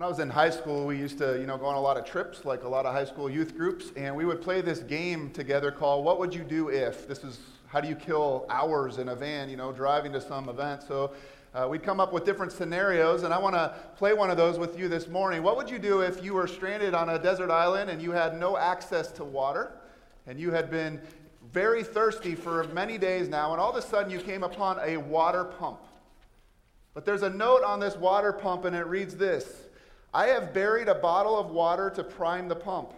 When 0.00 0.06
I 0.06 0.08
was 0.08 0.18
in 0.18 0.30
high 0.30 0.48
school, 0.48 0.86
we 0.86 0.96
used 0.96 1.18
to, 1.18 1.38
you 1.38 1.46
know, 1.46 1.58
go 1.58 1.66
on 1.66 1.76
a 1.76 1.80
lot 1.80 1.98
of 1.98 2.06
trips, 2.06 2.46
like 2.46 2.62
a 2.64 2.68
lot 2.70 2.86
of 2.86 2.94
high 2.94 3.04
school 3.04 3.28
youth 3.28 3.54
groups, 3.54 3.92
and 3.96 4.16
we 4.16 4.24
would 4.24 4.40
play 4.40 4.62
this 4.62 4.78
game 4.78 5.30
together 5.32 5.70
called 5.70 6.06
"What 6.06 6.18
Would 6.18 6.34
You 6.34 6.42
Do 6.42 6.70
If." 6.70 7.06
This 7.06 7.22
is 7.22 7.38
how 7.66 7.82
do 7.82 7.88
you 7.88 7.94
kill 7.94 8.46
hours 8.48 8.96
in 8.96 9.10
a 9.10 9.14
van, 9.14 9.50
you 9.50 9.58
know, 9.58 9.72
driving 9.72 10.10
to 10.14 10.20
some 10.22 10.48
event. 10.48 10.84
So 10.84 11.12
uh, 11.52 11.68
we'd 11.70 11.82
come 11.82 12.00
up 12.00 12.14
with 12.14 12.24
different 12.24 12.50
scenarios, 12.50 13.24
and 13.24 13.34
I 13.34 13.36
want 13.36 13.56
to 13.56 13.74
play 13.96 14.14
one 14.14 14.30
of 14.30 14.38
those 14.38 14.58
with 14.58 14.78
you 14.78 14.88
this 14.88 15.06
morning. 15.06 15.42
What 15.42 15.58
would 15.58 15.68
you 15.68 15.78
do 15.78 16.00
if 16.00 16.24
you 16.24 16.32
were 16.32 16.46
stranded 16.46 16.94
on 16.94 17.10
a 17.10 17.18
desert 17.18 17.50
island 17.50 17.90
and 17.90 18.00
you 18.00 18.12
had 18.12 18.40
no 18.40 18.56
access 18.56 19.12
to 19.12 19.22
water, 19.22 19.70
and 20.26 20.40
you 20.40 20.50
had 20.50 20.70
been 20.70 20.98
very 21.52 21.84
thirsty 21.84 22.34
for 22.34 22.64
many 22.68 22.96
days 22.96 23.28
now, 23.28 23.52
and 23.52 23.60
all 23.60 23.68
of 23.68 23.76
a 23.76 23.82
sudden 23.86 24.10
you 24.10 24.20
came 24.20 24.44
upon 24.44 24.78
a 24.82 24.96
water 24.96 25.44
pump? 25.44 25.80
But 26.94 27.04
there's 27.04 27.22
a 27.22 27.28
note 27.28 27.62
on 27.62 27.80
this 27.80 27.96
water 27.96 28.32
pump, 28.32 28.64
and 28.64 28.74
it 28.74 28.86
reads 28.86 29.14
this. 29.14 29.66
I 30.12 30.26
have 30.26 30.52
buried 30.52 30.88
a 30.88 30.94
bottle 30.94 31.38
of 31.38 31.50
water 31.50 31.90
to 31.90 32.02
prime 32.02 32.48
the 32.48 32.56
pump. 32.56 32.92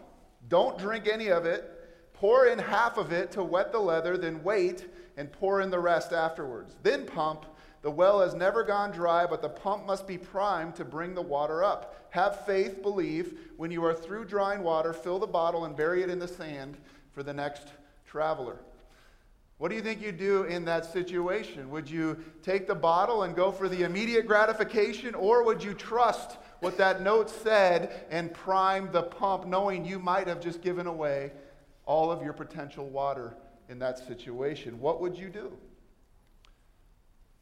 Don't 0.48 0.78
drink 0.78 1.06
any 1.06 1.28
of 1.28 1.44
it. 1.44 1.68
Pour 2.14 2.46
in 2.46 2.58
half 2.58 2.96
of 2.96 3.12
it 3.12 3.32
to 3.32 3.42
wet 3.42 3.72
the 3.72 3.78
leather, 3.78 4.16
then 4.16 4.42
wait 4.42 4.86
and 5.16 5.30
pour 5.30 5.60
in 5.60 5.70
the 5.70 5.78
rest 5.78 6.12
afterwards. 6.12 6.76
Then 6.82 7.04
pump. 7.04 7.46
The 7.82 7.90
well 7.90 8.20
has 8.20 8.34
never 8.34 8.62
gone 8.62 8.92
dry, 8.92 9.26
but 9.26 9.42
the 9.42 9.48
pump 9.48 9.86
must 9.86 10.06
be 10.06 10.16
primed 10.16 10.76
to 10.76 10.84
bring 10.84 11.14
the 11.14 11.22
water 11.22 11.64
up. 11.64 12.06
Have 12.10 12.46
faith, 12.46 12.80
believe. 12.80 13.38
When 13.56 13.72
you 13.72 13.84
are 13.84 13.94
through 13.94 14.26
drawing 14.26 14.62
water, 14.62 14.92
fill 14.92 15.18
the 15.18 15.26
bottle 15.26 15.64
and 15.64 15.76
bury 15.76 16.02
it 16.02 16.08
in 16.08 16.20
the 16.20 16.28
sand 16.28 16.76
for 17.10 17.22
the 17.22 17.32
next 17.32 17.68
traveler. 18.06 18.58
What 19.58 19.68
do 19.68 19.74
you 19.74 19.82
think 19.82 20.00
you'd 20.00 20.18
do 20.18 20.44
in 20.44 20.64
that 20.66 20.86
situation? 20.86 21.70
Would 21.70 21.90
you 21.90 22.18
take 22.42 22.66
the 22.66 22.74
bottle 22.74 23.24
and 23.24 23.34
go 23.34 23.50
for 23.50 23.68
the 23.68 23.82
immediate 23.82 24.26
gratification, 24.26 25.14
or 25.14 25.44
would 25.44 25.62
you 25.62 25.74
trust 25.74 26.38
what 26.62 26.78
that 26.78 27.02
note 27.02 27.28
said 27.28 28.06
and 28.08 28.32
prime 28.32 28.88
the 28.92 29.02
pump, 29.02 29.46
knowing 29.46 29.84
you 29.84 29.98
might 29.98 30.28
have 30.28 30.40
just 30.40 30.62
given 30.62 30.86
away 30.86 31.32
all 31.86 32.12
of 32.12 32.22
your 32.22 32.32
potential 32.32 32.88
water 32.88 33.34
in 33.68 33.80
that 33.80 33.98
situation? 33.98 34.78
What 34.78 35.00
would 35.00 35.18
you 35.18 35.28
do? 35.28 35.52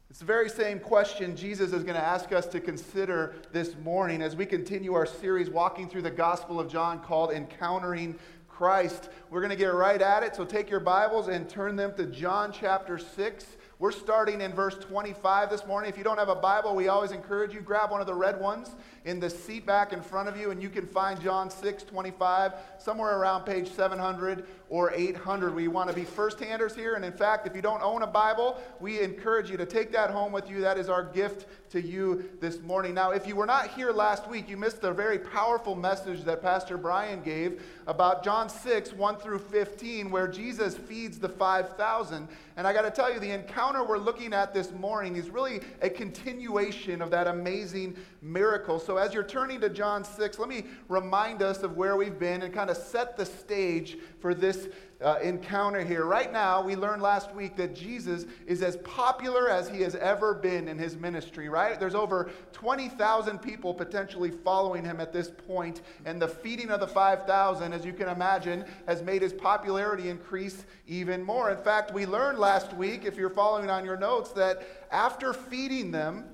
It's 0.09 0.17
the 0.17 0.25
very 0.25 0.49
same 0.49 0.79
question 0.79 1.35
Jesus 1.35 1.71
is 1.71 1.83
going 1.83 1.95
to 1.95 2.03
ask 2.03 2.31
us 2.31 2.47
to 2.47 2.59
consider 2.59 3.35
this 3.51 3.75
morning 3.83 4.23
as 4.23 4.35
we 4.35 4.47
continue 4.47 4.95
our 4.95 5.05
series 5.05 5.51
walking 5.51 5.87
through 5.87 6.01
the 6.01 6.09
Gospel 6.09 6.59
of 6.59 6.67
John 6.67 6.99
called 6.99 7.31
Encountering 7.31 8.17
Christ. 8.47 9.09
We're 9.29 9.41
going 9.41 9.51
to 9.51 9.55
get 9.55 9.67
right 9.67 10.01
at 10.01 10.23
it, 10.23 10.35
so 10.35 10.45
take 10.45 10.67
your 10.67 10.79
Bibles 10.79 11.27
and 11.27 11.47
turn 11.47 11.75
them 11.75 11.93
to 11.95 12.07
John 12.07 12.51
chapter 12.51 12.97
6. 12.97 13.45
We're 13.81 13.91
starting 13.91 14.41
in 14.41 14.53
verse 14.53 14.75
25 14.75 15.49
this 15.49 15.65
morning. 15.65 15.89
If 15.89 15.97
you 15.97 16.03
don't 16.03 16.19
have 16.19 16.29
a 16.29 16.35
Bible, 16.35 16.75
we 16.75 16.87
always 16.87 17.09
encourage 17.09 17.51
you 17.51 17.61
grab 17.61 17.89
one 17.89 17.99
of 17.99 18.05
the 18.05 18.13
red 18.13 18.39
ones 18.39 18.69
in 19.05 19.19
the 19.19 19.27
seat 19.27 19.65
back 19.65 19.91
in 19.91 20.03
front 20.03 20.29
of 20.29 20.37
you, 20.37 20.51
and 20.51 20.61
you 20.61 20.69
can 20.69 20.85
find 20.85 21.19
John 21.19 21.49
6 21.49 21.81
25 21.85 22.53
somewhere 22.77 23.17
around 23.17 23.43
page 23.43 23.71
700 23.71 24.45
or 24.69 24.93
800. 24.93 25.55
We 25.55 25.67
want 25.67 25.89
to 25.89 25.95
be 25.95 26.03
first 26.03 26.39
handers 26.39 26.75
here. 26.75 26.93
And 26.93 27.03
in 27.03 27.11
fact, 27.11 27.47
if 27.47 27.55
you 27.55 27.63
don't 27.63 27.81
own 27.81 28.03
a 28.03 28.07
Bible, 28.07 28.61
we 28.79 29.01
encourage 29.01 29.49
you 29.49 29.57
to 29.57 29.65
take 29.65 29.91
that 29.93 30.11
home 30.11 30.31
with 30.31 30.47
you. 30.47 30.61
That 30.61 30.77
is 30.77 30.87
our 30.87 31.03
gift 31.03 31.47
to 31.71 31.81
you 31.81 32.29
this 32.41 32.59
morning. 32.59 32.93
Now, 32.93 33.11
if 33.11 33.25
you 33.25 33.35
were 33.35 33.45
not 33.45 33.69
here 33.69 33.91
last 33.91 34.29
week, 34.29 34.49
you 34.49 34.57
missed 34.57 34.83
a 34.83 34.91
very 34.91 35.17
powerful 35.17 35.73
message 35.73 36.23
that 36.25 36.41
Pastor 36.41 36.77
Brian 36.77 37.21
gave 37.21 37.63
about 37.87 38.23
John 38.25 38.49
6 38.49 38.91
1 38.91 39.15
through 39.17 39.39
15, 39.39 40.11
where 40.11 40.27
Jesus 40.27 40.75
feeds 40.75 41.17
the 41.17 41.29
5,000. 41.29 42.27
And 42.57 42.67
I 42.67 42.73
got 42.73 42.81
to 42.81 42.91
tell 42.91 43.11
you, 43.11 43.19
the 43.19 43.31
encounter 43.31 43.85
we're 43.85 43.97
looking 43.97 44.33
at 44.33 44.53
this 44.53 44.71
morning 44.73 45.15
is 45.15 45.29
really 45.29 45.61
a 45.81 45.89
continuation 45.89 47.01
of 47.01 47.09
that 47.11 47.27
amazing 47.27 47.95
miracle. 48.21 48.77
So, 48.77 48.97
as 48.97 49.13
you're 49.13 49.23
turning 49.23 49.61
to 49.61 49.69
John 49.69 50.03
6, 50.03 50.39
let 50.39 50.49
me 50.49 50.65
remind 50.89 51.41
us 51.41 51.63
of 51.63 51.77
where 51.77 51.95
we've 51.95 52.19
been 52.19 52.41
and 52.41 52.53
kind 52.53 52.69
of 52.69 52.75
set 52.75 53.15
the 53.15 53.25
stage 53.25 53.97
for 54.19 54.33
this 54.33 54.67
uh, 55.01 55.17
encounter 55.21 55.83
here. 55.83 56.05
Right 56.05 56.31
now, 56.31 56.61
we 56.61 56.75
learned 56.75 57.01
last 57.01 57.33
week 57.33 57.55
that 57.55 57.75
Jesus 57.75 58.25
is 58.45 58.61
as 58.61 58.77
popular 58.77 59.49
as 59.49 59.67
he 59.67 59.81
has 59.81 59.95
ever 59.95 60.33
been 60.33 60.67
in 60.67 60.77
his 60.77 60.95
ministry, 60.95 61.49
right? 61.49 61.79
There's 61.79 61.95
over 61.95 62.29
20,000 62.53 63.39
people 63.39 63.73
potentially 63.73 64.31
following 64.31 64.85
him 64.85 64.99
at 64.99 65.11
this 65.11 65.31
point, 65.47 65.81
and 66.05 66.21
the 66.21 66.27
feeding 66.27 66.69
of 66.69 66.79
the 66.79 66.87
5,000, 66.87 67.73
as 67.73 67.83
you 67.83 67.93
can 67.93 68.09
imagine, 68.09 68.65
has 68.87 69.01
made 69.01 69.21
his 69.21 69.33
popularity 69.33 70.09
increase 70.09 70.65
even 70.87 71.23
more. 71.23 71.49
In 71.49 71.57
fact, 71.57 71.93
we 71.93 72.05
learned 72.05 72.37
last 72.37 72.73
week, 72.73 73.05
if 73.05 73.17
you're 73.17 73.29
following 73.29 73.69
on 73.69 73.83
your 73.83 73.97
notes, 73.97 74.31
that 74.33 74.61
after 74.91 75.33
feeding 75.33 75.91
them, 75.91 76.25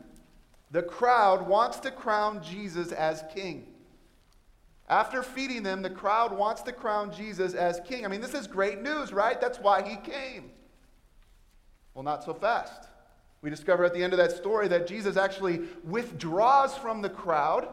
the 0.71 0.83
crowd 0.83 1.47
wants 1.47 1.79
to 1.79 1.91
crown 1.91 2.43
Jesus 2.43 2.91
as 2.91 3.23
king. 3.33 3.67
After 4.89 5.21
feeding 5.21 5.63
them, 5.63 5.81
the 5.81 5.89
crowd 5.89 6.31
wants 6.31 6.61
to 6.63 6.71
crown 6.71 7.11
Jesus 7.11 7.53
as 7.53 7.81
king. 7.85 8.05
I 8.05 8.07
mean, 8.07 8.21
this 8.21 8.33
is 8.33 8.47
great 8.47 8.81
news, 8.81 9.11
right? 9.11 9.39
That's 9.39 9.59
why 9.59 9.81
he 9.81 9.97
came. 9.97 10.51
Well, 11.93 12.03
not 12.03 12.23
so 12.23 12.33
fast. 12.33 12.87
We 13.41 13.49
discover 13.49 13.83
at 13.83 13.93
the 13.93 14.01
end 14.03 14.13
of 14.13 14.17
that 14.17 14.31
story 14.31 14.67
that 14.69 14.87
Jesus 14.87 15.17
actually 15.17 15.61
withdraws 15.83 16.75
from 16.75 17.01
the 17.01 17.09
crowd 17.09 17.67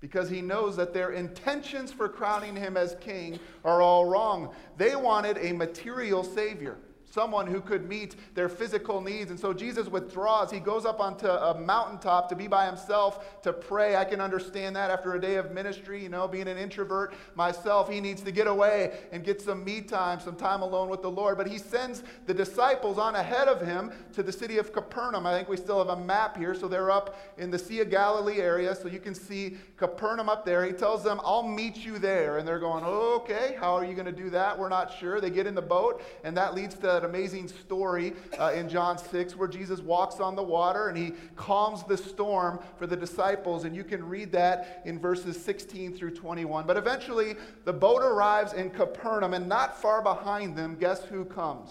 because 0.00 0.30
he 0.30 0.40
knows 0.40 0.76
that 0.76 0.94
their 0.94 1.10
intentions 1.10 1.92
for 1.92 2.08
crowning 2.08 2.56
him 2.56 2.76
as 2.76 2.96
king 3.00 3.38
are 3.64 3.82
all 3.82 4.06
wrong. 4.06 4.54
They 4.76 4.96
wanted 4.96 5.38
a 5.38 5.52
material 5.52 6.22
savior 6.22 6.76
someone 7.10 7.46
who 7.46 7.60
could 7.60 7.88
meet 7.88 8.16
their 8.34 8.48
physical 8.48 9.00
needs. 9.00 9.30
And 9.30 9.38
so 9.38 9.52
Jesus 9.52 9.88
withdraws. 9.88 10.50
He 10.50 10.60
goes 10.60 10.84
up 10.84 11.00
onto 11.00 11.26
a 11.26 11.58
mountaintop 11.58 12.28
to 12.28 12.36
be 12.36 12.46
by 12.46 12.66
himself 12.66 13.42
to 13.42 13.52
pray. 13.52 13.96
I 13.96 14.04
can 14.04 14.20
understand 14.20 14.76
that 14.76 14.90
after 14.90 15.14
a 15.14 15.20
day 15.20 15.36
of 15.36 15.52
ministry, 15.52 16.02
you 16.02 16.08
know, 16.08 16.28
being 16.28 16.48
an 16.48 16.58
introvert 16.58 17.14
myself, 17.34 17.90
he 17.90 18.00
needs 18.00 18.22
to 18.22 18.30
get 18.30 18.46
away 18.46 18.98
and 19.12 19.24
get 19.24 19.40
some 19.40 19.64
me 19.64 19.80
time, 19.80 20.20
some 20.20 20.36
time 20.36 20.62
alone 20.62 20.88
with 20.88 21.02
the 21.02 21.10
Lord. 21.10 21.38
But 21.38 21.48
he 21.48 21.58
sends 21.58 22.02
the 22.26 22.34
disciples 22.34 22.98
on 22.98 23.14
ahead 23.14 23.48
of 23.48 23.60
him 23.60 23.92
to 24.14 24.22
the 24.22 24.32
city 24.32 24.58
of 24.58 24.72
Capernaum. 24.72 25.26
I 25.26 25.36
think 25.36 25.48
we 25.48 25.56
still 25.56 25.78
have 25.78 25.96
a 25.96 26.00
map 26.00 26.36
here. 26.36 26.54
So 26.54 26.68
they're 26.68 26.90
up 26.90 27.18
in 27.38 27.50
the 27.50 27.58
Sea 27.58 27.80
of 27.80 27.90
Galilee 27.90 28.40
area. 28.40 28.74
So 28.74 28.88
you 28.88 29.00
can 29.00 29.14
see 29.14 29.56
Capernaum 29.76 30.28
up 30.28 30.44
there. 30.44 30.64
He 30.64 30.72
tells 30.72 31.02
them, 31.02 31.20
I'll 31.24 31.46
meet 31.46 31.76
you 31.76 31.98
there. 31.98 32.38
And 32.38 32.46
they're 32.46 32.58
going, 32.58 32.84
okay, 32.84 33.56
how 33.58 33.74
are 33.74 33.84
you 33.84 33.94
going 33.94 34.06
to 34.06 34.12
do 34.12 34.30
that? 34.30 34.58
We're 34.58 34.68
not 34.68 34.92
sure. 34.92 35.20
They 35.20 35.30
get 35.30 35.46
in 35.46 35.54
the 35.54 35.62
boat, 35.62 36.02
and 36.24 36.36
that 36.36 36.54
leads 36.54 36.74
to 36.76 36.97
that 36.98 37.08
amazing 37.08 37.46
story 37.46 38.12
uh, 38.40 38.52
in 38.52 38.68
John 38.68 38.98
6 38.98 39.36
where 39.36 39.46
Jesus 39.46 39.80
walks 39.80 40.18
on 40.18 40.34
the 40.34 40.42
water 40.42 40.88
and 40.88 40.98
he 40.98 41.12
calms 41.36 41.84
the 41.84 41.96
storm 41.96 42.58
for 42.76 42.88
the 42.88 42.96
disciples. 42.96 43.64
And 43.64 43.76
you 43.76 43.84
can 43.84 44.04
read 44.04 44.32
that 44.32 44.82
in 44.84 44.98
verses 44.98 45.40
16 45.40 45.96
through 45.96 46.16
21. 46.16 46.66
But 46.66 46.76
eventually, 46.76 47.36
the 47.64 47.72
boat 47.72 48.02
arrives 48.02 48.52
in 48.52 48.70
Capernaum, 48.70 49.32
and 49.32 49.48
not 49.48 49.80
far 49.80 50.02
behind 50.02 50.56
them, 50.56 50.76
guess 50.78 51.04
who 51.04 51.24
comes? 51.24 51.70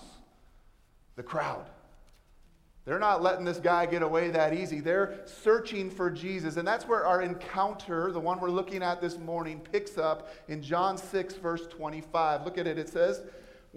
The 1.18 1.24
crowd. 1.24 1.66
They're 2.86 2.98
not 2.98 3.22
letting 3.22 3.44
this 3.44 3.60
guy 3.60 3.86
get 3.86 4.04
away 4.04 4.30
that 4.30 4.54
easy. 4.54 4.80
They're 4.80 5.20
searching 5.26 5.90
for 5.90 6.10
Jesus. 6.10 6.56
And 6.56 6.66
that's 6.66 6.88
where 6.88 7.06
our 7.06 7.22
encounter, 7.22 8.14
the 8.14 8.20
one 8.22 8.40
we're 8.40 8.50
looking 8.50 8.82
at 8.82 9.02
this 9.02 9.18
morning, 9.18 9.60
picks 9.60 9.98
up 9.98 10.30
in 10.48 10.62
John 10.62 10.98
6, 10.98 11.34
verse 11.36 11.68
25. 11.68 12.46
Look 12.46 12.58
at 12.58 12.66
it. 12.66 12.80
It 12.80 12.88
says, 12.88 13.24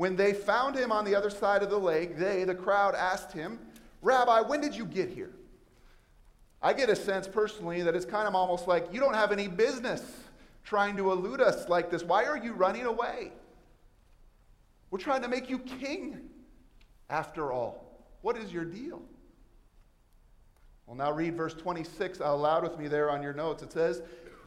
when 0.01 0.17
they 0.17 0.33
found 0.33 0.75
him 0.75 0.91
on 0.91 1.05
the 1.05 1.15
other 1.15 1.29
side 1.29 1.63
of 1.63 1.69
the 1.69 1.77
lake, 1.77 2.17
they, 2.17 2.43
the 2.45 2.55
crowd, 2.55 2.95
asked 2.95 3.35
him, 3.35 3.59
Rabbi, 4.01 4.41
when 4.41 4.63
did 4.63 4.75
you 4.75 4.87
get 4.87 5.11
here? 5.11 5.29
I 6.63 6.73
get 6.73 6.89
a 6.89 6.97
sense 6.97 7.29
personally 7.29 7.83
that 7.83 7.95
it's 7.95 8.07
kind 8.07 8.27
of 8.27 8.35
almost 8.35 8.67
like 8.67 8.87
you 8.95 8.99
don't 8.99 9.13
have 9.13 9.31
any 9.31 9.47
business 9.47 10.03
trying 10.65 10.97
to 10.97 11.13
elude 11.13 11.43
us 11.43 11.69
like 11.69 11.91
this. 11.91 12.03
Why 12.03 12.25
are 12.25 12.39
you 12.39 12.55
running 12.55 12.87
away? 12.87 13.31
We're 14.91 15.01
trying 15.01 15.21
to 15.21 15.29
make 15.29 15.51
you 15.51 15.59
king 15.59 16.31
after 17.11 17.53
all. 17.53 18.03
What 18.23 18.39
is 18.39 18.51
your 18.51 18.65
deal? 18.65 19.03
Well, 20.87 20.97
now 20.97 21.13
read 21.13 21.37
verse 21.37 21.53
26 21.53 22.23
out 22.23 22.41
loud 22.41 22.63
with 22.63 22.79
me 22.79 22.89
there 22.89 23.11
on 23.11 23.23
your 23.23 23.35
notes. 23.35 23.63
It 23.63 23.71
says, 23.71 24.01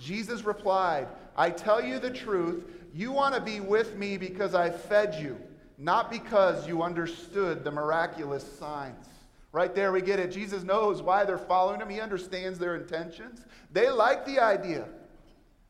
Jesus 0.04 0.44
replied, 0.44 1.08
I 1.36 1.50
tell 1.50 1.84
you 1.84 2.00
the 2.00 2.12
truth. 2.12 2.66
You 2.94 3.12
want 3.12 3.34
to 3.36 3.42
be 3.42 3.60
with 3.60 3.96
me 3.96 4.18
because 4.18 4.54
I 4.54 4.70
fed 4.70 5.16
you, 5.22 5.38
not 5.78 6.12
because 6.12 6.68
you 6.68 6.84
understood 6.84 7.64
the 7.64 7.72
miraculous 7.72 8.44
signs. 8.60 9.08
Right 9.52 9.74
there, 9.74 9.92
we 9.92 10.02
get 10.02 10.20
it. 10.20 10.32
Jesus 10.32 10.64
knows 10.64 11.02
why 11.02 11.26
they're 11.26 11.38
following 11.38 11.80
him, 11.80 11.90
he 11.90 12.02
understands 12.02 12.60
their 12.60 12.76
intentions. 12.76 13.46
They 13.72 13.90
like 13.90 14.26
the 14.26 14.40
idea 14.40 14.86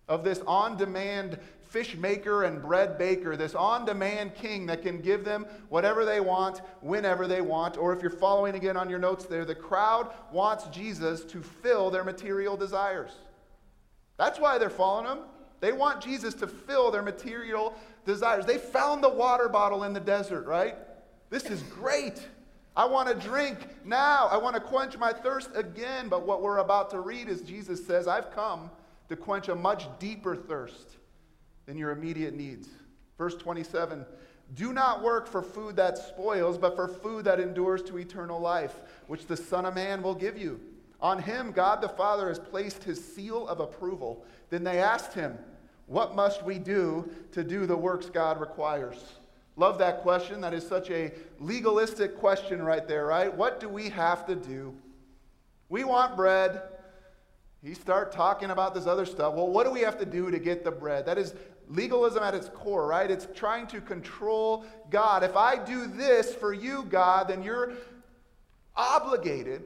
of 0.07 0.23
this 0.23 0.41
on 0.47 0.77
demand 0.77 1.39
fish 1.73 1.95
maker 1.95 2.43
and 2.43 2.61
bread 2.61 2.99
baker, 2.99 3.35
this 3.35 3.55
on 3.55 3.83
demand 3.83 4.35
king 4.35 4.67
that 4.67 4.83
can 4.83 5.01
give 5.01 5.25
them 5.25 5.43
whatever 5.69 6.05
they 6.05 6.19
want, 6.19 6.61
whenever 6.81 7.27
they 7.27 7.41
want. 7.41 7.77
Or 7.77 7.91
if 7.93 8.01
you're 8.01 8.11
following 8.11 8.53
again 8.53 8.77
on 8.77 8.91
your 8.91 8.99
notes 8.99 9.25
there, 9.25 9.43
the 9.43 9.55
crowd 9.55 10.13
wants 10.31 10.65
Jesus 10.65 11.23
to 11.25 11.41
fill 11.41 11.89
their 11.89 12.03
material 12.03 12.55
desires. 12.55 13.13
That's 14.23 14.39
why 14.39 14.57
they're 14.57 14.69
following 14.69 15.05
him. 15.05 15.25
They 15.59 15.73
want 15.73 16.01
Jesus 16.01 16.33
to 16.35 16.47
fill 16.47 16.91
their 16.91 17.01
material 17.01 17.75
desires. 18.05 18.45
They 18.45 18.57
found 18.57 19.03
the 19.03 19.09
water 19.09 19.49
bottle 19.49 19.83
in 19.83 19.91
the 19.91 19.99
desert, 19.99 20.45
right? 20.45 20.77
This 21.29 21.43
is 21.47 21.61
great. 21.63 22.25
I 22.73 22.85
want 22.85 23.09
to 23.09 23.27
drink 23.27 23.57
now. 23.83 24.29
I 24.31 24.37
want 24.37 24.55
to 24.55 24.61
quench 24.61 24.97
my 24.97 25.11
thirst 25.11 25.49
again. 25.55 26.07
But 26.07 26.25
what 26.25 26.41
we're 26.41 26.59
about 26.59 26.89
to 26.91 27.01
read 27.01 27.27
is 27.27 27.41
Jesus 27.41 27.85
says, 27.85 28.07
I've 28.07 28.31
come 28.31 28.71
to 29.09 29.17
quench 29.17 29.49
a 29.49 29.55
much 29.55 29.87
deeper 29.99 30.37
thirst 30.37 30.95
than 31.65 31.77
your 31.77 31.91
immediate 31.91 32.33
needs. 32.33 32.69
Verse 33.17 33.35
27 33.35 34.05
Do 34.53 34.71
not 34.71 35.03
work 35.03 35.27
for 35.27 35.41
food 35.41 35.75
that 35.75 35.97
spoils, 35.97 36.57
but 36.57 36.77
for 36.77 36.87
food 36.87 37.25
that 37.25 37.41
endures 37.41 37.83
to 37.83 37.99
eternal 37.99 38.39
life, 38.39 38.79
which 39.07 39.27
the 39.27 39.35
Son 39.35 39.65
of 39.65 39.75
Man 39.75 40.01
will 40.01 40.15
give 40.15 40.37
you. 40.37 40.61
On 41.03 41.21
him, 41.21 41.51
God 41.51 41.81
the 41.81 41.89
Father 41.89 42.29
has 42.29 42.39
placed 42.39 42.85
his 42.85 43.13
seal 43.13 43.45
of 43.49 43.59
approval. 43.59 44.25
Then 44.49 44.63
they 44.63 44.79
asked 44.79 45.13
him, 45.13 45.37
What 45.85 46.15
must 46.15 46.43
we 46.43 46.57
do 46.57 47.11
to 47.33 47.43
do 47.43 47.65
the 47.65 47.75
works 47.75 48.05
God 48.09 48.39
requires? 48.39 48.95
Love 49.57 49.77
that 49.79 50.01
question. 50.01 50.39
That 50.39 50.53
is 50.53 50.65
such 50.65 50.89
a 50.89 51.11
legalistic 51.39 52.17
question 52.17 52.61
right 52.63 52.87
there, 52.87 53.05
right? 53.05 53.31
What 53.31 53.59
do 53.59 53.67
we 53.67 53.89
have 53.89 54.25
to 54.27 54.35
do? 54.35 54.73
We 55.67 55.83
want 55.83 56.15
bread. 56.15 56.61
You 57.61 57.75
start 57.75 58.13
talking 58.13 58.49
about 58.49 58.73
this 58.73 58.87
other 58.87 59.05
stuff. 59.05 59.33
Well, 59.33 59.49
what 59.49 59.65
do 59.65 59.71
we 59.71 59.81
have 59.81 59.99
to 59.99 60.05
do 60.05 60.31
to 60.31 60.39
get 60.39 60.63
the 60.63 60.71
bread? 60.71 61.05
That 61.05 61.17
is 61.17 61.35
legalism 61.67 62.23
at 62.23 62.33
its 62.33 62.47
core, 62.49 62.87
right? 62.87 63.11
It's 63.11 63.27
trying 63.35 63.67
to 63.67 63.81
control 63.81 64.65
God. 64.89 65.23
If 65.23 65.35
I 65.35 65.63
do 65.63 65.85
this 65.85 66.33
for 66.33 66.53
you, 66.53 66.83
God, 66.83 67.27
then 67.27 67.43
you're 67.43 67.73
obligated 68.75 69.63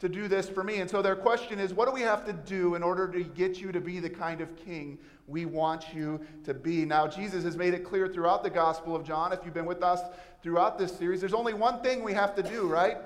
to 0.00 0.08
do 0.08 0.28
this 0.28 0.48
for 0.48 0.64
me. 0.64 0.80
And 0.80 0.90
so 0.90 1.02
their 1.02 1.14
question 1.14 1.60
is 1.60 1.72
what 1.72 1.86
do 1.86 1.92
we 1.92 2.00
have 2.00 2.24
to 2.26 2.32
do 2.32 2.74
in 2.74 2.82
order 2.82 3.06
to 3.08 3.22
get 3.22 3.60
you 3.60 3.70
to 3.70 3.80
be 3.80 4.00
the 4.00 4.10
kind 4.10 4.40
of 4.40 4.56
king 4.56 4.98
we 5.26 5.44
want 5.44 5.94
you 5.94 6.20
to 6.44 6.54
be? 6.54 6.84
Now, 6.84 7.06
Jesus 7.06 7.44
has 7.44 7.56
made 7.56 7.74
it 7.74 7.84
clear 7.84 8.08
throughout 8.08 8.42
the 8.42 8.50
Gospel 8.50 8.96
of 8.96 9.04
John, 9.04 9.32
if 9.32 9.40
you've 9.44 9.54
been 9.54 9.66
with 9.66 9.82
us 9.82 10.00
throughout 10.42 10.78
this 10.78 10.96
series, 10.96 11.20
there's 11.20 11.34
only 11.34 11.54
one 11.54 11.82
thing 11.82 12.02
we 12.02 12.14
have 12.14 12.34
to 12.34 12.42
do, 12.42 12.66
right? 12.66 12.96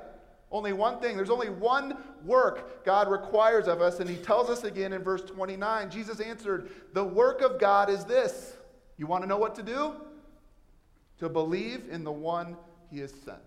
Only 0.53 0.73
one 0.73 1.01
thing. 1.01 1.17
There's 1.17 1.31
only 1.31 1.51
one 1.51 1.97
work 2.25 2.85
God 2.85 3.11
requires 3.11 3.67
of 3.67 3.83
us. 3.83 3.99
And 3.99 4.09
he 4.09 4.17
tells 4.17 4.49
us 4.49 4.63
again 4.63 4.93
in 4.93 5.03
verse 5.03 5.23
29 5.23 5.91
Jesus 5.91 6.21
answered, 6.21 6.71
The 6.93 7.05
work 7.05 7.43
of 7.43 7.59
God 7.59 7.91
is 7.91 8.05
this. 8.05 8.57
You 8.97 9.09
want 9.09 9.25
to 9.25 9.29
know 9.29 9.37
what 9.37 9.57
to 9.57 9.65
do? 9.65 9.95
To 11.19 11.29
believe 11.29 11.87
in 11.91 12.05
the 12.05 12.13
one 12.13 12.57
he 12.89 13.01
has 13.01 13.11
sent. 13.25 13.39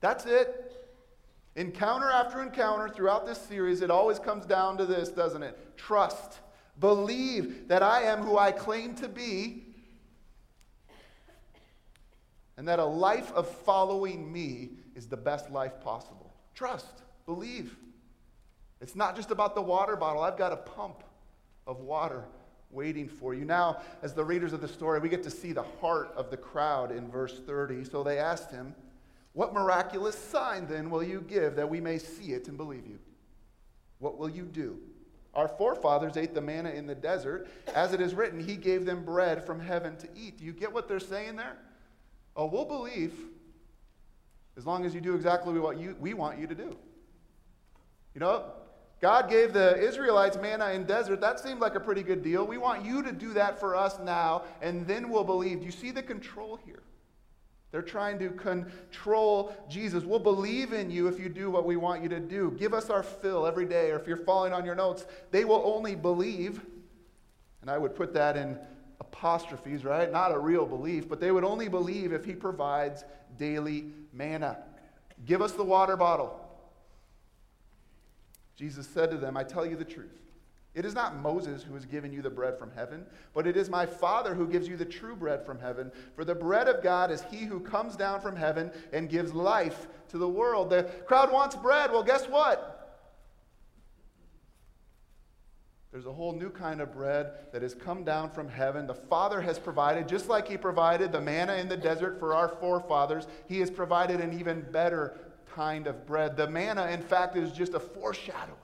That's 0.00 0.26
it. 0.26 0.83
Encounter 1.56 2.10
after 2.10 2.42
encounter 2.42 2.88
throughout 2.88 3.26
this 3.26 3.38
series, 3.38 3.80
it 3.80 3.90
always 3.90 4.18
comes 4.18 4.44
down 4.44 4.76
to 4.78 4.86
this, 4.86 5.08
doesn't 5.08 5.42
it? 5.42 5.76
Trust. 5.76 6.40
Believe 6.80 7.68
that 7.68 7.82
I 7.82 8.02
am 8.02 8.22
who 8.22 8.36
I 8.36 8.50
claim 8.50 8.94
to 8.96 9.08
be, 9.08 9.66
and 12.56 12.66
that 12.66 12.80
a 12.80 12.84
life 12.84 13.32
of 13.32 13.48
following 13.48 14.32
me 14.32 14.70
is 14.96 15.06
the 15.06 15.16
best 15.16 15.50
life 15.50 15.80
possible. 15.80 16.32
Trust. 16.54 17.02
Believe. 17.26 17.76
It's 18.80 18.96
not 18.96 19.14
just 19.14 19.30
about 19.30 19.54
the 19.54 19.62
water 19.62 19.96
bottle. 19.96 20.22
I've 20.22 20.36
got 20.36 20.52
a 20.52 20.56
pump 20.56 21.04
of 21.66 21.80
water 21.80 22.24
waiting 22.70 23.08
for 23.08 23.34
you. 23.34 23.44
Now, 23.44 23.80
as 24.02 24.12
the 24.12 24.24
readers 24.24 24.52
of 24.52 24.60
the 24.60 24.68
story, 24.68 24.98
we 24.98 25.08
get 25.08 25.22
to 25.22 25.30
see 25.30 25.52
the 25.52 25.62
heart 25.80 26.12
of 26.16 26.30
the 26.30 26.36
crowd 26.36 26.90
in 26.90 27.08
verse 27.08 27.38
30. 27.46 27.84
So 27.84 28.02
they 28.02 28.18
asked 28.18 28.50
him, 28.50 28.74
what 29.34 29.52
miraculous 29.52 30.16
sign 30.16 30.66
then 30.66 30.90
will 30.90 31.02
you 31.02 31.20
give 31.20 31.56
that 31.56 31.68
we 31.68 31.80
may 31.80 31.98
see 31.98 32.32
it 32.32 32.48
and 32.48 32.56
believe 32.56 32.86
you? 32.86 32.98
What 33.98 34.16
will 34.16 34.30
you 34.30 34.44
do? 34.44 34.78
Our 35.34 35.48
forefathers 35.48 36.16
ate 36.16 36.34
the 36.34 36.40
manna 36.40 36.70
in 36.70 36.86
the 36.86 36.94
desert. 36.94 37.48
As 37.74 37.92
it 37.92 38.00
is 38.00 38.14
written, 38.14 38.38
He 38.38 38.56
gave 38.56 38.86
them 38.86 39.04
bread 39.04 39.44
from 39.44 39.60
heaven 39.60 39.96
to 39.96 40.08
eat. 40.14 40.38
Do 40.38 40.44
you 40.44 40.52
get 40.52 40.72
what 40.72 40.88
they're 40.88 41.00
saying 41.00 41.36
there? 41.36 41.56
Oh, 42.36 42.46
we'll 42.46 42.64
believe 42.64 43.12
as 44.56 44.66
long 44.66 44.84
as 44.84 44.94
you 44.94 45.00
do 45.00 45.14
exactly 45.14 45.58
what 45.58 45.78
you, 45.78 45.96
we 45.98 46.14
want 46.14 46.38
you 46.38 46.46
to 46.46 46.54
do. 46.54 46.76
You 48.14 48.20
know, 48.20 48.44
God 49.00 49.28
gave 49.28 49.52
the 49.52 49.76
Israelites 49.76 50.36
manna 50.36 50.70
in 50.70 50.82
the 50.82 50.88
desert. 50.88 51.20
That 51.20 51.40
seemed 51.40 51.60
like 51.60 51.74
a 51.74 51.80
pretty 51.80 52.04
good 52.04 52.22
deal. 52.22 52.46
We 52.46 52.58
want 52.58 52.84
you 52.84 53.02
to 53.02 53.10
do 53.10 53.32
that 53.32 53.58
for 53.58 53.74
us 53.74 53.98
now, 53.98 54.44
and 54.62 54.86
then 54.86 55.10
we'll 55.10 55.24
believe. 55.24 55.60
Do 55.60 55.66
you 55.66 55.72
see 55.72 55.90
the 55.90 56.02
control 56.02 56.58
here? 56.64 56.82
They're 57.74 57.82
trying 57.82 58.20
to 58.20 58.30
control 58.30 59.52
Jesus. 59.68 60.04
We'll 60.04 60.20
believe 60.20 60.72
in 60.72 60.92
you 60.92 61.08
if 61.08 61.18
you 61.18 61.28
do 61.28 61.50
what 61.50 61.66
we 61.66 61.74
want 61.74 62.04
you 62.04 62.08
to 62.10 62.20
do. 62.20 62.54
Give 62.56 62.72
us 62.72 62.88
our 62.88 63.02
fill 63.02 63.48
every 63.48 63.66
day. 63.66 63.90
Or 63.90 63.98
if 63.98 64.06
you're 64.06 64.16
following 64.16 64.52
on 64.52 64.64
your 64.64 64.76
notes, 64.76 65.06
they 65.32 65.44
will 65.44 65.60
only 65.64 65.96
believe. 65.96 66.60
And 67.62 67.68
I 67.68 67.76
would 67.76 67.96
put 67.96 68.14
that 68.14 68.36
in 68.36 68.60
apostrophes, 69.00 69.84
right? 69.84 70.12
Not 70.12 70.30
a 70.30 70.38
real 70.38 70.66
belief, 70.66 71.08
but 71.08 71.18
they 71.18 71.32
would 71.32 71.42
only 71.42 71.66
believe 71.66 72.12
if 72.12 72.24
he 72.24 72.32
provides 72.36 73.02
daily 73.38 73.86
manna. 74.12 74.58
Give 75.26 75.42
us 75.42 75.50
the 75.50 75.64
water 75.64 75.96
bottle. 75.96 76.48
Jesus 78.54 78.86
said 78.86 79.10
to 79.10 79.16
them, 79.16 79.36
I 79.36 79.42
tell 79.42 79.66
you 79.66 79.74
the 79.74 79.84
truth. 79.84 80.14
It 80.74 80.84
is 80.84 80.94
not 80.94 81.20
Moses 81.20 81.62
who 81.62 81.74
has 81.74 81.86
given 81.86 82.12
you 82.12 82.20
the 82.20 82.30
bread 82.30 82.58
from 82.58 82.72
heaven, 82.72 83.06
but 83.32 83.46
it 83.46 83.56
is 83.56 83.70
my 83.70 83.86
Father 83.86 84.34
who 84.34 84.48
gives 84.48 84.66
you 84.66 84.76
the 84.76 84.84
true 84.84 85.14
bread 85.14 85.46
from 85.46 85.60
heaven. 85.60 85.92
For 86.16 86.24
the 86.24 86.34
bread 86.34 86.66
of 86.66 86.82
God 86.82 87.12
is 87.12 87.22
he 87.30 87.44
who 87.44 87.60
comes 87.60 87.94
down 87.94 88.20
from 88.20 88.34
heaven 88.34 88.72
and 88.92 89.08
gives 89.08 89.32
life 89.32 89.86
to 90.08 90.18
the 90.18 90.28
world. 90.28 90.70
The 90.70 90.84
crowd 91.06 91.30
wants 91.30 91.54
bread. 91.54 91.92
Well, 91.92 92.02
guess 92.02 92.28
what? 92.28 92.70
There's 95.92 96.06
a 96.06 96.12
whole 96.12 96.32
new 96.32 96.50
kind 96.50 96.80
of 96.80 96.92
bread 96.92 97.52
that 97.52 97.62
has 97.62 97.72
come 97.72 98.02
down 98.02 98.30
from 98.30 98.48
heaven. 98.48 98.88
The 98.88 98.94
Father 98.94 99.40
has 99.40 99.60
provided, 99.60 100.08
just 100.08 100.28
like 100.28 100.48
He 100.48 100.56
provided 100.56 101.12
the 101.12 101.20
manna 101.20 101.54
in 101.54 101.68
the 101.68 101.76
desert 101.76 102.18
for 102.18 102.34
our 102.34 102.48
forefathers, 102.48 103.28
He 103.46 103.60
has 103.60 103.70
provided 103.70 104.20
an 104.20 104.36
even 104.36 104.66
better 104.72 105.16
kind 105.54 105.86
of 105.86 106.04
bread. 106.04 106.36
The 106.36 106.48
manna, 106.48 106.88
in 106.88 107.00
fact, 107.00 107.36
is 107.36 107.52
just 107.52 107.74
a 107.74 107.80
foreshadowing 107.80 108.58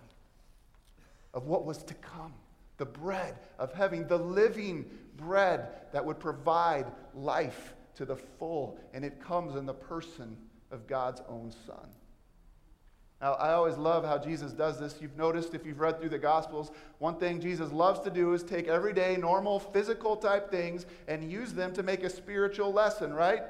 of 1.34 1.46
what 1.46 1.64
was 1.64 1.82
to 1.84 1.94
come 1.94 2.34
the 2.80 2.86
bread 2.86 3.38
of 3.58 3.74
heaven, 3.74 4.08
the 4.08 4.16
living 4.16 4.86
bread 5.18 5.68
that 5.92 6.02
would 6.04 6.18
provide 6.18 6.86
life 7.14 7.74
to 7.94 8.06
the 8.06 8.16
full. 8.16 8.78
And 8.94 9.04
it 9.04 9.22
comes 9.22 9.54
in 9.54 9.66
the 9.66 9.74
person 9.74 10.34
of 10.70 10.86
God's 10.86 11.20
own 11.28 11.52
Son. 11.66 11.88
Now, 13.20 13.34
I 13.34 13.52
always 13.52 13.76
love 13.76 14.02
how 14.02 14.16
Jesus 14.16 14.52
does 14.52 14.80
this. 14.80 14.96
You've 14.98 15.18
noticed 15.18 15.54
if 15.54 15.66
you've 15.66 15.80
read 15.80 16.00
through 16.00 16.08
the 16.08 16.18
Gospels, 16.18 16.70
one 16.98 17.16
thing 17.16 17.38
Jesus 17.38 17.70
loves 17.70 18.00
to 18.00 18.10
do 18.10 18.32
is 18.32 18.42
take 18.42 18.66
everyday, 18.66 19.18
normal, 19.18 19.60
physical 19.60 20.16
type 20.16 20.50
things 20.50 20.86
and 21.06 21.30
use 21.30 21.52
them 21.52 21.74
to 21.74 21.82
make 21.82 22.02
a 22.02 22.08
spiritual 22.08 22.72
lesson, 22.72 23.12
right? 23.12 23.42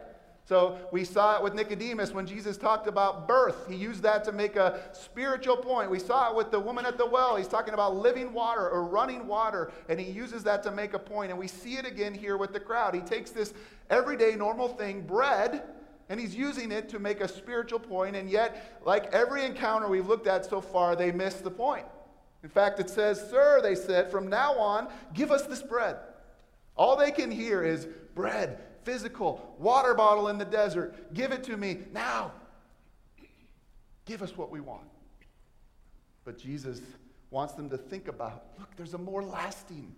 So 0.44 0.78
we 0.90 1.04
saw 1.04 1.36
it 1.36 1.42
with 1.42 1.54
Nicodemus 1.54 2.12
when 2.12 2.26
Jesus 2.26 2.56
talked 2.56 2.88
about 2.88 3.28
birth. 3.28 3.68
He 3.68 3.76
used 3.76 4.02
that 4.02 4.24
to 4.24 4.32
make 4.32 4.56
a 4.56 4.80
spiritual 4.92 5.56
point. 5.56 5.90
We 5.90 6.00
saw 6.00 6.30
it 6.30 6.36
with 6.36 6.50
the 6.50 6.58
woman 6.58 6.86
at 6.86 6.98
the 6.98 7.06
well. 7.06 7.36
He's 7.36 7.46
talking 7.46 7.72
about 7.72 7.94
living 7.94 8.32
water 8.32 8.68
or 8.68 8.84
running 8.84 9.28
water, 9.28 9.70
and 9.88 10.00
he 10.00 10.10
uses 10.10 10.42
that 10.44 10.62
to 10.64 10.72
make 10.72 10.94
a 10.94 10.98
point. 10.98 11.30
And 11.30 11.38
we 11.38 11.46
see 11.46 11.74
it 11.74 11.86
again 11.86 12.14
here 12.14 12.36
with 12.36 12.52
the 12.52 12.58
crowd. 12.58 12.94
He 12.94 13.00
takes 13.00 13.30
this 13.30 13.54
everyday 13.90 14.34
normal 14.34 14.68
thing, 14.68 15.02
bread, 15.02 15.62
and 16.08 16.18
he's 16.18 16.34
using 16.34 16.72
it 16.72 16.88
to 16.88 16.98
make 16.98 17.20
a 17.20 17.28
spiritual 17.28 17.78
point. 17.78 18.16
and 18.16 18.28
yet, 18.28 18.80
like 18.84 19.06
every 19.14 19.44
encounter 19.44 19.88
we've 19.88 20.08
looked 20.08 20.26
at 20.26 20.44
so 20.44 20.60
far, 20.60 20.96
they 20.96 21.12
miss 21.12 21.34
the 21.34 21.50
point. 21.50 21.86
In 22.42 22.48
fact, 22.48 22.80
it 22.80 22.90
says, 22.90 23.20
Sir, 23.30 23.60
they 23.62 23.74
said, 23.74 24.10
from 24.10 24.28
now 24.28 24.54
on, 24.54 24.88
give 25.14 25.30
us 25.30 25.42
this 25.46 25.62
bread. 25.62 25.96
All 26.76 26.96
they 26.96 27.10
can 27.10 27.30
hear 27.30 27.62
is 27.62 27.86
bread, 28.14 28.58
physical, 28.84 29.54
water 29.58 29.94
bottle 29.94 30.28
in 30.28 30.38
the 30.38 30.44
desert. 30.44 31.12
Give 31.14 31.32
it 31.32 31.44
to 31.44 31.56
me 31.56 31.78
now. 31.92 32.32
Give 34.04 34.22
us 34.22 34.36
what 34.36 34.50
we 34.50 34.60
want. 34.60 34.88
But 36.24 36.38
Jesus 36.38 36.80
wants 37.30 37.54
them 37.54 37.70
to 37.70 37.78
think 37.78 38.08
about 38.08 38.44
look, 38.58 38.68
there's 38.76 38.94
a 38.94 38.98
more 38.98 39.22
lasting 39.22 39.94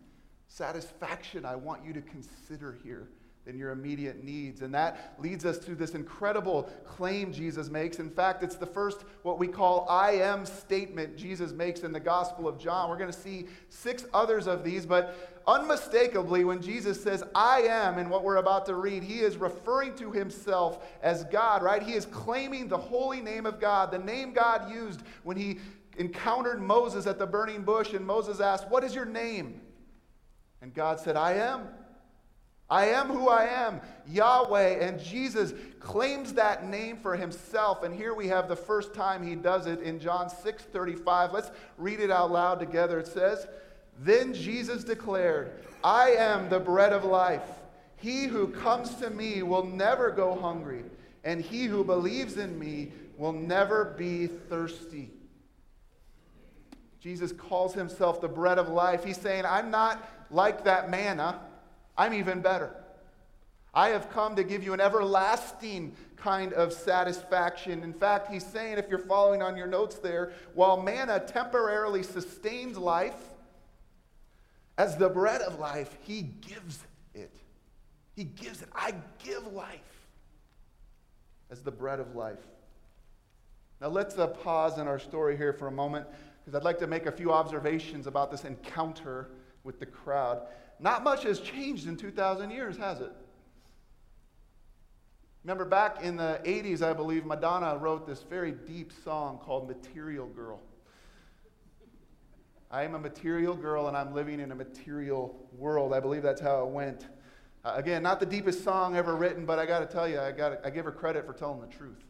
satisfaction 0.49 1.45
I 1.45 1.57
want 1.57 1.85
you 1.85 1.93
to 1.95 2.03
consider 2.03 2.79
here 2.85 3.09
than 3.45 3.59
your 3.59 3.73
immediate 3.73 4.23
needs. 4.23 4.63
And 4.63 4.73
that 4.75 5.15
leads 5.19 5.45
us 5.45 5.59
to 5.59 5.75
this 5.75 5.95
incredible 5.95 6.71
claim 6.85 7.33
Jesus 7.33 7.71
makes. 7.71 7.99
In 7.99 8.09
fact, 8.09 8.45
it's 8.45 8.55
the 8.55 8.67
first, 8.67 9.05
what 9.23 9.39
we 9.39 9.49
call 9.49 9.87
I 9.91 10.13
am 10.13 10.47
statement 10.47 11.17
Jesus 11.17 11.53
makes 11.53 11.81
in 11.81 11.93
the 11.93 12.01
Gospel 12.01 12.47
of 12.47 12.59
John. 12.59 12.89
We're 12.89 12.99
going 12.99 13.11
to 13.11 13.19
see 13.19 13.49
six 13.69 14.05
others 14.15 14.47
of 14.47 14.63
these, 14.63 14.87
but 14.87 15.43
unmistakably, 15.49 16.45
when 16.45 16.63
Jesus 16.63 17.03
says 17.03 17.25
I 17.35 17.63
am 17.63 17.99
in 17.99 18.09
what 18.09 18.23
we're 18.23 18.37
about 18.37 18.65
to 18.67 18.77
read, 18.77 19.03
he 19.03 19.21
is 19.21 19.37
referring 19.37 19.97
to 19.97 20.13
himself 20.13 20.87
as 21.03 21.25
God, 21.25 21.65
right? 21.65 21.83
He 21.83 21.95
is 21.95 22.07
claiming 22.07 22.69
the 22.69 22.79
holy 22.79 23.21
name 23.21 23.45
of 23.45 23.59
God, 23.59 23.91
the 23.91 23.99
name 23.99 24.33
God 24.33 24.71
used 24.71 25.03
when 25.25 25.37
he 25.37 25.59
encountered 25.99 26.63
Moses 26.63 27.09
at 27.09 27.19
the 27.19 27.27
burning 27.27 27.63
bush, 27.63 27.93
and 27.93 28.07
Moses 28.07 28.39
asked, 28.39 28.71
What 28.71 28.85
is 28.85 28.95
your 28.95 29.05
name? 29.05 29.61
And 30.61 30.73
God 30.73 31.01
said, 31.01 31.17
I 31.17 31.35
am. 31.35 31.67
I 32.73 32.87
am 32.87 33.09
who 33.09 33.29
I 33.29 33.45
am, 33.45 33.83
Yahweh. 34.09 34.79
And 34.81 34.99
Jesus 34.99 35.53
claims 35.79 36.33
that 36.33 36.67
name 36.67 36.97
for 36.97 37.15
himself. 37.15 37.83
And 37.83 37.95
here 37.95 38.15
we 38.15 38.29
have 38.29 38.49
the 38.49 38.57
first 38.57 38.95
time 38.95 39.23
he 39.23 39.35
does 39.35 39.67
it 39.67 39.83
in 39.83 40.01
John 40.01 40.31
6 40.31 40.63
35. 40.63 41.35
Let's 41.35 41.51
read 41.77 42.01
it 42.01 42.11
out 42.11 42.33
loud 42.33 42.61
together. 42.61 42.99
It 42.99 43.09
says, 43.09 43.47
Then 43.99 44.33
Jesus 44.33 44.85
declared, 44.85 45.53
I 45.85 46.13
am 46.13 46.49
the 46.49 46.61
bread 46.61 46.95
of 46.95 47.05
life. 47.05 47.43
He 47.97 48.25
who 48.25 48.49
comes 48.49 48.95
to 48.97 49.11
me 49.11 49.43
will 49.43 49.67
never 49.67 50.11
go 50.11 50.35
hungry, 50.35 50.85
and 51.25 51.43
he 51.43 51.65
who 51.65 51.85
believes 51.85 52.39
in 52.39 52.59
me 52.59 52.93
will 53.19 53.35
never 53.35 53.95
be 53.99 54.29
thirsty. 54.29 55.11
Jesus 57.01 57.33
calls 57.33 57.75
himself 57.75 58.23
the 58.23 58.29
bread 58.29 58.59
of 58.59 58.71
life. 58.71 59.05
He's 59.05 59.21
saying, 59.21 59.45
I'm 59.45 59.71
not 59.71 60.03
like 60.31 60.65
that 60.65 60.91
manna, 60.91 61.39
I'm 61.97 62.15
even 62.15 62.41
better. 62.41 62.75
I 63.75 63.89
have 63.91 64.11
come 64.11 64.37
to 64.37 64.45
give 64.45 64.63
you 64.63 64.75
an 64.75 64.81
everlasting 64.81 65.97
kind 66.17 66.53
of 66.53 66.73
satisfaction. 66.73 67.83
In 67.83 67.93
fact, 67.93 68.31
he's 68.31 68.45
saying, 68.45 68.79
if 68.79 68.89
you're 68.89 68.99
following 68.99 69.43
on 69.43 69.57
your 69.57 69.67
notes 69.67 69.97
there, 69.97 70.33
while 70.55 70.81
manna 70.81 71.21
temporarily 71.21 72.03
sustains 72.03 72.77
life, 72.77 73.17
as 74.79 74.97
the 74.97 75.09
bread 75.09 75.41
of 75.43 75.59
life, 75.59 75.97
he 76.03 76.23
gives 76.23 76.85
it. 77.15 77.33
He 78.15 78.25
gives 78.25 78.63
it. 78.63 78.69
I 78.75 78.95
give 79.25 79.53
life 79.53 79.81
as 81.51 81.63
the 81.63 81.71
bread 81.71 82.01
of 82.01 82.15
life. 82.15 82.39
Now, 83.81 83.89
let's 83.89 84.17
uh, 84.17 84.29
pause 84.29 84.79
in 84.79 84.87
our 84.87 84.99
story 84.99 85.37
here 85.37 85.53
for 85.53 85.67
a 85.67 85.73
moment 85.73 86.07
because 86.45 86.55
I'd 86.55 86.65
like 86.65 86.79
to 86.79 86.87
make 86.87 87.07
a 87.07 87.13
few 87.13 87.33
observations 87.33 88.07
about 88.07 88.31
this 88.31 88.45
encounter 88.45 89.29
with 89.65 89.81
the 89.81 89.87
crowd. 89.87 90.43
Not 90.83 91.05
much 91.05 91.23
has 91.23 91.39
changed 91.39 91.87
in 91.87 91.97
2,000 91.97 92.51
years, 92.51 92.77
has 92.77 93.01
it? 93.01 93.13
Remember 95.45 95.65
back 95.65 96.03
in 96.03 96.17
the 96.17 96.41
80s, 96.45 96.83
I 96.83 96.93
believe, 96.93 97.25
Madonna 97.25 97.77
wrote 97.79 98.07
this 98.07 98.23
very 98.23 98.51
deep 98.53 98.93
song 99.05 99.39
called 99.39 99.69
Material 99.69 100.27
Girl. 100.27 100.61
I 102.71 102.83
am 102.83 102.95
a 102.95 102.99
material 102.99 103.55
girl 103.55 103.87
and 103.87 103.97
I'm 103.97 104.13
living 104.13 104.41
in 104.41 104.51
a 104.51 104.55
material 104.55 105.49
world. 105.57 105.93
I 105.93 106.01
believe 106.01 106.23
that's 106.23 106.41
how 106.41 106.65
it 106.65 106.71
went. 106.71 107.07
Uh, 107.65 107.75
again, 107.77 108.03
not 108.03 108.19
the 108.19 108.27
deepest 108.27 108.65
song 108.65 108.97
ever 108.97 109.15
written, 109.15 109.47
but 109.47 109.59
I 109.59 109.67
got 109.67 109.81
to 109.81 109.87
tell 109.87 110.09
you, 110.09 110.19
I, 110.19 110.33
got 110.33 110.65
I 110.65 110.71
give 110.71 110.85
her 110.85 110.91
credit 110.91 111.27
for 111.27 111.33
telling 111.33 111.61
the 111.61 111.69
truth. 111.69 112.03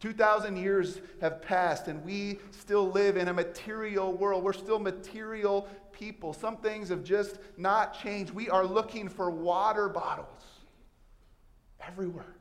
2,000 0.00 0.56
years 0.56 1.00
have 1.22 1.40
passed, 1.40 1.88
and 1.88 2.04
we 2.04 2.38
still 2.50 2.90
live 2.90 3.16
in 3.16 3.28
a 3.28 3.32
material 3.32 4.12
world. 4.12 4.44
We're 4.44 4.52
still 4.52 4.78
material 4.78 5.66
people. 5.94 6.32
Some 6.32 6.56
things 6.56 6.88
have 6.88 7.04
just 7.04 7.38
not 7.56 7.98
changed. 8.00 8.32
We 8.32 8.50
are 8.50 8.66
looking 8.66 9.08
for 9.08 9.30
water 9.30 9.88
bottles 9.88 10.42
everywhere. 11.80 12.36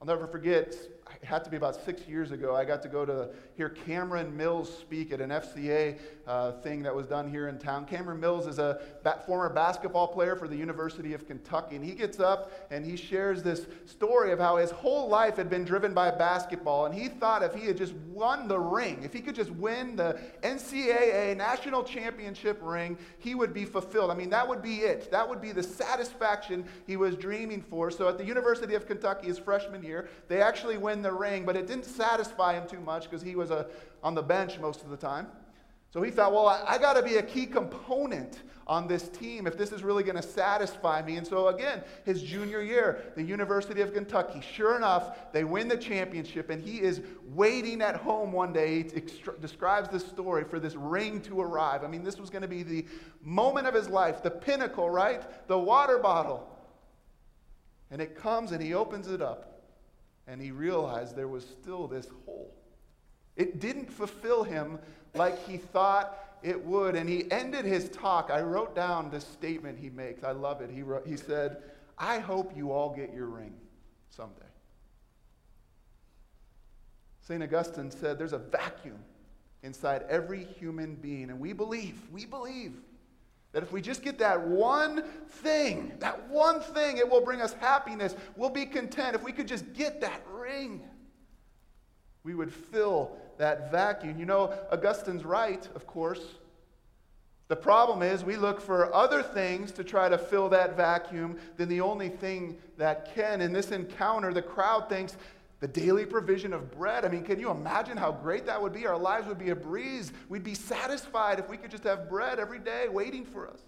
I'll 0.00 0.06
never 0.06 0.26
forget, 0.26 0.74
it 1.20 1.26
had 1.26 1.44
to 1.44 1.50
be 1.50 1.56
about 1.56 1.76
six 1.84 2.06
years 2.06 2.30
ago. 2.30 2.54
I 2.54 2.64
got 2.64 2.82
to 2.82 2.88
go 2.88 3.04
to 3.04 3.30
hear 3.56 3.68
Cameron 3.68 4.36
Mills 4.36 4.72
speak 4.78 5.12
at 5.12 5.20
an 5.20 5.30
FCA 5.30 5.98
uh, 6.26 6.52
thing 6.62 6.82
that 6.82 6.94
was 6.94 7.06
done 7.06 7.28
here 7.28 7.48
in 7.48 7.58
town. 7.58 7.84
Cameron 7.84 8.20
Mills 8.20 8.46
is 8.46 8.58
a 8.58 8.80
former 9.26 9.48
basketball 9.48 10.08
player 10.08 10.36
for 10.36 10.46
the 10.48 10.56
University 10.56 11.12
of 11.12 11.26
Kentucky. 11.26 11.76
And 11.76 11.84
he 11.84 11.92
gets 11.92 12.20
up 12.20 12.52
and 12.70 12.84
he 12.84 12.96
shares 12.96 13.42
this 13.42 13.66
story 13.86 14.32
of 14.32 14.38
how 14.38 14.56
his 14.56 14.70
whole 14.70 15.08
life 15.08 15.36
had 15.36 15.50
been 15.50 15.64
driven 15.64 15.92
by 15.92 16.10
basketball. 16.10 16.86
And 16.86 16.94
he 16.94 17.08
thought 17.08 17.42
if 17.42 17.54
he 17.54 17.66
had 17.66 17.76
just 17.76 17.94
won 18.08 18.48
the 18.48 18.58
ring, 18.58 19.02
if 19.02 19.12
he 19.12 19.20
could 19.20 19.34
just 19.34 19.50
win 19.50 19.96
the 19.96 20.18
NCAA 20.42 21.36
national 21.36 21.82
championship 21.82 22.58
ring, 22.62 22.96
he 23.18 23.34
would 23.34 23.52
be 23.52 23.64
fulfilled. 23.64 24.10
I 24.10 24.14
mean, 24.14 24.30
that 24.30 24.46
would 24.46 24.62
be 24.62 24.78
it. 24.80 25.10
That 25.10 25.28
would 25.28 25.40
be 25.40 25.52
the 25.52 25.62
satisfaction 25.62 26.64
he 26.86 26.96
was 26.96 27.16
dreaming 27.16 27.62
for. 27.62 27.90
So 27.90 28.08
at 28.08 28.18
the 28.18 28.24
University 28.24 28.74
of 28.74 28.86
Kentucky, 28.86 29.26
his 29.26 29.38
freshman 29.38 29.82
year, 29.82 30.08
they 30.28 30.40
actually 30.40 30.78
win 30.78 30.99
the 31.02 31.10
the 31.10 31.16
ring, 31.16 31.44
but 31.44 31.56
it 31.56 31.66
didn't 31.66 31.84
satisfy 31.84 32.54
him 32.54 32.66
too 32.68 32.80
much 32.80 33.04
because 33.04 33.22
he 33.22 33.34
was 33.34 33.50
a, 33.50 33.66
on 34.02 34.14
the 34.14 34.22
bench 34.22 34.58
most 34.58 34.82
of 34.82 34.90
the 34.90 34.96
time. 34.96 35.26
So 35.92 36.02
he 36.02 36.10
thought, 36.12 36.32
well, 36.32 36.46
I, 36.46 36.62
I 36.68 36.78
got 36.78 36.94
to 36.94 37.02
be 37.02 37.16
a 37.16 37.22
key 37.22 37.46
component 37.46 38.42
on 38.68 38.86
this 38.86 39.08
team 39.08 39.48
if 39.48 39.58
this 39.58 39.72
is 39.72 39.82
really 39.82 40.04
going 40.04 40.14
to 40.14 40.22
satisfy 40.22 41.02
me. 41.02 41.16
And 41.16 41.26
so, 41.26 41.48
again, 41.48 41.82
his 42.04 42.22
junior 42.22 42.62
year, 42.62 43.12
the 43.16 43.22
University 43.24 43.80
of 43.80 43.92
Kentucky, 43.92 44.40
sure 44.40 44.76
enough, 44.76 45.32
they 45.32 45.42
win 45.42 45.66
the 45.66 45.76
championship, 45.76 46.48
and 46.48 46.62
he 46.62 46.80
is 46.80 47.00
waiting 47.26 47.82
at 47.82 47.96
home 47.96 48.30
one 48.30 48.52
day. 48.52 48.84
He 48.84 48.90
extra- 48.94 49.36
describes 49.40 49.88
this 49.88 50.06
story 50.06 50.44
for 50.44 50.60
this 50.60 50.76
ring 50.76 51.20
to 51.22 51.40
arrive. 51.40 51.82
I 51.82 51.88
mean, 51.88 52.04
this 52.04 52.18
was 52.18 52.30
going 52.30 52.42
to 52.42 52.48
be 52.48 52.62
the 52.62 52.86
moment 53.20 53.66
of 53.66 53.74
his 53.74 53.88
life, 53.88 54.22
the 54.22 54.30
pinnacle, 54.30 54.88
right? 54.88 55.24
The 55.48 55.58
water 55.58 55.98
bottle. 55.98 56.46
And 57.90 58.00
it 58.00 58.14
comes, 58.14 58.52
and 58.52 58.62
he 58.62 58.74
opens 58.74 59.08
it 59.08 59.20
up 59.20 59.49
and 60.30 60.40
he 60.40 60.52
realized 60.52 61.16
there 61.16 61.26
was 61.26 61.44
still 61.44 61.88
this 61.88 62.06
hole. 62.24 62.54
It 63.36 63.58
didn't 63.58 63.90
fulfill 63.90 64.44
him 64.44 64.78
like 65.14 65.44
he 65.44 65.56
thought 65.56 66.16
it 66.44 66.64
would. 66.64 66.94
And 66.94 67.08
he 67.08 67.28
ended 67.32 67.64
his 67.64 67.88
talk. 67.88 68.30
I 68.32 68.40
wrote 68.40 68.76
down 68.76 69.10
this 69.10 69.26
statement 69.26 69.76
he 69.76 69.90
makes. 69.90 70.22
I 70.22 70.30
love 70.30 70.60
it. 70.60 70.70
He, 70.70 70.82
wrote, 70.82 71.04
he 71.04 71.16
said, 71.16 71.56
I 71.98 72.20
hope 72.20 72.56
you 72.56 72.70
all 72.70 72.94
get 72.94 73.12
your 73.12 73.26
ring 73.26 73.54
someday. 74.08 74.46
St. 77.22 77.42
Augustine 77.42 77.90
said, 77.90 78.16
There's 78.16 78.32
a 78.32 78.38
vacuum 78.38 78.98
inside 79.64 80.04
every 80.08 80.44
human 80.44 80.94
being. 80.94 81.30
And 81.30 81.40
we 81.40 81.52
believe, 81.52 81.98
we 82.12 82.24
believe 82.24 82.74
that 83.52 83.62
if 83.62 83.72
we 83.72 83.80
just 83.80 84.02
get 84.02 84.18
that 84.18 84.40
one 84.46 85.02
thing, 85.28 85.92
that 85.98 86.28
one 86.28 86.60
thing, 86.60 86.98
it 86.98 87.08
will 87.08 87.20
bring 87.20 87.40
us 87.40 87.52
happiness. 87.54 88.14
We'll 88.36 88.50
be 88.50 88.66
content. 88.66 89.16
If 89.16 89.22
we 89.22 89.32
could 89.32 89.48
just 89.48 89.72
get 89.72 90.00
that 90.02 90.22
ring, 90.30 90.82
we 92.22 92.34
would 92.34 92.52
fill 92.52 93.16
that 93.38 93.70
vacuum. 93.72 94.18
You 94.18 94.26
know, 94.26 94.54
Augustine's 94.70 95.24
right, 95.24 95.66
of 95.74 95.86
course. 95.86 96.20
The 97.48 97.56
problem 97.56 98.02
is 98.02 98.22
we 98.22 98.36
look 98.36 98.60
for 98.60 98.94
other 98.94 99.24
things 99.24 99.72
to 99.72 99.82
try 99.82 100.08
to 100.08 100.16
fill 100.16 100.48
that 100.50 100.76
vacuum 100.76 101.36
than 101.56 101.68
the 101.68 101.80
only 101.80 102.08
thing 102.08 102.56
that 102.76 103.12
can. 103.12 103.40
In 103.40 103.52
this 103.52 103.72
encounter, 103.72 104.32
the 104.32 104.42
crowd 104.42 104.88
thinks 104.88 105.16
the 105.60 105.68
daily 105.68 106.06
provision 106.06 106.54
of 106.54 106.70
bread. 106.70 107.04
I 107.04 107.08
mean, 107.08 107.22
can 107.22 107.38
you 107.38 107.50
imagine 107.50 107.98
how 107.98 108.10
great 108.10 108.46
that 108.46 108.60
would 108.60 108.72
be? 108.72 108.86
Our 108.86 108.98
lives 108.98 109.28
would 109.28 109.38
be 109.38 109.50
a 109.50 109.56
breeze. 109.56 110.10
We'd 110.30 110.42
be 110.42 110.54
satisfied 110.54 111.38
if 111.38 111.48
we 111.48 111.58
could 111.58 111.70
just 111.70 111.84
have 111.84 112.08
bread 112.08 112.38
every 112.38 112.58
day 112.58 112.88
waiting 112.88 113.26
for 113.26 113.46
us. 113.46 113.60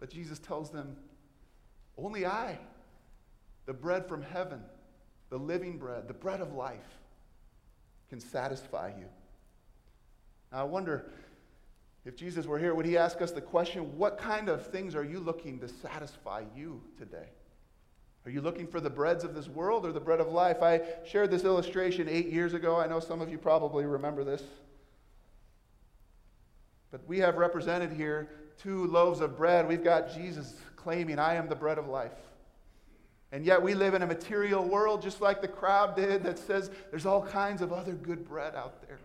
But 0.00 0.10
Jesus 0.10 0.40
tells 0.40 0.70
them, 0.70 0.96
Only 1.96 2.26
I, 2.26 2.58
the 3.66 3.72
bread 3.72 4.08
from 4.08 4.22
heaven, 4.22 4.60
the 5.30 5.38
living 5.38 5.78
bread, 5.78 6.08
the 6.08 6.14
bread 6.14 6.40
of 6.40 6.52
life, 6.52 6.98
can 8.10 8.18
satisfy 8.18 8.88
you. 8.98 9.06
Now, 10.50 10.58
I 10.58 10.64
wonder 10.64 11.12
if 12.04 12.16
Jesus 12.16 12.44
were 12.44 12.58
here, 12.58 12.74
would 12.74 12.86
he 12.86 12.98
ask 12.98 13.22
us 13.22 13.30
the 13.30 13.40
question, 13.40 13.96
What 13.96 14.18
kind 14.18 14.48
of 14.48 14.66
things 14.66 14.96
are 14.96 15.04
you 15.04 15.20
looking 15.20 15.60
to 15.60 15.68
satisfy 15.68 16.42
you 16.56 16.82
today? 16.98 17.28
Are 18.26 18.30
you 18.30 18.40
looking 18.40 18.66
for 18.66 18.80
the 18.80 18.90
breads 18.90 19.22
of 19.22 19.34
this 19.34 19.48
world 19.48 19.84
or 19.84 19.92
the 19.92 20.00
bread 20.00 20.20
of 20.20 20.28
life? 20.28 20.62
I 20.62 20.80
shared 21.04 21.30
this 21.30 21.44
illustration 21.44 22.08
eight 22.08 22.28
years 22.28 22.54
ago. 22.54 22.76
I 22.76 22.86
know 22.86 23.00
some 23.00 23.20
of 23.20 23.28
you 23.28 23.36
probably 23.36 23.84
remember 23.84 24.24
this. 24.24 24.42
But 26.90 27.06
we 27.06 27.18
have 27.18 27.36
represented 27.36 27.92
here 27.92 28.28
two 28.56 28.86
loaves 28.86 29.20
of 29.20 29.36
bread. 29.36 29.68
We've 29.68 29.84
got 29.84 30.14
Jesus 30.14 30.54
claiming, 30.76 31.18
I 31.18 31.34
am 31.34 31.48
the 31.48 31.54
bread 31.54 31.76
of 31.76 31.88
life. 31.88 32.12
And 33.30 33.44
yet 33.44 33.60
we 33.60 33.74
live 33.74 33.94
in 33.94 34.02
a 34.02 34.06
material 34.06 34.64
world 34.64 35.02
just 35.02 35.20
like 35.20 35.42
the 35.42 35.48
crowd 35.48 35.96
did 35.96 36.22
that 36.22 36.38
says 36.38 36.70
there's 36.90 37.04
all 37.04 37.20
kinds 37.20 37.62
of 37.62 37.72
other 37.72 37.92
good 37.92 38.26
bread 38.26 38.54
out 38.54 38.80
there. 38.86 39.00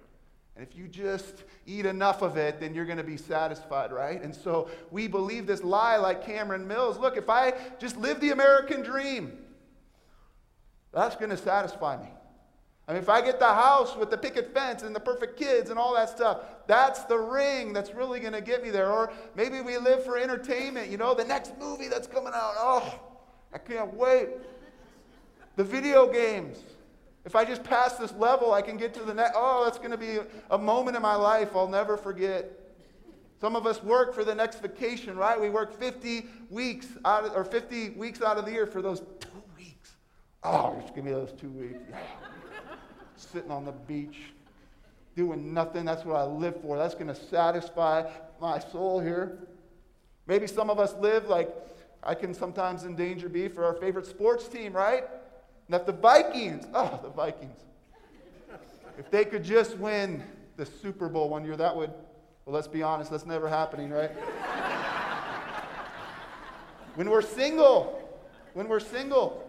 And 0.59 0.67
if 0.67 0.77
you 0.77 0.89
just 0.89 1.45
eat 1.65 1.85
enough 1.85 2.21
of 2.21 2.35
it, 2.35 2.59
then 2.59 2.73
you're 2.73 2.83
going 2.83 2.97
to 2.97 3.03
be 3.03 3.15
satisfied, 3.15 3.93
right? 3.93 4.21
And 4.21 4.35
so 4.35 4.69
we 4.91 5.07
believe 5.07 5.47
this 5.47 5.63
lie 5.63 5.95
like 5.95 6.25
Cameron 6.25 6.67
Mills. 6.67 6.97
Look, 6.97 7.15
if 7.15 7.29
I 7.29 7.53
just 7.79 7.95
live 7.95 8.19
the 8.19 8.31
American 8.31 8.81
dream, 8.81 9.37
that's 10.91 11.15
going 11.15 11.29
to 11.29 11.37
satisfy 11.37 11.95
me. 11.95 12.09
I 12.89 12.91
mean, 12.91 13.01
if 13.01 13.07
I 13.07 13.21
get 13.21 13.39
the 13.39 13.45
house 13.45 13.95
with 13.95 14.09
the 14.09 14.17
picket 14.17 14.53
fence 14.53 14.83
and 14.83 14.93
the 14.93 14.99
perfect 14.99 15.39
kids 15.39 15.69
and 15.69 15.79
all 15.79 15.95
that 15.95 16.09
stuff, 16.09 16.39
that's 16.67 17.05
the 17.05 17.17
ring 17.17 17.71
that's 17.71 17.93
really 17.93 18.19
going 18.19 18.33
to 18.33 18.41
get 18.41 18.61
me 18.61 18.69
there. 18.69 18.91
Or 18.91 19.13
maybe 19.37 19.61
we 19.61 19.77
live 19.77 20.03
for 20.03 20.17
entertainment, 20.17 20.91
you 20.91 20.97
know, 20.97 21.13
the 21.13 21.23
next 21.23 21.57
movie 21.57 21.87
that's 21.87 22.07
coming 22.07 22.33
out. 22.35 22.55
Oh, 22.57 22.99
I 23.53 23.59
can't 23.59 23.93
wait. 23.93 24.27
The 25.55 25.63
video 25.63 26.11
games. 26.11 26.57
If 27.25 27.35
I 27.35 27.45
just 27.45 27.63
pass 27.63 27.95
this 27.95 28.13
level, 28.13 28.53
I 28.53 28.61
can 28.61 28.77
get 28.77 28.93
to 28.95 29.03
the 29.03 29.13
next. 29.13 29.33
Oh, 29.35 29.63
that's 29.65 29.77
going 29.77 29.91
to 29.91 29.97
be 29.97 30.19
a 30.49 30.57
moment 30.57 30.95
in 30.95 31.03
my 31.03 31.15
life 31.15 31.55
I'll 31.55 31.67
never 31.67 31.97
forget. 31.97 32.51
Some 33.41 33.55
of 33.55 33.65
us 33.65 33.81
work 33.83 34.13
for 34.13 34.23
the 34.23 34.35
next 34.35 34.61
vacation, 34.61 35.15
right? 35.17 35.39
We 35.39 35.49
work 35.49 35.77
50 35.77 36.25
weeks 36.49 36.87
out 37.05 37.25
of, 37.25 37.35
or 37.35 37.45
50 37.45 37.91
weeks 37.91 38.21
out 38.21 38.37
of 38.37 38.45
the 38.45 38.51
year 38.51 38.65
for 38.65 38.81
those 38.81 38.99
two 38.99 39.43
weeks. 39.57 39.93
Oh, 40.43 40.77
just 40.81 40.93
give 40.93 41.05
me 41.05 41.11
those 41.11 41.31
two 41.39 41.49
weeks. 41.49 41.79
Sitting 43.15 43.51
on 43.51 43.65
the 43.65 43.71
beach, 43.71 44.17
doing 45.15 45.53
nothing. 45.53 45.85
That's 45.85 46.05
what 46.05 46.15
I 46.15 46.23
live 46.23 46.61
for. 46.61 46.77
That's 46.77 46.95
going 46.95 47.07
to 47.07 47.15
satisfy 47.15 48.09
my 48.41 48.59
soul 48.59 48.99
here. 48.99 49.39
Maybe 50.27 50.47
some 50.47 50.69
of 50.69 50.79
us 50.79 50.93
live 50.95 51.27
like 51.27 51.49
I 52.03 52.15
can 52.15 52.33
sometimes 52.33 52.83
endanger 52.83 53.29
be 53.29 53.47
for 53.47 53.65
our 53.65 53.73
favorite 53.73 54.05
sports 54.05 54.47
team, 54.47 54.73
right? 54.73 55.05
If 55.71 55.85
the 55.85 55.91
Vikings, 55.91 56.65
oh, 56.73 56.99
the 57.03 57.09
Vikings, 57.09 57.59
if 58.97 59.09
they 59.11 59.23
could 59.23 59.43
just 59.43 59.77
win 59.77 60.23
the 60.57 60.65
Super 60.65 61.07
Bowl 61.07 61.29
one 61.29 61.45
year, 61.45 61.55
that 61.55 61.75
would, 61.75 61.91
well, 62.45 62.55
let's 62.55 62.67
be 62.67 62.81
honest, 62.83 63.11
that's 63.11 63.25
never 63.25 63.47
happening, 63.47 63.89
right? 63.91 64.11
when 66.95 67.09
we're 67.09 67.21
single, 67.21 68.01
when 68.53 68.67
we're 68.67 68.79
single, 68.79 69.45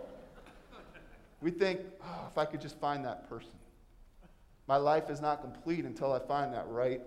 We 1.41 1.51
think, 1.51 1.81
oh, 2.05 2.27
if 2.31 2.37
I 2.37 2.45
could 2.45 2.61
just 2.61 2.79
find 2.79 3.05
that 3.07 3.29
person. 3.29 3.51
My 4.69 4.77
life 4.77 5.09
is 5.09 5.21
not 5.21 5.41
complete 5.41 5.85
until 5.85 6.13
I 6.13 6.19
find 6.19 6.53
that 6.53 6.69
right 6.69 7.01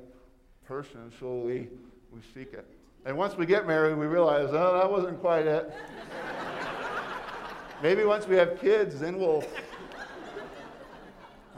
person. 0.65 1.01
And 1.01 1.11
so 1.19 1.35
we, 1.35 1.69
we 2.11 2.19
seek 2.33 2.53
it. 2.53 2.65
And 3.05 3.15
once 3.15 3.37
we 3.37 3.45
get 3.45 3.67
married, 3.67 3.95
we 3.95 4.07
realize, 4.07 4.49
oh, 4.51 4.79
that 4.79 4.91
wasn't 4.91 5.19
quite 5.21 5.45
it. 5.45 5.71
Maybe 7.83 8.05
once 8.05 8.25
we 8.25 8.37
have 8.37 8.61
kids, 8.61 8.97
then 9.01 9.19
we'll. 9.19 9.43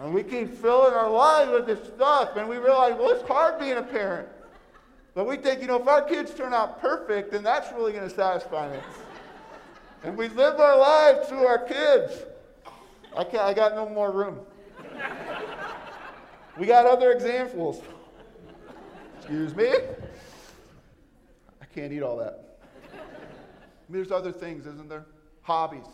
And 0.01 0.12
we 0.12 0.24
keep 0.24 0.58
filling 0.58 0.94
our 0.94 1.10
lives 1.10 1.51
with 1.51 1.67
this 1.67 1.88
stuff, 1.88 2.36
and 2.36 2.50
we 2.50 2.58
realize, 2.58 2.96
well, 2.96 3.12
it's 3.12 3.25
hard 3.27 3.60
being 3.60 3.77
a 3.77 3.84
parent. 3.84 4.27
But 5.13 5.27
we 5.27 5.38
think, 5.38 5.62
you 5.62 5.67
know, 5.67 5.79
if 5.79 5.88
our 5.88 6.01
kids 6.01 6.34
turn 6.34 6.51
out 6.51 6.82
perfect, 6.82 7.32
then 7.32 7.44
that's 7.44 7.72
really 7.72 7.94
going 7.94 8.10
to 8.10 8.13
satisfy 8.13 8.72
me. 8.72 8.79
and 10.03 10.17
we 10.17 10.27
live 10.29 10.60
our 10.60 10.77
lives 10.77 11.29
through 11.29 11.46
our 11.46 11.60
kids. 11.60 12.24
I, 13.15 13.24
can't, 13.24 13.44
I 13.44 13.53
got 13.53 13.75
no 13.75 13.88
more 13.88 14.12
room. 14.12 14.39
We 16.58 16.65
got 16.65 16.88
other 16.88 17.12
examples. 17.12 17.82
Excuse 19.17 19.55
me? 19.55 19.70
I 21.62 21.65
can't 21.74 21.94
eat 21.94 22.01
all 22.01 22.17
that. 22.17 22.58
I 22.91 22.98
mean, 23.91 24.01
there's 24.01 24.12
other 24.12 24.32
things, 24.32 24.65
isn't 24.65 24.89
there? 24.89 25.05
Hobbies. 25.44 25.86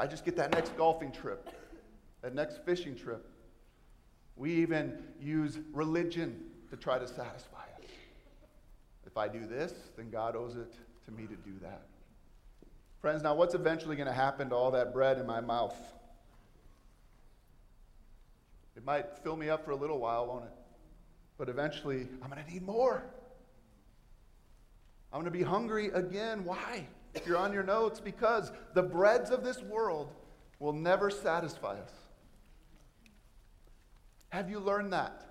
I 0.00 0.06
just 0.06 0.24
get 0.24 0.34
that 0.36 0.50
next 0.54 0.74
golfing 0.78 1.12
trip, 1.12 1.50
that 2.22 2.34
next 2.34 2.64
fishing 2.64 2.96
trip, 2.96 3.28
we 4.34 4.50
even 4.54 4.98
use 5.20 5.58
religion 5.74 6.40
to 6.70 6.76
try 6.76 6.98
to 6.98 7.06
satisfy 7.06 7.64
us. 7.78 7.90
If 9.06 9.18
I 9.18 9.28
do 9.28 9.44
this, 9.44 9.74
then 9.98 10.08
God 10.08 10.36
owes 10.36 10.56
it 10.56 10.72
to 11.04 11.12
me 11.12 11.26
to 11.26 11.34
do 11.34 11.52
that. 11.60 11.82
Friends, 13.02 13.22
now 13.22 13.34
what's 13.34 13.54
eventually 13.54 13.94
going 13.94 14.06
to 14.06 14.14
happen 14.14 14.48
to 14.48 14.54
all 14.54 14.70
that 14.70 14.94
bread 14.94 15.18
in 15.18 15.26
my 15.26 15.42
mouth? 15.42 15.76
It 18.76 18.84
might 18.86 19.18
fill 19.22 19.36
me 19.36 19.50
up 19.50 19.66
for 19.66 19.72
a 19.72 19.76
little 19.76 19.98
while, 19.98 20.26
won't 20.26 20.44
it? 20.44 20.52
But 21.36 21.50
eventually, 21.50 22.08
I'm 22.22 22.30
going 22.30 22.42
to 22.42 22.50
need 22.50 22.62
more. 22.62 23.02
I'm 25.12 25.20
going 25.20 25.30
to 25.30 25.38
be 25.38 25.44
hungry 25.44 25.88
again. 25.88 26.46
Why? 26.46 26.86
If 27.14 27.26
you're 27.26 27.36
on 27.36 27.52
your 27.52 27.62
notes, 27.62 28.00
because 28.00 28.52
the 28.74 28.82
breads 28.82 29.30
of 29.30 29.42
this 29.42 29.60
world 29.62 30.12
will 30.58 30.72
never 30.72 31.10
satisfy 31.10 31.78
us. 31.80 31.92
Have 34.28 34.48
you 34.48 34.60
learned 34.60 34.92
that? 34.92 35.26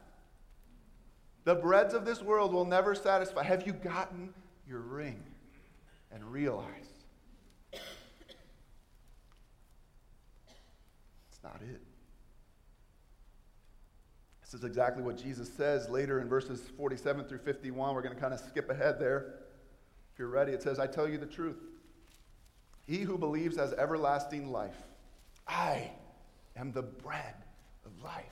The 1.45 1.55
breads 1.55 1.93
of 1.93 2.05
this 2.05 2.21
world 2.21 2.53
will 2.53 2.65
never 2.65 2.93
satisfy. 2.93 3.43
Have 3.43 3.65
you 3.65 3.73
gotten 3.73 4.33
your 4.67 4.81
ring 4.81 5.23
and 6.11 6.23
realized 6.31 7.05
it's 7.71 7.81
not 11.43 11.61
it? 11.61 11.81
This 14.41 14.53
is 14.53 14.63
exactly 14.63 15.03
what 15.03 15.17
Jesus 15.17 15.47
says 15.53 15.89
later 15.89 16.19
in 16.19 16.27
verses 16.27 16.61
47 16.75 17.25
through 17.25 17.37
51. 17.39 17.93
We're 17.93 18.01
going 18.01 18.15
to 18.15 18.19
kind 18.19 18.33
of 18.33 18.39
skip 18.39 18.69
ahead 18.69 18.99
there. 18.99 19.35
If 20.19 20.23
you're 20.23 20.31
ready, 20.31 20.51
it 20.51 20.61
says, 20.61 20.79
I 20.79 20.87
tell 20.87 21.07
you 21.07 21.17
the 21.17 21.25
truth. 21.25 21.55
He 22.85 22.97
who 22.97 23.17
believes 23.17 23.55
has 23.55 23.71
everlasting 23.71 24.51
life. 24.51 24.75
I 25.47 25.91
am 26.57 26.73
the 26.73 26.81
bread 26.81 27.35
of 27.85 28.03
life. 28.03 28.25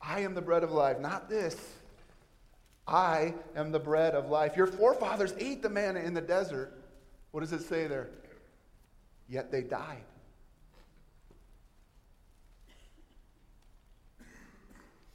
I 0.00 0.20
am 0.20 0.34
the 0.34 0.40
bread 0.40 0.62
of 0.62 0.70
life, 0.70 1.00
not 1.00 1.28
this. 1.28 1.56
I 2.86 3.34
am 3.56 3.72
the 3.72 3.80
bread 3.80 4.14
of 4.14 4.30
life. 4.30 4.56
Your 4.56 4.68
forefathers 4.68 5.34
ate 5.36 5.62
the 5.62 5.68
manna 5.68 5.98
in 5.98 6.14
the 6.14 6.20
desert. 6.20 6.72
What 7.32 7.40
does 7.40 7.52
it 7.52 7.62
say 7.62 7.88
there? 7.88 8.10
Yet 9.28 9.50
they 9.50 9.62
died. 9.62 10.04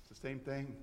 It's 0.01 0.09
the 0.09 0.27
same 0.27 0.39
thing 0.39 0.75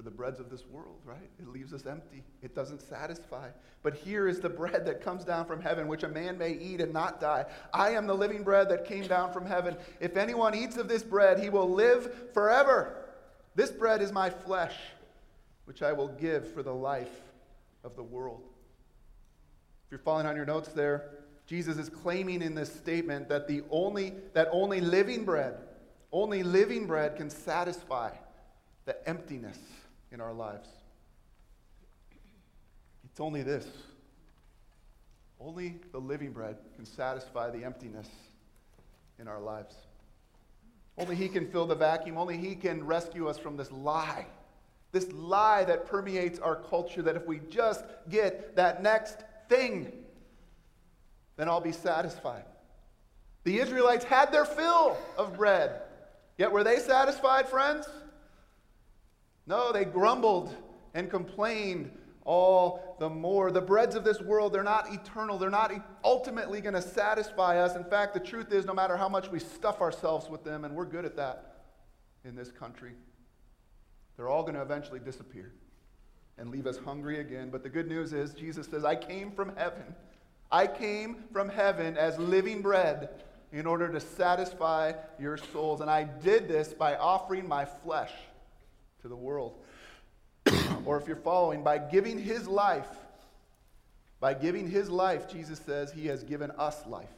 for 0.00 0.04
the 0.04 0.16
breads 0.16 0.40
of 0.40 0.48
this 0.48 0.64
world, 0.64 0.96
right? 1.04 1.28
It 1.38 1.46
leaves 1.48 1.74
us 1.74 1.84
empty. 1.84 2.22
It 2.40 2.54
doesn't 2.54 2.80
satisfy. 2.80 3.50
But 3.82 3.94
here 3.94 4.28
is 4.28 4.40
the 4.40 4.48
bread 4.48 4.86
that 4.86 5.02
comes 5.02 5.26
down 5.26 5.44
from 5.44 5.60
heaven, 5.60 5.88
which 5.88 6.04
a 6.04 6.08
man 6.08 6.38
may 6.38 6.52
eat 6.52 6.80
and 6.80 6.90
not 6.90 7.20
die. 7.20 7.44
I 7.74 7.90
am 7.90 8.06
the 8.06 8.14
living 8.14 8.42
bread 8.42 8.70
that 8.70 8.86
came 8.86 9.06
down 9.06 9.30
from 9.30 9.44
heaven. 9.44 9.76
If 10.00 10.16
anyone 10.16 10.54
eats 10.54 10.78
of 10.78 10.88
this 10.88 11.02
bread, 11.02 11.38
he 11.38 11.50
will 11.50 11.68
live 11.68 12.32
forever. 12.32 13.10
This 13.54 13.70
bread 13.70 14.00
is 14.00 14.10
my 14.10 14.30
flesh, 14.30 14.74
which 15.66 15.82
I 15.82 15.92
will 15.92 16.08
give 16.08 16.50
for 16.54 16.62
the 16.62 16.74
life 16.74 17.20
of 17.84 17.94
the 17.94 18.02
world. 18.02 18.40
If 19.84 19.90
you're 19.90 20.00
following 20.00 20.24
on 20.24 20.34
your 20.34 20.46
notes 20.46 20.70
there, 20.70 21.10
Jesus 21.46 21.76
is 21.76 21.90
claiming 21.90 22.40
in 22.40 22.54
this 22.54 22.74
statement 22.74 23.28
that 23.28 23.46
the 23.46 23.64
only 23.70 24.14
that 24.32 24.48
only 24.50 24.80
living 24.80 25.26
bread, 25.26 25.58
only 26.10 26.42
living 26.42 26.86
bread 26.86 27.16
can 27.16 27.28
satisfy 27.28 28.12
the 28.86 29.06
emptiness 29.06 29.58
in 30.12 30.20
our 30.20 30.32
lives. 30.32 30.68
It's 33.04 33.20
only 33.20 33.42
this. 33.42 33.66
Only 35.40 35.76
the 35.92 35.98
living 35.98 36.32
bread 36.32 36.56
can 36.76 36.84
satisfy 36.84 37.50
the 37.50 37.64
emptiness 37.64 38.08
in 39.18 39.26
our 39.26 39.40
lives. 39.40 39.74
Only 40.98 41.16
He 41.16 41.28
can 41.28 41.50
fill 41.50 41.66
the 41.66 41.74
vacuum. 41.74 42.18
Only 42.18 42.36
He 42.36 42.54
can 42.54 42.84
rescue 42.84 43.28
us 43.28 43.38
from 43.38 43.56
this 43.56 43.72
lie. 43.72 44.26
This 44.92 45.10
lie 45.12 45.64
that 45.64 45.86
permeates 45.86 46.38
our 46.38 46.56
culture 46.56 47.02
that 47.02 47.16
if 47.16 47.26
we 47.26 47.40
just 47.48 47.84
get 48.08 48.56
that 48.56 48.82
next 48.82 49.18
thing, 49.48 49.92
then 51.36 51.48
I'll 51.48 51.60
be 51.60 51.72
satisfied. 51.72 52.44
The 53.44 53.58
Israelites 53.58 54.04
had 54.04 54.32
their 54.32 54.44
fill 54.44 54.96
of 55.16 55.36
bread. 55.36 55.80
Yet 56.36 56.52
were 56.52 56.64
they 56.64 56.78
satisfied, 56.78 57.48
friends? 57.48 57.86
No, 59.50 59.72
they 59.72 59.84
grumbled 59.84 60.54
and 60.94 61.10
complained 61.10 61.90
all 62.24 62.96
the 63.00 63.10
more. 63.10 63.50
The 63.50 63.60
breads 63.60 63.96
of 63.96 64.04
this 64.04 64.20
world, 64.20 64.52
they're 64.52 64.62
not 64.62 64.94
eternal. 64.94 65.38
They're 65.38 65.50
not 65.50 65.72
ultimately 66.04 66.60
going 66.60 66.76
to 66.76 66.80
satisfy 66.80 67.58
us. 67.58 67.74
In 67.74 67.82
fact, 67.82 68.14
the 68.14 68.20
truth 68.20 68.52
is, 68.52 68.64
no 68.64 68.72
matter 68.72 68.96
how 68.96 69.08
much 69.08 69.28
we 69.28 69.40
stuff 69.40 69.80
ourselves 69.80 70.30
with 70.30 70.44
them, 70.44 70.64
and 70.64 70.76
we're 70.76 70.84
good 70.84 71.04
at 71.04 71.16
that 71.16 71.64
in 72.24 72.36
this 72.36 72.52
country, 72.52 72.92
they're 74.16 74.28
all 74.28 74.42
going 74.42 74.54
to 74.54 74.62
eventually 74.62 75.00
disappear 75.00 75.52
and 76.38 76.52
leave 76.52 76.68
us 76.68 76.78
hungry 76.78 77.18
again. 77.18 77.50
But 77.50 77.64
the 77.64 77.70
good 77.70 77.88
news 77.88 78.12
is, 78.12 78.32
Jesus 78.32 78.68
says, 78.68 78.84
I 78.84 78.94
came 78.94 79.32
from 79.32 79.56
heaven. 79.56 79.96
I 80.52 80.68
came 80.68 81.24
from 81.32 81.48
heaven 81.48 81.96
as 81.96 82.16
living 82.20 82.62
bread 82.62 83.08
in 83.50 83.66
order 83.66 83.88
to 83.88 83.98
satisfy 83.98 84.92
your 85.18 85.36
souls. 85.36 85.80
And 85.80 85.90
I 85.90 86.04
did 86.04 86.46
this 86.46 86.72
by 86.72 86.94
offering 86.94 87.48
my 87.48 87.64
flesh 87.64 88.12
to 89.02 89.08
the 89.08 89.16
world. 89.16 89.58
or 90.84 90.98
if 90.98 91.06
you're 91.06 91.16
following, 91.16 91.62
by 91.62 91.78
giving 91.78 92.18
his 92.18 92.46
life, 92.48 92.88
by 94.20 94.34
giving 94.34 94.68
his 94.68 94.90
life, 94.90 95.30
Jesus 95.30 95.58
says 95.58 95.92
he 95.92 96.06
has 96.06 96.22
given 96.22 96.50
us 96.52 96.86
life. 96.86 97.08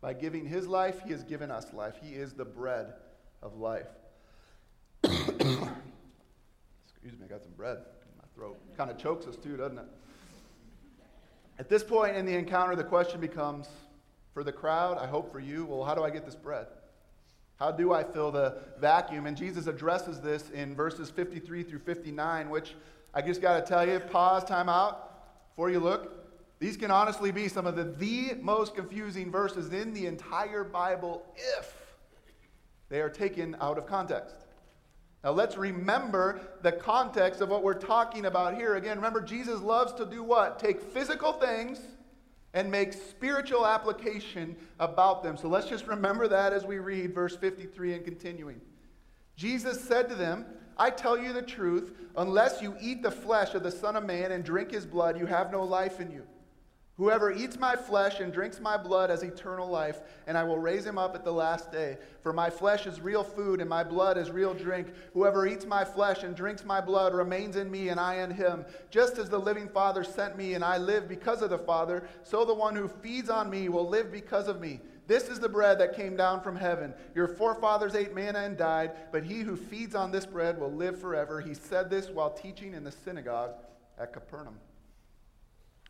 By 0.00 0.12
giving 0.12 0.44
his 0.44 0.66
life, 0.66 1.00
he 1.04 1.12
has 1.12 1.22
given 1.22 1.50
us 1.50 1.72
life. 1.72 1.94
He 2.02 2.14
is 2.14 2.34
the 2.34 2.44
bread 2.44 2.92
of 3.42 3.56
life. 3.56 3.86
Excuse 5.04 5.48
me, 7.18 7.24
I 7.24 7.28
got 7.28 7.42
some 7.42 7.52
bread 7.56 7.78
in 7.78 8.18
my 8.18 8.24
throat. 8.34 8.58
Kind 8.76 8.90
of 8.90 8.98
chokes 8.98 9.26
us 9.26 9.36
too, 9.36 9.56
doesn't 9.56 9.78
it? 9.78 9.86
At 11.58 11.68
this 11.68 11.82
point 11.82 12.16
in 12.16 12.26
the 12.26 12.34
encounter, 12.34 12.76
the 12.76 12.84
question 12.84 13.20
becomes 13.20 13.68
for 14.34 14.42
the 14.42 14.52
crowd, 14.52 14.98
I 14.98 15.06
hope 15.06 15.30
for 15.32 15.38
you, 15.38 15.64
well, 15.64 15.84
how 15.84 15.94
do 15.94 16.02
I 16.02 16.10
get 16.10 16.26
this 16.26 16.34
bread? 16.34 16.66
How 17.56 17.70
do 17.70 17.92
I 17.92 18.02
fill 18.02 18.32
the 18.32 18.58
vacuum? 18.78 19.26
And 19.26 19.36
Jesus 19.36 19.66
addresses 19.66 20.20
this 20.20 20.50
in 20.50 20.74
verses 20.74 21.10
53 21.10 21.62
through 21.62 21.78
59, 21.80 22.50
which 22.50 22.74
I 23.12 23.22
just 23.22 23.40
got 23.40 23.60
to 23.60 23.66
tell 23.66 23.88
you, 23.88 24.00
pause, 24.00 24.44
time 24.44 24.68
out 24.68 25.50
before 25.50 25.70
you 25.70 25.78
look. 25.78 26.24
These 26.58 26.76
can 26.76 26.90
honestly 26.90 27.30
be 27.30 27.48
some 27.48 27.66
of 27.66 27.76
the, 27.76 27.84
the 27.84 28.34
most 28.40 28.74
confusing 28.74 29.30
verses 29.30 29.72
in 29.72 29.92
the 29.92 30.06
entire 30.06 30.64
Bible 30.64 31.24
if 31.36 31.72
they 32.88 33.00
are 33.00 33.10
taken 33.10 33.56
out 33.60 33.78
of 33.78 33.86
context. 33.86 34.36
Now 35.22 35.30
let's 35.32 35.56
remember 35.56 36.40
the 36.62 36.72
context 36.72 37.40
of 37.40 37.48
what 37.48 37.62
we're 37.62 37.74
talking 37.74 38.26
about 38.26 38.56
here. 38.56 38.74
Again, 38.74 38.96
remember, 38.96 39.20
Jesus 39.20 39.60
loves 39.60 39.92
to 39.94 40.04
do 40.04 40.22
what? 40.22 40.58
Take 40.58 40.80
physical 40.80 41.32
things 41.32 41.80
and 42.54 42.70
make 42.70 42.92
spiritual 42.92 43.66
application 43.66 44.56
about 44.78 45.22
them. 45.22 45.36
So 45.36 45.48
let's 45.48 45.68
just 45.68 45.86
remember 45.86 46.28
that 46.28 46.52
as 46.52 46.64
we 46.64 46.78
read 46.78 47.12
verse 47.12 47.36
53 47.36 47.94
and 47.94 48.04
continuing. 48.04 48.60
Jesus 49.36 49.80
said 49.80 50.08
to 50.08 50.14
them, 50.14 50.46
I 50.76 50.90
tell 50.90 51.18
you 51.18 51.32
the 51.32 51.42
truth, 51.42 51.92
unless 52.16 52.62
you 52.62 52.76
eat 52.80 53.02
the 53.02 53.10
flesh 53.10 53.54
of 53.54 53.64
the 53.64 53.70
Son 53.70 53.96
of 53.96 54.04
Man 54.04 54.32
and 54.32 54.44
drink 54.44 54.70
his 54.70 54.86
blood, 54.86 55.18
you 55.18 55.26
have 55.26 55.52
no 55.52 55.62
life 55.62 56.00
in 56.00 56.10
you. 56.10 56.22
Whoever 56.96 57.32
eats 57.32 57.58
my 57.58 57.74
flesh 57.74 58.20
and 58.20 58.32
drinks 58.32 58.60
my 58.60 58.76
blood 58.76 59.10
has 59.10 59.24
eternal 59.24 59.68
life, 59.68 60.00
and 60.28 60.38
I 60.38 60.44
will 60.44 60.58
raise 60.58 60.86
him 60.86 60.96
up 60.96 61.16
at 61.16 61.24
the 61.24 61.32
last 61.32 61.72
day. 61.72 61.98
For 62.22 62.32
my 62.32 62.50
flesh 62.50 62.86
is 62.86 63.00
real 63.00 63.24
food, 63.24 63.60
and 63.60 63.68
my 63.68 63.82
blood 63.82 64.16
is 64.16 64.30
real 64.30 64.54
drink. 64.54 64.94
Whoever 65.12 65.44
eats 65.44 65.66
my 65.66 65.84
flesh 65.84 66.22
and 66.22 66.36
drinks 66.36 66.64
my 66.64 66.80
blood 66.80 67.12
remains 67.12 67.56
in 67.56 67.68
me, 67.68 67.88
and 67.88 67.98
I 67.98 68.16
in 68.16 68.30
him. 68.30 68.64
Just 68.90 69.18
as 69.18 69.28
the 69.28 69.40
living 69.40 69.68
Father 69.68 70.04
sent 70.04 70.38
me, 70.38 70.54
and 70.54 70.64
I 70.64 70.78
live 70.78 71.08
because 71.08 71.42
of 71.42 71.50
the 71.50 71.58
Father, 71.58 72.08
so 72.22 72.44
the 72.44 72.54
one 72.54 72.76
who 72.76 72.86
feeds 72.86 73.28
on 73.28 73.50
me 73.50 73.68
will 73.68 73.88
live 73.88 74.12
because 74.12 74.46
of 74.46 74.60
me. 74.60 74.80
This 75.08 75.28
is 75.28 75.40
the 75.40 75.48
bread 75.48 75.80
that 75.80 75.96
came 75.96 76.16
down 76.16 76.42
from 76.42 76.54
heaven. 76.54 76.94
Your 77.12 77.26
forefathers 77.26 77.96
ate 77.96 78.14
manna 78.14 78.38
and 78.38 78.56
died, 78.56 78.92
but 79.10 79.24
he 79.24 79.40
who 79.40 79.56
feeds 79.56 79.96
on 79.96 80.12
this 80.12 80.26
bread 80.26 80.60
will 80.60 80.72
live 80.72 81.00
forever. 81.00 81.40
He 81.40 81.54
said 81.54 81.90
this 81.90 82.08
while 82.08 82.30
teaching 82.30 82.72
in 82.72 82.84
the 82.84 82.92
synagogue 82.92 83.50
at 83.98 84.12
Capernaum. 84.12 84.60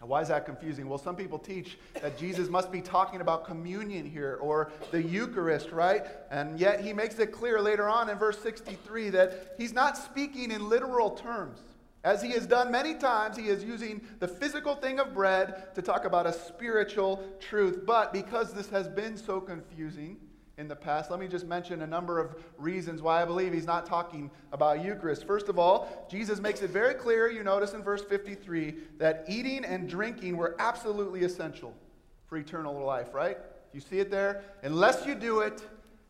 Why 0.06 0.20
is 0.20 0.28
that 0.28 0.44
confusing? 0.44 0.88
Well, 0.88 0.98
some 0.98 1.16
people 1.16 1.38
teach 1.38 1.78
that 2.00 2.18
Jesus 2.18 2.48
must 2.48 2.70
be 2.70 2.80
talking 2.80 3.20
about 3.20 3.44
communion 3.44 4.08
here 4.08 4.38
or 4.40 4.70
the 4.90 5.02
Eucharist, 5.02 5.70
right? 5.70 6.04
And 6.30 6.58
yet 6.58 6.84
he 6.84 6.92
makes 6.92 7.18
it 7.18 7.32
clear 7.32 7.60
later 7.60 7.88
on 7.88 8.10
in 8.10 8.18
verse 8.18 8.38
63 8.38 9.10
that 9.10 9.54
he's 9.56 9.72
not 9.72 9.96
speaking 9.96 10.50
in 10.50 10.68
literal 10.68 11.10
terms. 11.10 11.60
As 12.04 12.20
he 12.20 12.32
has 12.32 12.46
done 12.46 12.70
many 12.70 12.94
times, 12.94 13.34
he 13.34 13.44
is 13.44 13.64
using 13.64 14.02
the 14.18 14.28
physical 14.28 14.74
thing 14.74 15.00
of 15.00 15.14
bread 15.14 15.74
to 15.74 15.80
talk 15.80 16.04
about 16.04 16.26
a 16.26 16.32
spiritual 16.34 17.26
truth. 17.40 17.86
But 17.86 18.12
because 18.12 18.52
this 18.52 18.68
has 18.68 18.86
been 18.88 19.16
so 19.16 19.40
confusing, 19.40 20.18
in 20.56 20.68
the 20.68 20.76
past. 20.76 21.10
Let 21.10 21.20
me 21.20 21.26
just 21.26 21.46
mention 21.46 21.82
a 21.82 21.86
number 21.86 22.18
of 22.18 22.36
reasons 22.58 23.02
why 23.02 23.22
I 23.22 23.24
believe 23.24 23.52
he's 23.52 23.66
not 23.66 23.86
talking 23.86 24.30
about 24.52 24.84
Eucharist. 24.84 25.26
First 25.26 25.48
of 25.48 25.58
all, 25.58 26.06
Jesus 26.10 26.40
makes 26.40 26.62
it 26.62 26.70
very 26.70 26.94
clear, 26.94 27.30
you 27.30 27.42
notice 27.42 27.72
in 27.72 27.82
verse 27.82 28.02
53, 28.02 28.74
that 28.98 29.24
eating 29.28 29.64
and 29.64 29.88
drinking 29.88 30.36
were 30.36 30.54
absolutely 30.58 31.24
essential 31.24 31.74
for 32.26 32.36
eternal 32.36 32.84
life, 32.84 33.14
right? 33.14 33.38
You 33.72 33.80
see 33.80 33.98
it 33.98 34.10
there? 34.10 34.44
Unless 34.62 35.06
you 35.06 35.14
do 35.14 35.40
it, 35.40 35.62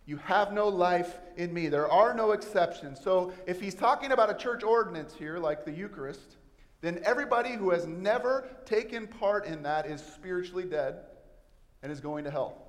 you 0.07 0.19
have 0.19 0.53
no 0.53 0.69
life 0.69 1.19
in 1.37 1.55
me. 1.55 1.69
There 1.69 1.91
are 1.91 2.13
no 2.13 2.33
exceptions. 2.33 3.01
So 3.03 3.33
if 3.47 3.61
he's 3.61 3.75
talking 3.75 4.13
about 4.13 4.31
a 4.31 4.35
church 4.35 4.63
ordinance 4.63 5.15
here, 5.15 5.39
like 5.39 5.65
the 5.65 5.73
Eucharist, 5.73 6.37
then 6.83 7.01
everybody 7.05 7.53
who 7.53 7.71
has 7.71 7.87
never 7.87 8.47
taken 8.67 9.07
part 9.07 9.47
in 9.47 9.63
that 9.63 9.87
is 9.87 10.03
spiritually 10.03 10.65
dead 10.65 10.97
and 11.83 11.91
is 11.91 12.01
going 12.01 12.25
to 12.25 12.31
hell. 12.31 12.64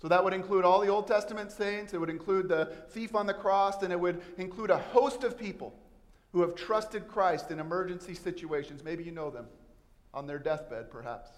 So 0.00 0.08
that 0.08 0.22
would 0.22 0.34
include 0.34 0.64
all 0.64 0.80
the 0.80 0.88
Old 0.88 1.06
Testament 1.06 1.50
saints, 1.50 1.94
it 1.94 1.98
would 1.98 2.10
include 2.10 2.48
the 2.48 2.66
thief 2.90 3.14
on 3.14 3.26
the 3.26 3.34
cross, 3.34 3.82
and 3.82 3.92
it 3.92 3.98
would 3.98 4.20
include 4.36 4.70
a 4.70 4.78
host 4.78 5.24
of 5.24 5.38
people 5.38 5.74
who 6.32 6.42
have 6.42 6.54
trusted 6.54 7.08
Christ 7.08 7.50
in 7.50 7.60
emergency 7.60 8.14
situations. 8.14 8.82
Maybe 8.82 9.04
you 9.04 9.12
know 9.12 9.30
them 9.30 9.46
on 10.12 10.26
their 10.26 10.38
deathbed, 10.38 10.90
perhaps. 10.90 11.30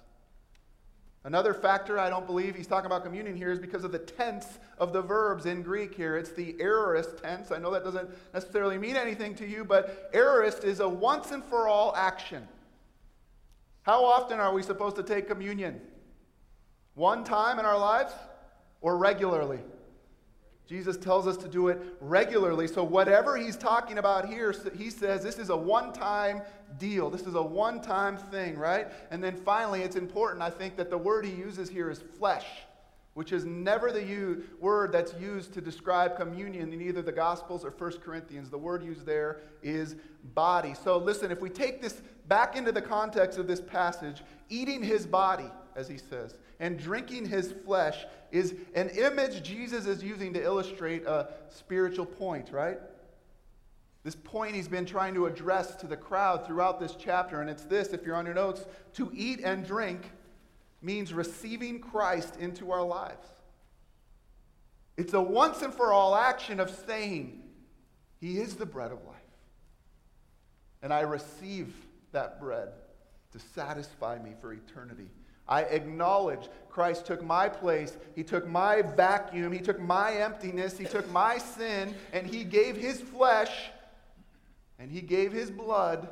Another 1.27 1.53
factor 1.53 1.99
I 1.99 2.09
don't 2.09 2.25
believe 2.25 2.55
he's 2.55 2.69
talking 2.69 2.87
about 2.87 3.03
communion 3.03 3.37
here 3.37 3.51
is 3.51 3.59
because 3.59 3.83
of 3.83 3.91
the 3.91 3.99
tense 3.99 4.47
of 4.79 4.93
the 4.93 5.03
verbs 5.03 5.45
in 5.45 5.63
Greek 5.63 5.93
here. 5.93 6.17
It's 6.17 6.31
the 6.31 6.55
aorist 6.61 7.21
tense. 7.21 7.51
I 7.51 7.59
know 7.59 7.73
that 7.73 7.83
doesn't 7.83 8.09
necessarily 8.33 8.79
mean 8.79 8.95
anything 8.95 9.35
to 9.35 9.47
you, 9.47 9.65
but 9.65 10.09
aorist 10.15 10.63
is 10.63 10.79
a 10.79 10.89
once 10.89 11.33
and 11.33 11.45
for 11.45 11.67
all 11.67 11.97
action. 11.97 12.47
How 13.83 14.05
often 14.05 14.39
are 14.39 14.55
we 14.55 14.63
supposed 14.63 14.95
to 14.97 15.03
take 15.03 15.27
communion? 15.27 15.81
One 16.95 17.25
time 17.25 17.59
in 17.59 17.65
our 17.65 17.79
lives? 17.79 18.13
Or 18.87 18.97
regularly. 18.97 19.59
Jesus 20.69 20.97
tells 20.97 21.27
us 21.27 21.37
to 21.39 21.49
do 21.49 21.67
it 21.69 21.81
regularly. 22.01 22.69
So, 22.69 22.85
whatever 22.85 23.37
he's 23.37 23.57
talking 23.57 23.99
about 23.99 24.29
here, 24.29 24.55
he 24.79 24.91
says 24.91 25.25
this 25.25 25.41
is 25.41 25.51
a 25.51 25.57
one 25.57 25.93
time 25.93 26.41
deal. 26.79 27.11
This 27.11 27.23
is 27.23 27.35
a 27.35 27.43
one 27.43 27.81
time 27.81 28.17
thing, 28.17 28.57
right? 28.57 28.87
And 29.11 29.23
then 29.23 29.37
finally, 29.37 29.83
it's 29.83 29.97
important, 29.97 30.41
I 30.41 30.51
think, 30.51 30.77
that 30.77 30.89
the 30.89 30.99
word 30.99 31.25
he 31.25 31.33
uses 31.33 31.69
here 31.69 31.91
is 31.91 31.99
flesh, 32.17 32.47
which 33.15 33.33
is 33.33 33.45
never 33.45 33.91
the 33.91 34.05
u- 34.05 34.45
word 34.61 34.93
that's 34.93 35.15
used 35.15 35.53
to 35.55 35.61
describe 35.61 36.17
communion 36.17 36.73
in 36.73 36.81
either 36.81 37.03
the 37.03 37.11
Gospels 37.11 37.65
or 37.65 37.71
1 37.71 37.99
Corinthians. 38.05 38.51
The 38.51 38.59
word 38.59 38.85
used 38.85 39.05
there 39.05 39.41
is 39.65 39.97
body. 40.33 40.75
So, 40.75 40.97
listen, 40.97 41.33
if 41.33 41.41
we 41.41 41.51
take 41.51 41.83
this 41.83 42.03
back 42.29 42.55
into 42.55 42.71
the 42.71 42.83
context 42.83 43.37
of 43.37 43.49
this 43.49 43.61
passage, 43.61 44.23
eating 44.49 44.81
his 44.81 45.09
body, 45.09 45.51
as 45.75 45.89
he 45.89 45.99
says, 45.99 46.37
and 46.61 46.79
drinking 46.79 47.27
his 47.27 47.53
flesh 47.65 48.05
is 48.33 48.55
an 48.75 48.89
image 48.91 49.43
Jesus 49.43 49.87
is 49.87 50.03
using 50.03 50.33
to 50.35 50.43
illustrate 50.43 51.05
a 51.05 51.29
spiritual 51.49 52.07
point, 52.07 52.51
right? 52.51 52.79
This 54.05 54.15
point 54.15 54.55
he's 54.55 54.69
been 54.69 54.87
trying 54.87 55.15
to 55.15 55.27
address 55.27 55.75
to 55.77 55.87
the 55.87 55.97
crowd 55.97 56.47
throughout 56.47 56.79
this 56.79 56.95
chapter, 56.99 57.41
and 57.41 57.51
it's 57.51 57.65
this 57.65 57.89
if 57.89 58.05
you're 58.05 58.15
on 58.15 58.25
your 58.25 58.35
notes 58.35 58.65
to 58.95 59.11
eat 59.13 59.41
and 59.43 59.67
drink 59.67 60.11
means 60.81 61.13
receiving 61.13 61.81
Christ 61.81 62.37
into 62.37 62.71
our 62.71 62.85
lives. 62.85 63.27
It's 64.97 65.13
a 65.13 65.21
once 65.21 65.63
and 65.63 65.75
for 65.75 65.93
all 65.93 66.15
action 66.15 66.61
of 66.61 66.71
saying, 66.87 67.43
He 68.21 68.39
is 68.39 68.55
the 68.55 68.67
bread 68.67 68.93
of 68.93 69.05
life. 69.05 69.17
And 70.83 70.93
I 70.93 71.01
receive 71.01 71.75
that 72.13 72.41
bread 72.41 72.69
to 73.33 73.39
satisfy 73.39 74.19
me 74.19 74.35
for 74.41 74.53
eternity. 74.53 75.11
I 75.49 75.63
acknowledge 75.63 76.49
Christ 76.69 77.07
took 77.07 77.25
my 77.25 77.49
place. 77.49 77.97
He 78.15 78.23
took 78.23 78.47
my 78.47 78.83
vacuum. 78.83 79.53
He 79.53 79.61
took 79.61 79.81
my 79.81 80.13
emptiness. 80.13 80.77
He 80.77 80.85
took 80.85 81.11
my 81.11 81.39
sin, 81.39 81.95
and 82.13 82.27
He 82.27 82.45
gave 82.45 82.77
His 82.77 83.01
flesh 83.01 83.71
and 84.79 84.91
He 84.91 85.01
gave 85.01 85.33
His 85.33 85.51
blood 85.51 86.09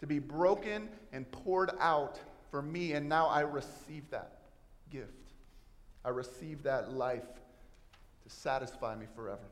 to 0.00 0.06
be 0.06 0.18
broken 0.18 0.88
and 1.12 1.30
poured 1.30 1.70
out 1.80 2.18
for 2.50 2.62
me. 2.62 2.92
And 2.92 3.08
now 3.08 3.26
I 3.26 3.40
receive 3.40 4.08
that 4.10 4.38
gift. 4.90 5.12
I 6.04 6.10
receive 6.10 6.62
that 6.62 6.92
life 6.92 7.26
to 8.22 8.30
satisfy 8.30 8.94
me 8.94 9.06
forever. 9.14 9.48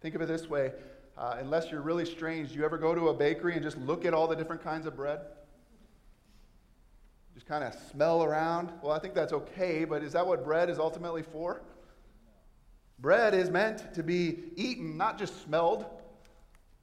Think 0.00 0.14
of 0.14 0.22
it 0.22 0.28
this 0.28 0.48
way 0.48 0.72
uh, 1.16 1.36
unless 1.38 1.70
you're 1.70 1.80
really 1.80 2.04
strange, 2.04 2.50
do 2.50 2.58
you 2.58 2.64
ever 2.64 2.78
go 2.78 2.94
to 2.94 3.08
a 3.08 3.14
bakery 3.14 3.54
and 3.54 3.62
just 3.62 3.78
look 3.78 4.04
at 4.04 4.12
all 4.14 4.26
the 4.26 4.34
different 4.34 4.62
kinds 4.62 4.86
of 4.86 4.96
bread? 4.96 5.20
Just 7.34 7.46
kind 7.46 7.64
of 7.64 7.74
smell 7.90 8.22
around. 8.22 8.72
Well, 8.80 8.92
I 8.92 9.00
think 9.00 9.14
that's 9.14 9.32
okay, 9.32 9.84
but 9.84 10.02
is 10.02 10.12
that 10.12 10.26
what 10.26 10.44
bread 10.44 10.70
is 10.70 10.78
ultimately 10.78 11.22
for? 11.22 11.62
Bread 13.00 13.34
is 13.34 13.50
meant 13.50 13.92
to 13.94 14.02
be 14.02 14.52
eaten, 14.56 14.96
not 14.96 15.18
just 15.18 15.42
smelled, 15.42 15.84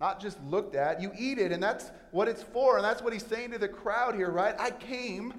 not 0.02 0.20
just 0.20 0.44
looked 0.44 0.76
at. 0.76 1.02
You 1.02 1.12
eat 1.18 1.38
it, 1.38 1.54
and 1.54 1.64
that's 1.64 1.92
what 2.12 2.28
it's 2.28 2.44
for. 2.44 2.76
And 2.76 2.84
that's 2.84 3.02
what 3.02 3.14
he's 3.14 3.26
saying 3.26 3.52
to 3.52 3.58
the 3.58 3.70
crowd 3.70 4.14
here, 4.14 4.30
right? 4.30 4.56
I 4.60 4.72
came 4.72 5.34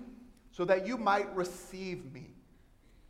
so 0.50 0.64
that 0.64 0.86
you 0.86 0.96
might 0.96 1.34
receive 1.36 2.10
me, 2.12 2.30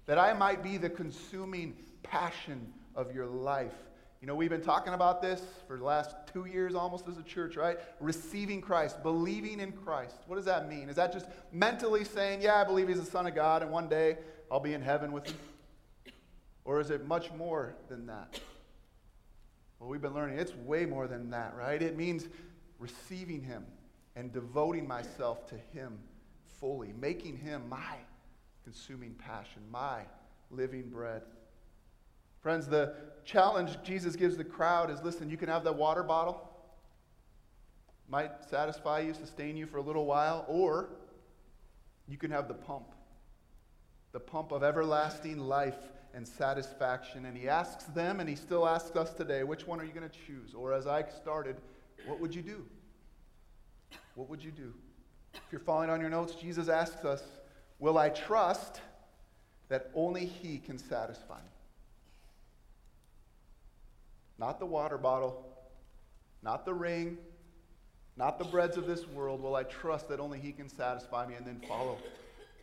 that 0.07 0.19
I 0.19 0.33
might 0.33 0.63
be 0.63 0.77
the 0.77 0.91
consuming 0.91 1.77
passion 2.03 2.73
of 2.97 3.15
your 3.15 3.27
life. 3.27 3.75
You 4.23 4.29
know, 4.29 4.37
we've 4.37 4.51
been 4.51 4.63
talking 4.63 4.95
about 4.95 5.21
this 5.21 5.43
for 5.67 5.77
the 5.77 5.83
last 5.83 6.15
two 6.33 6.45
years 6.45 6.77
almost 6.77 7.09
as 7.09 7.19
a 7.19 7.25
church, 7.25 7.57
right? 7.57 7.77
Receiving 7.99 8.61
Christ, 8.61 9.03
believing 9.03 9.59
in 9.59 9.73
Christ. 9.73 10.15
What 10.29 10.37
does 10.37 10.45
that 10.45 10.69
mean? 10.69 10.89
Is 10.89 10.95
that 10.95 11.13
just 11.13 11.27
mentally 11.51 12.05
saying, 12.05 12.41
yeah, 12.41 12.55
I 12.55 12.63
believe 12.63 12.87
he's 12.87 13.01
the 13.01 13.11
Son 13.11 13.27
of 13.27 13.35
God 13.35 13.63
and 13.63 13.73
one 13.73 13.89
day 13.89 14.19
I'll 14.49 14.61
be 14.61 14.75
in 14.75 14.81
heaven 14.81 15.11
with 15.11 15.27
him? 15.27 15.35
Or 16.65 16.81
is 16.81 16.91
it 16.91 17.05
much 17.05 17.33
more 17.33 17.75
than 17.89 18.07
that? 18.07 18.39
Well, 19.81 19.91
we've 19.91 20.01
been 20.01 20.15
learning 20.15 20.39
it's 20.39 20.55
way 20.55 20.87
more 20.87 21.09
than 21.09 21.31
that, 21.31 21.57
right? 21.57 21.83
It 21.83 21.97
means 21.97 22.29
receiving 22.79 23.43
him 23.43 23.67
and 24.15 24.33
devoting 24.33 24.87
myself 24.87 25.49
to 25.49 25.57
him 25.77 25.99
fully, 26.61 26.95
making 27.01 27.39
him 27.39 27.69
my 27.69 27.97
consuming 28.63 29.15
passion, 29.15 29.63
my 29.73 30.03
living 30.53 30.91
bread. 30.91 31.23
Friends, 32.43 32.67
the 32.67 32.95
challenge 33.25 33.79
Jesus 33.85 34.17
gives 34.17 34.37
the 34.37 34.45
crowd 34.45 34.91
is 34.91 35.01
listen, 35.03 35.31
you 35.31 35.37
can 35.37 35.49
have 35.49 35.65
that 35.65 35.77
water 35.77 36.03
bottle, 36.03 36.51
might 38.09 38.33
satisfy 38.51 39.01
you, 39.01 39.15
sustain 39.15 39.57
you 39.57 39.67
for 39.67 39.79
a 39.79 39.83
little 39.83 40.05
while, 40.05 40.45
or 40.49 40.91
you 42.09 42.19
can 42.19 42.31
have 42.31 42.49
the 42.49 42.55
pump, 42.55 42.87
the 44.11 44.21
pump 44.21 44.53
of 44.53 44.63
everlasting 44.63 45.39
life 45.39 45.79
and 46.15 46.27
satisfaction. 46.27 47.25
And 47.25 47.37
he 47.37 47.49
asks 47.49 47.85
them, 47.85 48.21
and 48.21 48.29
he 48.29 48.35
still 48.35 48.69
asks 48.69 48.97
us 48.97 49.15
today, 49.15 49.45
which 49.45 49.67
one 49.67 49.81
are 49.81 49.85
you 49.85 49.93
going 49.93 50.09
to 50.09 50.19
choose? 50.27 50.53
Or 50.53 50.73
as 50.73 50.87
I 50.87 51.05
started, 51.09 51.57
what 52.07 52.21
would 52.21 52.35
you 52.35 52.43
do? 52.43 52.67
What 54.15 54.29
would 54.29 54.43
you 54.43 54.51
do? 54.51 54.75
If 55.33 55.41
you're 55.51 55.61
following 55.61 55.91
on 55.91 56.01
your 56.01 56.11
notes, 56.11 56.35
Jesus 56.35 56.69
asks 56.69 57.05
us, 57.05 57.23
Will 57.79 57.99
I 57.99 58.11
trust 58.11 58.81
that 59.69 59.91
only 59.95 60.27
He 60.27 60.59
can 60.59 60.79
satisfy 60.79 61.39
me? 61.39 61.52
Not 64.43 64.59
the 64.59 64.67
water 64.67 64.99
bottle, 64.99 65.47
not 66.43 66.65
the 66.65 66.75
ring, 66.75 67.17
not 68.17 68.41
the 68.41 68.45
breads 68.45 68.77
of 68.77 68.89
this 68.89 69.07
world. 69.07 69.41
Will 69.41 69.55
I 69.55 69.63
trust 69.63 70.09
that 70.09 70.19
only 70.19 70.41
He 70.41 70.51
can 70.51 70.69
satisfy 70.69 71.29
me 71.29 71.35
and 71.37 71.47
then 71.47 71.63
follow? 71.69 71.97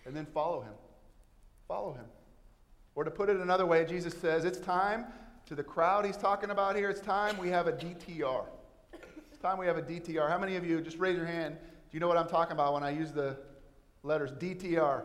And 0.06 0.14
then 0.14 0.26
follow 0.34 0.60
Him. 0.60 0.74
Follow 1.70 1.94
Him. 1.94 2.04
Or 2.96 3.06
to 3.06 3.10
put 3.10 3.30
it 3.30 3.38
another 3.38 3.66
way, 3.66 3.86
Jesus 3.86 4.14
says, 4.14 4.44
it's 4.44 4.60
time 4.60 5.06
to 5.46 5.56
the 5.56 5.64
crowd 5.64 6.06
He's 6.06 6.18
talking 6.18 6.50
about 6.50 6.76
here, 6.76 6.90
it's 6.90 7.00
time 7.00 7.38
we 7.38 7.48
have 7.48 7.68
a 7.68 7.72
DTR. 7.72 8.44
It's 9.30 9.38
time 9.42 9.58
we 9.58 9.66
have 9.66 9.78
a 9.78 9.82
DTR. 9.82 10.30
How 10.30 10.38
many 10.38 10.58
of 10.58 10.66
you, 10.66 10.82
just 10.82 10.98
raise 10.98 11.16
your 11.16 11.28
hand, 11.28 11.56
do 11.62 11.96
you 11.96 12.02
know 12.02 12.10
what 12.10 12.18
I'm 12.18 12.28
talking 12.28 12.52
about 12.52 12.74
when 12.74 12.84
I 12.84 12.90
use 12.90 13.14
the 13.14 13.38
letters 14.04 14.34
DTR? 14.34 15.04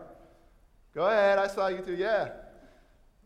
Go 0.93 1.07
ahead, 1.07 1.39
I 1.39 1.47
saw 1.47 1.69
you 1.69 1.83
too. 1.83 1.95
Yeah, 1.95 2.31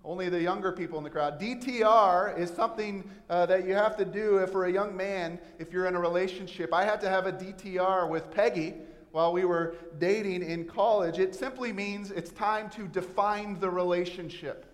only 0.05 0.29
the 0.29 0.41
younger 0.41 0.73
people 0.73 0.99
in 0.99 1.05
the 1.05 1.11
crowd. 1.11 1.41
DTR 1.41 2.39
is 2.39 2.51
something 2.51 3.09
uh, 3.29 3.47
that 3.47 3.67
you 3.67 3.75
have 3.75 3.97
to 3.97 4.05
do 4.05 4.39
if, 4.39 4.51
for 4.51 4.67
a 4.67 4.73
young 4.73 4.97
man 4.97 5.39
if 5.59 5.73
you're 5.73 5.87
in 5.87 5.95
a 5.95 6.01
relationship. 6.01 6.73
I 6.73 6.85
had 6.85 7.01
to 7.03 7.09
have 7.09 7.27
a 7.27 7.33
DTR 7.33 8.09
with 8.09 8.31
Peggy 8.31 8.75
while 9.11 9.33
we 9.33 9.45
were 9.45 9.75
dating 9.99 10.43
in 10.43 10.65
college. 10.65 11.19
It 11.19 11.35
simply 11.35 11.73
means 11.73 12.11
it's 12.11 12.31
time 12.31 12.71
to 12.71 12.87
define 12.87 13.59
the 13.61 13.69
relationship. 13.69 14.65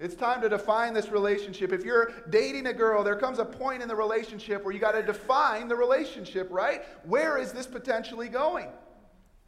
It's 0.00 0.16
time 0.16 0.40
to 0.40 0.48
define 0.48 0.94
this 0.94 1.10
relationship. 1.10 1.72
If 1.72 1.84
you're 1.84 2.12
dating 2.28 2.66
a 2.66 2.72
girl, 2.72 3.04
there 3.04 3.14
comes 3.14 3.38
a 3.38 3.44
point 3.44 3.82
in 3.82 3.88
the 3.88 3.94
relationship 3.94 4.64
where 4.64 4.74
you 4.74 4.80
got 4.80 4.92
to 4.92 5.02
define 5.02 5.68
the 5.68 5.76
relationship, 5.76 6.48
right? 6.50 6.82
Where 7.04 7.38
is 7.38 7.52
this 7.52 7.68
potentially 7.68 8.28
going? 8.28 8.68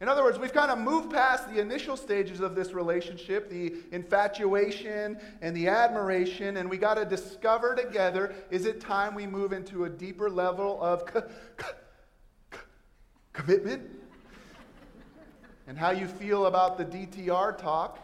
In 0.01 0.09
other 0.09 0.23
words, 0.23 0.37
we've 0.37 0.53
kind 0.53 0.71
of 0.71 0.77
moved 0.77 1.11
past 1.11 1.47
the 1.47 1.59
initial 1.59 1.95
stages 1.95 2.41
of 2.41 2.53
this 2.53 2.73
relationship, 2.73 3.49
the 3.49 3.75
infatuation 3.91 5.17
and 5.41 5.55
the 5.55 5.69
admiration, 5.69 6.57
and 6.57 6.69
we 6.69 6.77
got 6.77 6.95
to 6.95 7.05
discover 7.05 7.75
together 7.75 8.35
is 8.51 8.65
it 8.65 8.81
time 8.81 9.15
we 9.15 9.25
move 9.25 9.53
into 9.53 9.85
a 9.85 9.89
deeper 9.89 10.29
level 10.29 10.81
of 10.83 11.05
co- 11.05 11.23
co- 11.55 11.71
co- 12.51 12.59
commitment? 13.31 13.89
and 15.67 15.77
how 15.77 15.89
you 15.89 16.07
feel 16.07 16.45
about 16.45 16.77
the 16.77 16.85
DTR 16.85 17.57
talk 17.57 17.99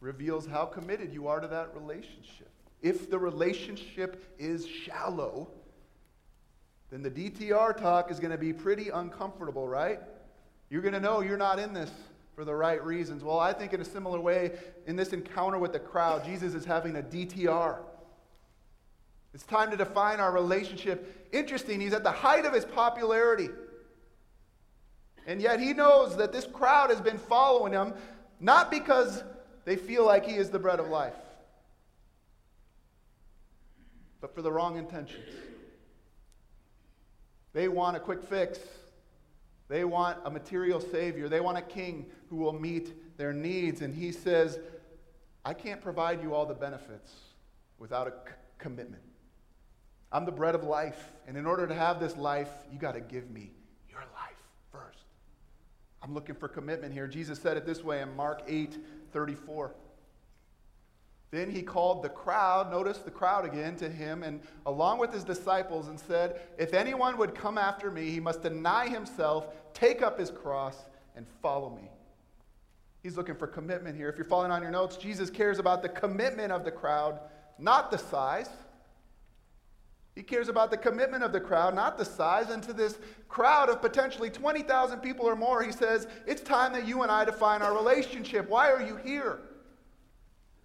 reveals 0.00 0.46
how 0.46 0.64
committed 0.64 1.12
you 1.12 1.26
are 1.28 1.40
to 1.40 1.48
that 1.48 1.74
relationship. 1.74 2.50
If 2.82 3.10
the 3.10 3.18
relationship 3.18 4.34
is 4.38 4.66
shallow, 4.66 5.48
then 6.94 7.02
the 7.02 7.10
DTR 7.10 7.76
talk 7.76 8.12
is 8.12 8.20
going 8.20 8.30
to 8.30 8.38
be 8.38 8.52
pretty 8.52 8.90
uncomfortable, 8.90 9.66
right? 9.66 9.98
You're 10.70 10.80
going 10.80 10.94
to 10.94 11.00
know 11.00 11.22
you're 11.22 11.36
not 11.36 11.58
in 11.58 11.74
this 11.74 11.90
for 12.36 12.44
the 12.44 12.54
right 12.54 12.82
reasons. 12.84 13.24
Well, 13.24 13.40
I 13.40 13.52
think 13.52 13.72
in 13.72 13.80
a 13.80 13.84
similar 13.84 14.20
way, 14.20 14.52
in 14.86 14.94
this 14.94 15.12
encounter 15.12 15.58
with 15.58 15.72
the 15.72 15.80
crowd, 15.80 16.24
Jesus 16.24 16.54
is 16.54 16.64
having 16.64 16.94
a 16.94 17.02
DTR. 17.02 17.78
It's 19.34 19.42
time 19.42 19.72
to 19.72 19.76
define 19.76 20.20
our 20.20 20.30
relationship. 20.30 21.28
Interesting, 21.32 21.80
he's 21.80 21.94
at 21.94 22.04
the 22.04 22.12
height 22.12 22.44
of 22.44 22.52
his 22.52 22.64
popularity. 22.64 23.48
And 25.26 25.42
yet 25.42 25.58
he 25.58 25.72
knows 25.72 26.16
that 26.18 26.32
this 26.32 26.46
crowd 26.46 26.90
has 26.90 27.00
been 27.00 27.18
following 27.18 27.72
him, 27.72 27.94
not 28.38 28.70
because 28.70 29.24
they 29.64 29.74
feel 29.74 30.06
like 30.06 30.26
he 30.26 30.36
is 30.36 30.50
the 30.50 30.60
bread 30.60 30.78
of 30.78 30.86
life, 30.86 31.14
but 34.20 34.32
for 34.32 34.42
the 34.42 34.52
wrong 34.52 34.76
intentions. 34.76 35.24
They 37.54 37.68
want 37.68 37.96
a 37.96 38.00
quick 38.00 38.22
fix. 38.22 38.58
They 39.68 39.84
want 39.84 40.18
a 40.24 40.30
material 40.30 40.80
savior. 40.80 41.28
They 41.28 41.40
want 41.40 41.56
a 41.56 41.62
king 41.62 42.06
who 42.28 42.36
will 42.36 42.52
meet 42.52 43.16
their 43.16 43.32
needs. 43.32 43.80
And 43.80 43.94
he 43.94 44.12
says, 44.12 44.58
I 45.44 45.54
can't 45.54 45.80
provide 45.80 46.22
you 46.22 46.34
all 46.34 46.44
the 46.44 46.54
benefits 46.54 47.10
without 47.78 48.08
a 48.08 48.10
c- 48.10 48.34
commitment. 48.58 49.02
I'm 50.12 50.24
the 50.24 50.32
bread 50.32 50.54
of 50.54 50.64
life. 50.64 51.12
And 51.26 51.36
in 51.36 51.46
order 51.46 51.66
to 51.66 51.74
have 51.74 52.00
this 52.00 52.16
life, 52.16 52.50
you 52.70 52.78
got 52.78 52.92
to 52.92 53.00
give 53.00 53.30
me 53.30 53.52
your 53.88 54.00
life 54.00 54.42
first. 54.70 55.04
I'm 56.02 56.12
looking 56.12 56.34
for 56.34 56.48
commitment 56.48 56.92
here. 56.92 57.06
Jesus 57.06 57.38
said 57.38 57.56
it 57.56 57.64
this 57.64 57.82
way 57.82 58.02
in 58.02 58.14
Mark 58.14 58.42
8 58.46 58.78
34. 59.12 59.74
Then 61.34 61.50
he 61.50 61.62
called 61.62 62.04
the 62.04 62.10
crowd, 62.10 62.70
notice 62.70 62.98
the 62.98 63.10
crowd 63.10 63.44
again, 63.44 63.74
to 63.78 63.88
him, 63.88 64.22
and 64.22 64.40
along 64.66 64.98
with 64.98 65.12
his 65.12 65.24
disciples, 65.24 65.88
and 65.88 65.98
said, 65.98 66.40
If 66.58 66.72
anyone 66.74 67.18
would 67.18 67.34
come 67.34 67.58
after 67.58 67.90
me, 67.90 68.08
he 68.10 68.20
must 68.20 68.42
deny 68.42 68.88
himself, 68.88 69.48
take 69.72 70.00
up 70.00 70.16
his 70.16 70.30
cross, 70.30 70.84
and 71.16 71.26
follow 71.42 71.70
me. 71.70 71.90
He's 73.02 73.16
looking 73.16 73.34
for 73.34 73.48
commitment 73.48 73.96
here. 73.96 74.08
If 74.08 74.16
you're 74.16 74.24
following 74.24 74.52
on 74.52 74.62
your 74.62 74.70
notes, 74.70 74.96
Jesus 74.96 75.28
cares 75.28 75.58
about 75.58 75.82
the 75.82 75.88
commitment 75.88 76.52
of 76.52 76.64
the 76.64 76.70
crowd, 76.70 77.18
not 77.58 77.90
the 77.90 77.98
size. 77.98 78.50
He 80.14 80.22
cares 80.22 80.48
about 80.48 80.70
the 80.70 80.76
commitment 80.76 81.24
of 81.24 81.32
the 81.32 81.40
crowd, 81.40 81.74
not 81.74 81.98
the 81.98 82.04
size. 82.04 82.50
And 82.50 82.62
to 82.62 82.72
this 82.72 82.96
crowd 83.28 83.70
of 83.70 83.82
potentially 83.82 84.30
20,000 84.30 85.00
people 85.00 85.26
or 85.26 85.34
more, 85.34 85.64
he 85.64 85.72
says, 85.72 86.06
It's 86.28 86.42
time 86.42 86.72
that 86.74 86.86
you 86.86 87.02
and 87.02 87.10
I 87.10 87.24
define 87.24 87.60
our 87.60 87.74
relationship. 87.74 88.48
Why 88.48 88.70
are 88.70 88.80
you 88.80 88.94
here? 88.94 89.40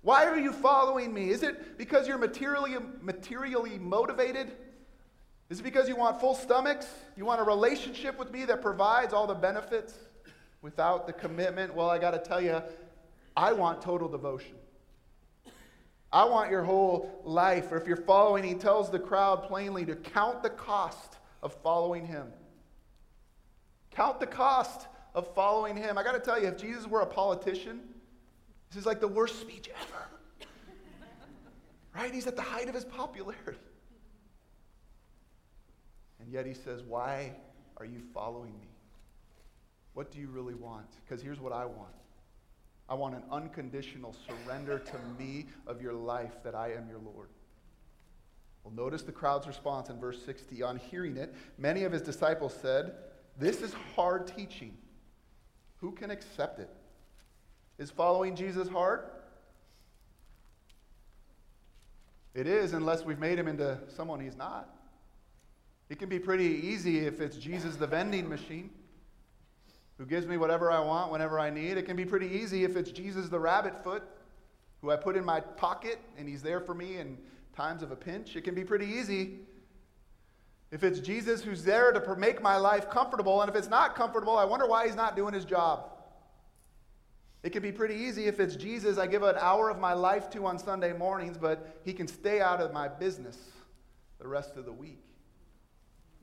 Why 0.02 0.26
are 0.26 0.40
you 0.40 0.54
following 0.54 1.14
me? 1.14 1.30
Is 1.30 1.44
it 1.44 1.78
because 1.78 2.08
you're 2.08 2.18
materially, 2.18 2.78
materially 3.02 3.78
motivated? 3.78 4.52
Is 5.50 5.60
it 5.60 5.64
because 5.64 5.90
you 5.90 5.96
want 5.96 6.20
full 6.20 6.36
stomachs? 6.36 6.88
You 7.18 7.26
want 7.26 7.42
a 7.42 7.44
relationship 7.44 8.18
with 8.18 8.32
me 8.32 8.46
that 8.46 8.62
provides 8.62 9.14
all 9.14 9.28
the 9.28 9.36
benefits 9.36 9.94
without 10.62 11.06
the 11.06 11.14
commitment? 11.14 11.74
Well, 11.74 11.90
I 11.90 11.98
got 11.98 12.12
to 12.12 12.20
tell 12.20 12.40
you, 12.40 12.62
I 13.36 13.54
want 13.54 13.82
total 13.82 14.08
devotion. 14.08 14.56
I 16.12 16.24
want 16.26 16.50
your 16.50 16.64
whole 16.64 17.22
life. 17.24 17.72
Or 17.72 17.78
if 17.78 17.88
you're 17.88 17.98
following, 17.98 18.44
he 18.44 18.54
tells 18.54 18.90
the 18.90 19.00
crowd 19.00 19.44
plainly 19.44 19.86
to 19.86 19.96
count 19.96 20.44
the 20.44 20.50
cost 20.50 21.18
of 21.44 21.54
following 21.62 22.06
him. 22.06 22.28
Count 23.92 24.20
the 24.20 24.28
cost 24.28 24.88
of 25.14 25.34
following 25.36 25.76
him. 25.76 25.98
I 25.98 26.04
got 26.04 26.14
to 26.14 26.20
tell 26.20 26.42
you, 26.42 26.48
if 26.48 26.58
Jesus 26.58 26.88
were 26.88 27.02
a 27.02 27.06
politician, 27.06 27.82
this 28.70 28.80
is 28.80 28.86
like 28.86 29.00
the 29.00 29.08
worst 29.08 29.40
speech 29.40 29.70
ever. 29.82 30.48
right? 31.96 32.14
He's 32.14 32.28
at 32.28 32.36
the 32.36 32.42
height 32.42 32.70
of 32.70 32.76
his 32.76 32.86
popularity. 32.86 33.58
And 36.20 36.32
yet 36.32 36.46
he 36.46 36.54
says, 36.54 36.84
Why 36.84 37.34
are 37.78 37.86
you 37.86 38.02
following 38.14 38.52
me? 38.60 38.68
What 39.94 40.12
do 40.12 40.20
you 40.20 40.28
really 40.28 40.54
want? 40.54 40.88
Because 41.04 41.22
here's 41.22 41.40
what 41.40 41.52
I 41.52 41.66
want 41.66 41.94
I 42.88 42.94
want 42.94 43.16
an 43.16 43.24
unconditional 43.32 44.16
surrender 44.28 44.80
to 44.80 45.00
me 45.18 45.48
of 45.68 45.82
your 45.82 45.94
life 45.94 46.44
that 46.44 46.56
I 46.56 46.74
am 46.74 46.88
your 46.88 47.00
Lord. 47.00 47.30
Well, 48.64 48.74
notice 48.74 49.04
the 49.04 49.12
crowd's 49.12 49.48
response 49.48 49.90
in 49.90 50.00
verse 50.00 50.22
60. 50.24 50.62
On 50.64 50.78
hearing 50.78 51.18
it, 51.18 51.34
many 51.58 51.84
of 51.84 51.92
his 51.92 52.02
disciples 52.02 52.54
said, 52.62 52.94
This 53.38 53.62
is 53.62 53.74
hard 53.96 54.28
teaching. 54.28 54.78
Who 55.78 55.92
can 55.92 56.12
accept 56.12 56.60
it? 56.60 56.70
Is 57.80 57.90
following 57.90 58.36
Jesus 58.36 58.68
hard? 58.68 59.06
It 62.36 62.46
is, 62.46 62.74
unless 62.74 63.06
we've 63.06 63.20
made 63.20 63.40
him 63.40 63.48
into 63.48 63.78
someone 63.88 64.20
he's 64.20 64.36
not. 64.36 64.70
It 65.90 65.98
can 65.98 66.10
be 66.10 66.20
pretty 66.20 66.62
easy 66.68 67.00
if 67.00 67.22
it's 67.22 67.38
Jesus 67.38 67.78
the 67.78 67.88
vending 67.88 68.30
machine 68.30 68.70
who 69.98 70.06
gives 70.06 70.28
me 70.28 70.38
whatever 70.38 70.72
I 70.72 70.80
want 70.80 71.12
whenever 71.12 71.40
I 71.40 71.50
need. 71.50 71.78
It 71.78 71.86
can 71.86 71.96
be 71.96 72.06
pretty 72.06 72.28
easy 72.28 72.64
if 72.64 72.76
it's 72.76 72.92
Jesus 72.92 73.30
the 73.30 73.40
rabbit 73.40 73.82
foot 73.84 74.04
who 74.82 74.92
I 74.92 74.98
put 74.98 75.16
in 75.16 75.26
my 75.26 75.40
pocket 75.40 76.00
and 76.18 76.28
he's 76.28 76.42
there 76.42 76.60
for 76.60 76.74
me 76.74 76.98
in 76.98 77.18
times 77.56 77.82
of 77.82 77.92
a 77.92 77.96
pinch. 77.96 78.36
It 78.36 78.42
can 78.44 78.56
be 78.56 78.64
pretty 78.64 78.86
easy 78.86 79.40
if 80.72 80.84
it's 80.84 81.00
Jesus 81.00 81.42
who's 81.42 81.64
there 81.64 81.92
to 81.92 82.16
make 82.16 82.42
my 82.42 82.58
life 82.58 82.90
comfortable. 82.90 83.42
And 83.42 83.50
if 83.50 83.56
it's 83.56 83.70
not 83.70 83.96
comfortable, 83.96 84.38
I 84.38 84.46
wonder 84.46 84.68
why 84.68 84.86
he's 84.86 84.96
not 84.96 85.16
doing 85.16 85.34
his 85.34 85.46
job. 85.46 85.92
It 87.42 87.52
can 87.52 87.62
be 87.62 87.72
pretty 87.72 87.96
easy 87.96 88.26
if 88.26 88.40
it's 88.40 88.56
Jesus 88.56 88.98
I 88.98 89.08
give 89.08 89.24
an 89.24 89.36
hour 89.40 89.70
of 89.70 89.80
my 89.80 89.94
life 89.94 90.30
to 90.32 90.46
on 90.46 90.60
Sunday 90.60 90.92
mornings, 90.94 91.38
but 91.38 91.80
he 91.86 91.94
can 91.94 92.08
stay 92.08 92.42
out 92.42 92.60
of 92.60 92.74
my 92.74 92.88
business 92.88 93.38
the 94.20 94.28
rest 94.28 94.58
of 94.58 94.66
the 94.66 94.74
week. 94.74 95.00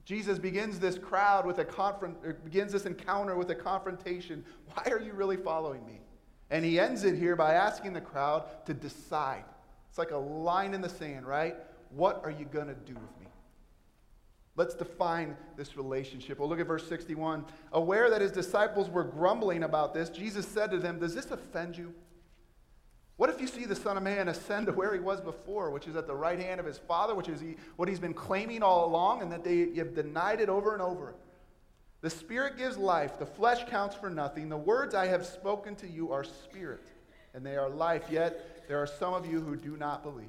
Jesus 0.05 0.39
begins 0.39 0.79
this 0.79 0.99
crowd 0.99 1.47
with 1.47 1.59
a 1.59 1.65
confront, 1.65 2.19
er, 2.25 2.35
begins 2.45 2.73
this 2.73 2.87
encounter 2.87 3.35
with 3.35 3.51
a 3.51 3.55
confrontation. 3.55 4.45
Why 4.73 4.93
are 4.93 5.01
you 5.01 5.13
really 5.13 5.37
following 5.37 5.85
me? 5.85 6.01
And 6.51 6.65
he 6.65 6.79
ends 6.79 7.03
it 7.03 7.17
here 7.19 7.35
by 7.35 7.55
asking 7.55 7.93
the 7.93 8.01
crowd 8.01 8.45
to 8.67 8.75
decide. 8.75 9.45
It's 9.89 9.99
like 9.99 10.13
a 10.13 10.17
line 10.17 10.75
in 10.75 10.81
the 10.81 10.89
sand, 10.89 11.27
right? 11.27 11.57
What 11.91 12.21
are 12.25 12.31
you 12.31 12.45
going 12.45 12.69
to 12.69 12.75
do 12.75 12.95
with 12.95 13.21
me? 13.21 13.26
Let's 14.57 14.75
define 14.75 15.37
this 15.57 15.77
relationship. 15.77 16.39
Well, 16.39 16.49
look 16.49 16.61
at 16.61 16.67
verse 16.67 16.89
61. 16.89 17.45
Aware 17.73 18.09
that 18.11 18.23
his 18.23 18.33
disciples 18.33 18.89
were 18.89 19.05
grumbling 19.05 19.63
about 19.63 19.93
this, 19.93 20.09
Jesus 20.09 20.49
said 20.49 20.71
to 20.71 20.79
them, 20.79 20.99
Does 20.99 21.15
this 21.15 21.31
offend 21.31 21.77
you? 21.77 21.95
What 23.17 23.31
if 23.31 23.41
you 23.41 23.47
see 23.47 23.65
the 23.65 23.75
Son 23.75 23.97
of 23.97 24.03
Man 24.03 24.29
ascend 24.29 24.67
to 24.67 24.73
where 24.73 24.93
he 24.93 25.01
was 25.01 25.21
before, 25.21 25.71
which 25.71 25.87
is 25.87 25.97
at 25.97 26.07
the 26.07 26.15
right 26.15 26.39
hand 26.39 26.61
of 26.61 26.67
his 26.67 26.79
Father, 26.79 27.15
which 27.15 27.29
is 27.29 27.41
he, 27.41 27.57
what 27.77 27.89
he's 27.89 28.01
been 28.01 28.15
claiming 28.15 28.63
all 28.63 28.87
along, 28.87 29.23
and 29.23 29.33
that 29.33 29.45
they 29.45 29.75
have 29.77 29.95
denied 29.95 30.41
it 30.41 30.49
over 30.49 30.73
and 30.73 30.83
over? 30.83 31.15
The 32.03 32.11
Spirit 32.11 32.59
gives 32.59 32.77
life, 32.77 33.19
the 33.19 33.27
flesh 33.27 33.67
counts 33.69 33.95
for 33.95 34.11
nothing. 34.11 34.49
The 34.49 34.57
words 34.57 34.95
I 34.95 35.07
have 35.07 35.25
spoken 35.25 35.77
to 35.77 35.89
you 35.89 36.13
are 36.13 36.25
spirit, 36.25 36.83
and 37.35 37.45
they 37.45 37.57
are 37.57 37.71
life. 37.71 38.05
Yet 38.11 38.69
there 38.69 38.79
are 38.79 38.87
some 38.87 39.15
of 39.15 39.27
you 39.27 39.41
who 39.41 39.57
do 39.57 39.77
not 39.77 40.03
believe. 40.03 40.29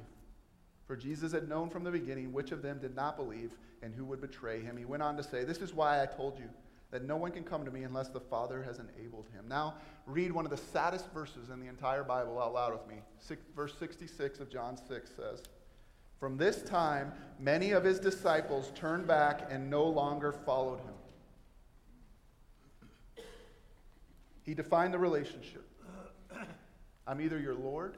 For 0.88 0.96
Jesus 0.96 1.32
had 1.32 1.50
known 1.50 1.68
from 1.68 1.84
the 1.84 1.90
beginning 1.90 2.32
which 2.32 2.50
of 2.50 2.62
them 2.62 2.78
did 2.78 2.96
not 2.96 3.18
believe 3.18 3.52
and 3.82 3.94
who 3.94 4.06
would 4.06 4.22
betray 4.22 4.62
him. 4.62 4.78
He 4.78 4.86
went 4.86 5.02
on 5.02 5.18
to 5.18 5.22
say, 5.22 5.44
This 5.44 5.58
is 5.58 5.74
why 5.74 6.02
I 6.02 6.06
told 6.06 6.38
you 6.38 6.48
that 6.90 7.04
no 7.04 7.18
one 7.18 7.30
can 7.30 7.44
come 7.44 7.66
to 7.66 7.70
me 7.70 7.82
unless 7.82 8.08
the 8.08 8.18
Father 8.18 8.62
has 8.62 8.78
enabled 8.78 9.26
him. 9.34 9.46
Now, 9.46 9.74
read 10.06 10.32
one 10.32 10.46
of 10.46 10.50
the 10.50 10.56
saddest 10.56 11.12
verses 11.12 11.50
in 11.50 11.60
the 11.60 11.66
entire 11.66 12.02
Bible 12.02 12.40
out 12.40 12.54
loud 12.54 12.72
with 12.72 12.88
me. 12.88 13.02
Six, 13.18 13.42
verse 13.54 13.74
66 13.78 14.40
of 14.40 14.50
John 14.50 14.78
6 14.88 15.10
says, 15.14 15.42
From 16.18 16.38
this 16.38 16.62
time, 16.62 17.12
many 17.38 17.72
of 17.72 17.84
his 17.84 18.00
disciples 18.00 18.72
turned 18.74 19.06
back 19.06 19.46
and 19.50 19.68
no 19.68 19.84
longer 19.84 20.32
followed 20.32 20.80
him. 20.80 20.94
He 24.42 24.54
defined 24.54 24.94
the 24.94 24.98
relationship 24.98 25.66
I'm 27.06 27.20
either 27.20 27.38
your 27.38 27.54
Lord 27.54 27.96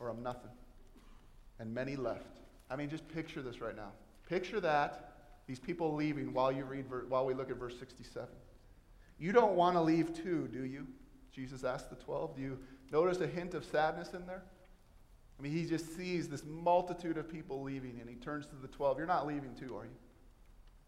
or 0.00 0.08
I'm 0.08 0.22
nothing. 0.24 0.50
And 1.60 1.72
many 1.72 1.94
left. 1.94 2.40
I 2.70 2.74
mean, 2.74 2.88
just 2.88 3.06
picture 3.08 3.42
this 3.42 3.60
right 3.60 3.76
now. 3.76 3.92
Picture 4.28 4.60
that 4.60 5.12
These 5.46 5.58
people 5.58 5.94
leaving 5.94 6.32
while, 6.32 6.52
you 6.52 6.64
read, 6.64 6.86
while 7.08 7.26
we 7.26 7.34
look 7.34 7.50
at 7.50 7.56
verse 7.56 7.76
67. 7.78 8.28
You 9.18 9.32
don't 9.32 9.54
want 9.56 9.76
to 9.76 9.80
leave 9.80 10.14
too, 10.14 10.48
do 10.52 10.64
you? 10.64 10.86
Jesus 11.32 11.64
asked 11.64 11.90
the 11.90 11.96
12. 11.96 12.36
Do 12.36 12.42
you 12.42 12.58
notice 12.92 13.20
a 13.20 13.26
hint 13.26 13.54
of 13.54 13.64
sadness 13.64 14.14
in 14.14 14.26
there? 14.26 14.42
I 15.38 15.42
mean, 15.42 15.52
he 15.52 15.64
just 15.64 15.96
sees 15.96 16.28
this 16.28 16.44
multitude 16.44 17.18
of 17.18 17.28
people 17.28 17.62
leaving, 17.62 17.98
and 18.00 18.08
he 18.08 18.16
turns 18.16 18.46
to 18.46 18.54
the 18.56 18.68
12. 18.68 18.98
You're 18.98 19.06
not 19.06 19.26
leaving 19.26 19.54
too, 19.54 19.76
are 19.76 19.84
you? 19.84 19.96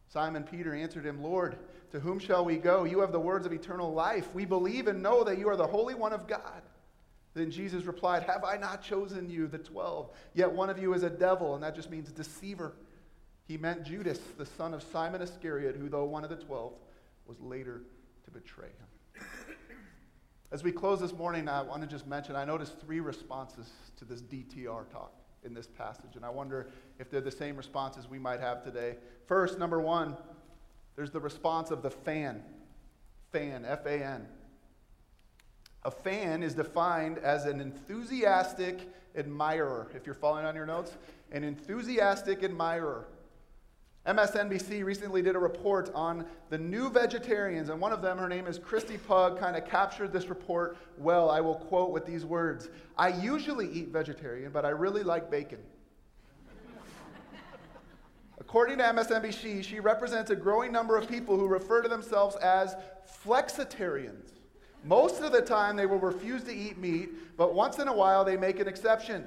Simon 0.09 0.45
Peter 0.45 0.75
answered 0.75 1.05
him, 1.05 1.23
Lord, 1.23 1.57
to 1.91 1.99
whom 1.99 2.19
shall 2.19 2.45
we 2.45 2.57
go? 2.57 2.85
You 2.85 3.01
have 3.01 3.13
the 3.13 3.19
words 3.19 3.47
of 3.47 3.53
eternal 3.53 3.93
life. 3.93 4.33
We 4.35 4.45
believe 4.45 4.87
and 4.87 5.03
know 5.03 5.25
that 5.25 5.39
you 5.39 5.49
are 5.49 5.57
the 5.57 5.67
Holy 5.67 5.95
One 5.95 6.13
of 6.13 6.27
God. 6.27 6.63
Then 7.35 7.51
Jesus 7.51 7.85
replied, 7.85 8.25
Have 8.25 8.45
I 8.45 8.57
not 8.57 8.83
chosen 8.83 9.31
you, 9.31 9.47
the 9.47 9.59
twelve? 9.59 10.11
Yet 10.35 10.53
one 10.53 10.69
of 10.69 10.79
you 10.79 10.93
is 10.95 11.03
a 11.03 11.11
devil, 11.11 11.55
and 11.55 11.63
that 11.63 11.75
just 11.75 11.91
means 11.91 12.11
deceiver. 12.11 12.75
He 13.47 13.57
meant 13.57 13.85
Judas, 13.85 14.21
the 14.39 14.47
son 14.47 14.75
of 14.75 14.83
Simon 14.83 15.23
Iscariot, 15.23 15.77
who, 15.77 15.89
though 15.89 16.05
one 16.05 16.25
of 16.25 16.31
the 16.31 16.37
twelve, 16.37 16.75
was 17.27 17.41
later 17.41 17.83
to 18.25 18.31
betray 18.31 18.69
him. 18.69 19.25
As 20.51 20.63
we 20.63 20.71
close 20.71 21.01
this 21.01 21.15
morning, 21.15 21.49
I 21.49 21.63
want 21.63 21.81
to 21.81 21.89
just 21.89 22.07
mention 22.07 22.37
I 22.37 22.45
noticed 22.45 22.79
three 22.79 23.01
responses 23.01 23.71
to 23.97 24.05
this 24.05 24.21
DTR 24.21 24.91
talk 24.91 25.15
in 25.45 25.55
this 25.55 25.67
passage, 25.67 26.15
and 26.15 26.25
I 26.25 26.29
wonder 26.29 26.69
if 26.99 27.11
they're 27.11 27.23
the 27.23 27.31
same 27.31 27.57
responses 27.57 28.07
we 28.09 28.19
might 28.19 28.41
have 28.41 28.63
today. 28.63 28.97
First, 29.27 29.59
number 29.59 29.81
one, 29.81 30.17
there's 30.95 31.11
the 31.11 31.21
response 31.21 31.71
of 31.71 31.83
the 31.83 31.91
fan. 31.91 32.43
Fan, 33.33 33.65
F 33.65 33.87
A 33.87 34.05
N. 34.05 34.27
A 35.85 35.91
fan 35.91 36.43
is 36.43 36.55
defined 36.55 37.19
as 37.19 37.45
an 37.45 37.61
enthusiastic 37.61 38.89
admirer. 39.17 39.89
If 39.95 40.07
you're 40.07 40.15
following 40.15 40.47
on 40.47 40.55
your 40.55 40.67
notes, 40.67 40.97
an 41.33 41.43
enthusiastic 41.45 42.45
admirer. 42.45 43.07
MSNBC 44.07 44.85
recently 44.85 45.23
did 45.23 45.37
a 45.37 45.39
report 45.39 45.91
on 45.95 46.27
the 46.51 46.59
new 46.59 46.91
vegetarians, 46.91 47.69
and 47.69 47.81
one 47.81 47.93
of 47.93 48.03
them, 48.03 48.19
her 48.19 48.29
name 48.29 48.49
is 48.49 48.59
Christy 48.59 48.99
Pug, 48.99 49.39
kind 49.39 49.57
of 49.57 49.65
captured 49.65 50.13
this 50.13 50.27
report 50.27 50.77
well. 50.99 51.31
I 51.31 51.41
will 51.41 51.55
quote 51.55 51.91
with 51.91 52.05
these 52.05 52.25
words 52.25 52.69
I 52.99 53.09
usually 53.09 53.71
eat 53.71 53.89
vegetarian, 53.89 54.51
but 54.51 54.65
I 54.65 54.71
really 54.71 55.05
like 55.05 55.31
bacon. 55.31 55.61
According 58.41 58.79
to 58.79 58.85
MSNBC, 58.85 59.63
she 59.63 59.79
represents 59.79 60.31
a 60.31 60.37
growing 60.37 60.73
number 60.73 60.97
of 60.97 61.09
people 61.09 61.39
who 61.39 61.47
refer 61.47 61.81
to 61.81 61.89
themselves 61.89 62.35
as 62.37 62.75
flexitarians. 63.25 64.42
Most 64.85 65.23
of 65.23 65.33
the 65.33 65.43
time, 65.43 65.77
they 65.77 65.87
will 65.87 65.99
refuse 65.99 66.43
to 66.45 66.55
eat 66.55 66.79
meat, 66.79 67.37
but 67.37 67.55
once 67.55 67.79
in 67.79 67.89
a 67.89 67.93
while, 67.93 68.25
they 68.25 68.37
make 68.37 68.59
an 68.59 68.67
exception. 68.67 69.25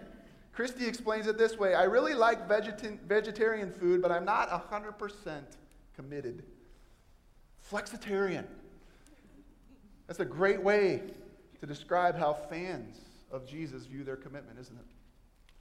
Christy 0.54 0.88
explains 0.88 1.28
it 1.28 1.38
this 1.38 1.58
way 1.58 1.76
I 1.76 1.84
really 1.84 2.13
like 2.13 2.48
vegeta- 2.48 3.00
vegetarian 3.02 3.72
food, 3.72 4.02
but 4.02 4.12
I'm 4.12 4.26
not 4.26 4.50
100% 4.50 5.41
committed. 5.96 6.44
Flexitarian. 7.72 8.46
That's 10.08 10.20
a 10.20 10.26
great 10.26 10.62
way 10.62 11.02
to 11.60 11.65
describe 11.65 12.18
how 12.18 12.34
fans 12.34 12.98
of 13.32 13.48
Jesus 13.48 13.86
view 13.86 14.04
their 14.04 14.15
commitment, 14.15 14.60
isn't 14.60 14.76
it? 14.76 14.86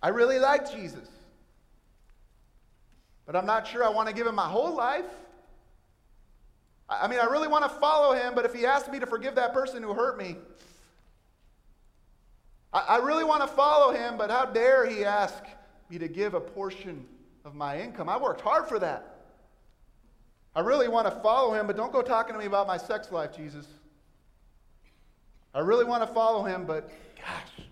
I 0.02 0.08
really 0.08 0.38
like 0.38 0.70
Jesus, 0.70 1.08
but 3.24 3.34
I'm 3.34 3.46
not 3.46 3.66
sure 3.66 3.82
I 3.82 3.88
want 3.88 4.08
to 4.08 4.14
give 4.14 4.26
him 4.26 4.34
my 4.34 4.48
whole 4.48 4.76
life. 4.76 5.06
I 6.88 7.08
mean, 7.08 7.18
I 7.18 7.24
really 7.24 7.48
want 7.48 7.64
to 7.64 7.70
follow 7.70 8.14
him, 8.14 8.34
but 8.34 8.44
if 8.44 8.54
he 8.54 8.66
asks 8.66 8.90
me 8.90 8.98
to 8.98 9.06
forgive 9.06 9.34
that 9.36 9.54
person 9.54 9.82
who 9.82 9.94
hurt 9.94 10.18
me, 10.18 10.36
I, 12.72 12.96
really 12.96 13.22
want 13.22 13.40
to 13.42 13.46
follow 13.46 13.92
him, 13.92 14.16
but 14.18 14.30
how 14.30 14.46
dare 14.46 14.84
he 14.84 15.04
ask 15.04 15.44
me 15.88 15.96
to 15.98 16.08
give 16.08 16.34
a 16.34 16.40
portion 16.40 17.06
of 17.44 17.54
my 17.54 17.80
income? 17.80 18.08
I 18.08 18.16
worked 18.16 18.40
hard 18.40 18.66
for 18.66 18.80
that. 18.80 19.14
I 20.56 20.60
really 20.60 20.88
want 20.88 21.06
to 21.06 21.20
follow 21.20 21.54
him, 21.54 21.68
but 21.68 21.76
don't 21.76 21.92
go 21.92 22.02
talking 22.02 22.32
to 22.32 22.38
me 22.38 22.46
about 22.46 22.66
my 22.66 22.76
sex 22.76 23.12
life, 23.12 23.34
Jesus. 23.34 23.66
I 25.54 25.60
really 25.60 25.84
want 25.84 26.02
to 26.06 26.12
follow 26.12 26.42
him, 26.42 26.66
but 26.66 26.90
gosh, 27.16 27.66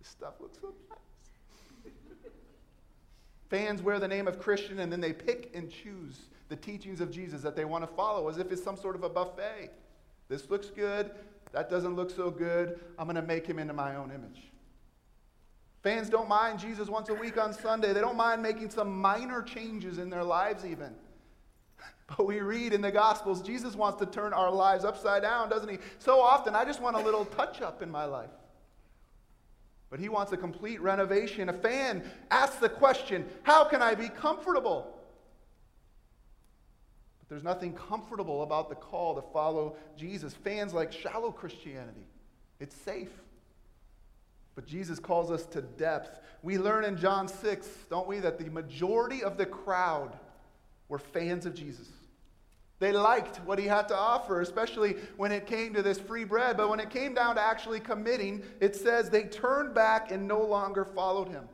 this 0.00 0.08
stuff 0.08 0.34
looks 0.40 0.58
so 0.60 0.74
nice. 0.90 1.92
Fans 3.48 3.80
wear 3.80 4.00
the 4.00 4.08
name 4.08 4.26
of 4.26 4.40
Christian 4.40 4.80
and 4.80 4.90
then 4.90 5.00
they 5.00 5.12
pick 5.12 5.52
and 5.54 5.70
choose 5.70 6.18
the 6.48 6.56
teachings 6.56 7.00
of 7.00 7.10
Jesus 7.10 7.42
that 7.42 7.56
they 7.56 7.64
want 7.64 7.82
to 7.82 7.94
follow 7.94 8.28
as 8.28 8.38
if 8.38 8.50
it's 8.50 8.62
some 8.62 8.76
sort 8.76 8.96
of 8.96 9.04
a 9.04 9.08
buffet. 9.08 9.70
This 10.28 10.48
looks 10.50 10.68
good. 10.68 11.10
That 11.52 11.70
doesn't 11.70 11.94
look 11.94 12.10
so 12.10 12.30
good. 12.30 12.80
I'm 12.98 13.06
going 13.06 13.16
to 13.16 13.22
make 13.22 13.46
him 13.46 13.58
into 13.58 13.72
my 13.72 13.96
own 13.96 14.10
image. 14.10 14.42
Fans 15.82 16.10
don't 16.10 16.28
mind 16.28 16.58
Jesus 16.58 16.88
once 16.88 17.08
a 17.08 17.14
week 17.14 17.38
on 17.38 17.52
Sunday. 17.52 17.92
They 17.92 18.00
don't 18.00 18.16
mind 18.16 18.42
making 18.42 18.70
some 18.70 18.94
minor 19.00 19.42
changes 19.42 19.98
in 19.98 20.10
their 20.10 20.24
lives, 20.24 20.64
even. 20.64 20.94
But 22.16 22.26
we 22.26 22.40
read 22.40 22.72
in 22.72 22.80
the 22.80 22.90
Gospels, 22.90 23.42
Jesus 23.42 23.74
wants 23.74 23.98
to 23.98 24.06
turn 24.06 24.32
our 24.32 24.50
lives 24.50 24.82
upside 24.82 25.20
down, 25.22 25.50
doesn't 25.50 25.68
he? 25.68 25.76
So 25.98 26.20
often, 26.20 26.54
I 26.54 26.64
just 26.64 26.80
want 26.80 26.96
a 26.96 27.00
little 27.00 27.26
touch 27.26 27.60
up 27.60 27.82
in 27.82 27.90
my 27.90 28.06
life. 28.06 28.30
But 29.90 30.00
he 30.00 30.08
wants 30.08 30.32
a 30.32 30.36
complete 30.36 30.80
renovation. 30.80 31.50
A 31.50 31.52
fan 31.52 32.02
asks 32.30 32.56
the 32.56 32.68
question 32.68 33.26
how 33.42 33.64
can 33.64 33.82
I 33.82 33.94
be 33.94 34.08
comfortable? 34.08 34.97
There's 37.28 37.44
nothing 37.44 37.74
comfortable 37.74 38.42
about 38.42 38.68
the 38.68 38.74
call 38.74 39.14
to 39.14 39.22
follow 39.32 39.76
Jesus. 39.96 40.32
Fans 40.32 40.72
like 40.72 40.92
shallow 40.92 41.30
Christianity, 41.30 42.06
it's 42.58 42.74
safe. 42.74 43.10
But 44.54 44.66
Jesus 44.66 44.98
calls 44.98 45.30
us 45.30 45.44
to 45.46 45.62
depth. 45.62 46.20
We 46.42 46.58
learn 46.58 46.84
in 46.84 46.96
John 46.96 47.28
6, 47.28 47.68
don't 47.90 48.08
we, 48.08 48.18
that 48.18 48.38
the 48.38 48.50
majority 48.50 49.22
of 49.22 49.36
the 49.36 49.46
crowd 49.46 50.18
were 50.88 50.98
fans 50.98 51.46
of 51.46 51.54
Jesus. 51.54 51.86
They 52.80 52.92
liked 52.92 53.36
what 53.38 53.58
he 53.58 53.66
had 53.66 53.88
to 53.88 53.96
offer, 53.96 54.40
especially 54.40 54.96
when 55.16 55.32
it 55.32 55.46
came 55.46 55.74
to 55.74 55.82
this 55.82 55.98
free 55.98 56.24
bread. 56.24 56.56
But 56.56 56.70
when 56.70 56.80
it 56.80 56.90
came 56.90 57.12
down 57.12 57.34
to 57.36 57.40
actually 57.40 57.80
committing, 57.80 58.42
it 58.60 58.76
says 58.76 59.10
they 59.10 59.24
turned 59.24 59.74
back 59.74 60.12
and 60.12 60.26
no 60.26 60.40
longer 60.40 60.84
followed 60.84 61.28
him. 61.28 61.44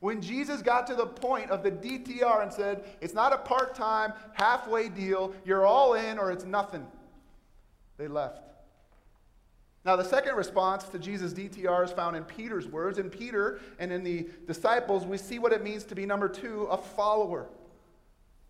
When 0.00 0.20
Jesus 0.20 0.62
got 0.62 0.86
to 0.86 0.94
the 0.94 1.06
point 1.06 1.50
of 1.50 1.62
the 1.62 1.72
DTR 1.72 2.42
and 2.42 2.52
said, 2.52 2.84
it's 3.00 3.14
not 3.14 3.32
a 3.32 3.38
part 3.38 3.74
time, 3.74 4.12
halfway 4.34 4.88
deal, 4.88 5.32
you're 5.44 5.66
all 5.66 5.94
in 5.94 6.18
or 6.18 6.30
it's 6.30 6.44
nothing, 6.44 6.86
they 7.96 8.06
left. 8.06 8.42
Now, 9.84 9.96
the 9.96 10.04
second 10.04 10.36
response 10.36 10.84
to 10.84 10.98
Jesus' 10.98 11.32
DTR 11.32 11.84
is 11.84 11.92
found 11.92 12.14
in 12.14 12.24
Peter's 12.24 12.66
words. 12.66 12.98
In 12.98 13.08
Peter 13.08 13.60
and 13.78 13.90
in 13.90 14.04
the 14.04 14.28
disciples, 14.46 15.06
we 15.06 15.16
see 15.16 15.38
what 15.38 15.52
it 15.52 15.62
means 15.62 15.84
to 15.84 15.94
be, 15.94 16.04
number 16.04 16.28
two, 16.28 16.64
a 16.64 16.76
follower. 16.76 17.48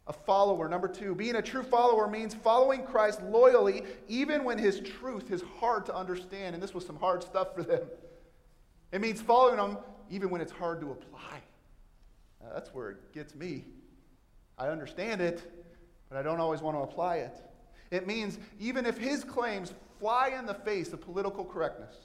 A 0.08 0.12
follower. 0.12 0.68
Number 0.68 0.88
two, 0.88 1.14
being 1.14 1.36
a 1.36 1.42
true 1.42 1.62
follower 1.62 2.08
means 2.08 2.34
following 2.34 2.82
Christ 2.82 3.22
loyally, 3.22 3.84
even 4.08 4.42
when 4.42 4.58
his 4.58 4.80
truth 4.80 5.30
is 5.30 5.44
hard 5.60 5.86
to 5.86 5.94
understand. 5.94 6.54
And 6.54 6.62
this 6.62 6.74
was 6.74 6.84
some 6.84 6.96
hard 6.96 7.22
stuff 7.22 7.54
for 7.54 7.62
them. 7.62 7.82
It 8.90 9.00
means 9.00 9.20
following 9.20 9.58
him 9.58 9.78
even 10.10 10.30
when 10.30 10.40
it's 10.40 10.52
hard 10.52 10.80
to 10.80 10.90
apply. 10.90 11.40
Uh, 12.42 12.54
that's 12.54 12.72
where 12.74 12.90
it 12.90 13.12
gets 13.12 13.34
me. 13.34 13.64
I 14.58 14.68
understand 14.68 15.20
it, 15.20 15.40
but 16.08 16.18
I 16.18 16.22
don't 16.22 16.40
always 16.40 16.60
want 16.60 16.76
to 16.76 16.80
apply 16.80 17.16
it. 17.16 17.36
It 17.90 18.06
means 18.06 18.38
even 18.60 18.86
if 18.86 18.98
his 18.98 19.24
claims 19.24 19.72
fly 19.98 20.32
in 20.38 20.46
the 20.46 20.54
face 20.54 20.92
of 20.92 21.00
political 21.00 21.44
correctness, 21.44 21.96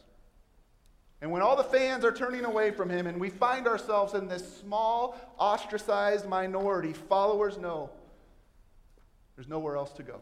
and 1.21 1.31
when 1.31 1.41
all 1.41 1.55
the 1.55 1.63
fans 1.63 2.03
are 2.03 2.11
turning 2.11 2.43
away 2.43 2.71
from 2.71 2.89
him 2.89 3.07
and 3.07 3.17
we 3.17 3.29
find 3.29 3.65
ourselves 3.65 4.13
in 4.13 4.27
this 4.27 4.57
small, 4.59 5.17
ostracized 5.37 6.27
minority, 6.27 6.91
followers 6.91 7.57
know 7.57 7.89
there's 9.35 9.47
nowhere 9.47 9.77
else 9.77 9.93
to 9.93 10.03
go 10.03 10.19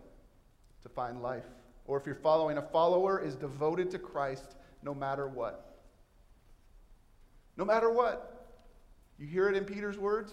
to 0.84 0.90
find 0.90 1.24
life. 1.24 1.46
Or 1.88 1.98
if 1.98 2.06
you're 2.06 2.14
following, 2.14 2.58
a 2.58 2.62
follower 2.62 3.20
is 3.20 3.36
devoted 3.36 3.90
to 3.92 4.00
Christ 4.00 4.56
no 4.84 4.94
matter 4.94 5.28
what. 5.28 5.71
No 7.58 7.66
matter 7.66 7.90
what. 7.90 8.28
You 9.20 9.28
hear 9.28 9.50
it 9.50 9.56
in 9.56 9.66
Peter's 9.66 9.98
words? 9.98 10.32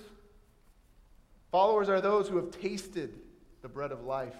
Followers 1.50 1.88
are 1.88 2.00
those 2.00 2.28
who 2.28 2.37
have 2.37 2.50
tasted 2.50 3.14
the 3.62 3.68
bread 3.68 3.92
of 3.92 4.04
life 4.04 4.37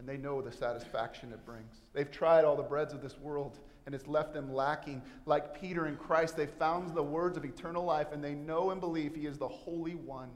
and 0.00 0.08
they 0.08 0.16
know 0.16 0.40
the 0.40 0.50
satisfaction 0.50 1.30
it 1.32 1.44
brings. 1.44 1.82
They've 1.92 2.10
tried 2.10 2.44
all 2.46 2.56
the 2.56 2.62
breads 2.62 2.94
of 2.94 3.02
this 3.02 3.18
world 3.18 3.58
and 3.84 3.94
it's 3.94 4.06
left 4.06 4.32
them 4.32 4.52
lacking. 4.52 5.02
Like 5.26 5.60
Peter 5.60 5.86
in 5.86 5.96
Christ, 5.96 6.36
they 6.36 6.46
found 6.46 6.94
the 6.94 7.02
words 7.02 7.36
of 7.36 7.44
eternal 7.44 7.84
life 7.84 8.08
and 8.12 8.24
they 8.24 8.34
know 8.34 8.70
and 8.70 8.80
believe 8.80 9.14
he 9.14 9.26
is 9.26 9.36
the 9.36 9.48
Holy 9.48 9.94
One 9.94 10.30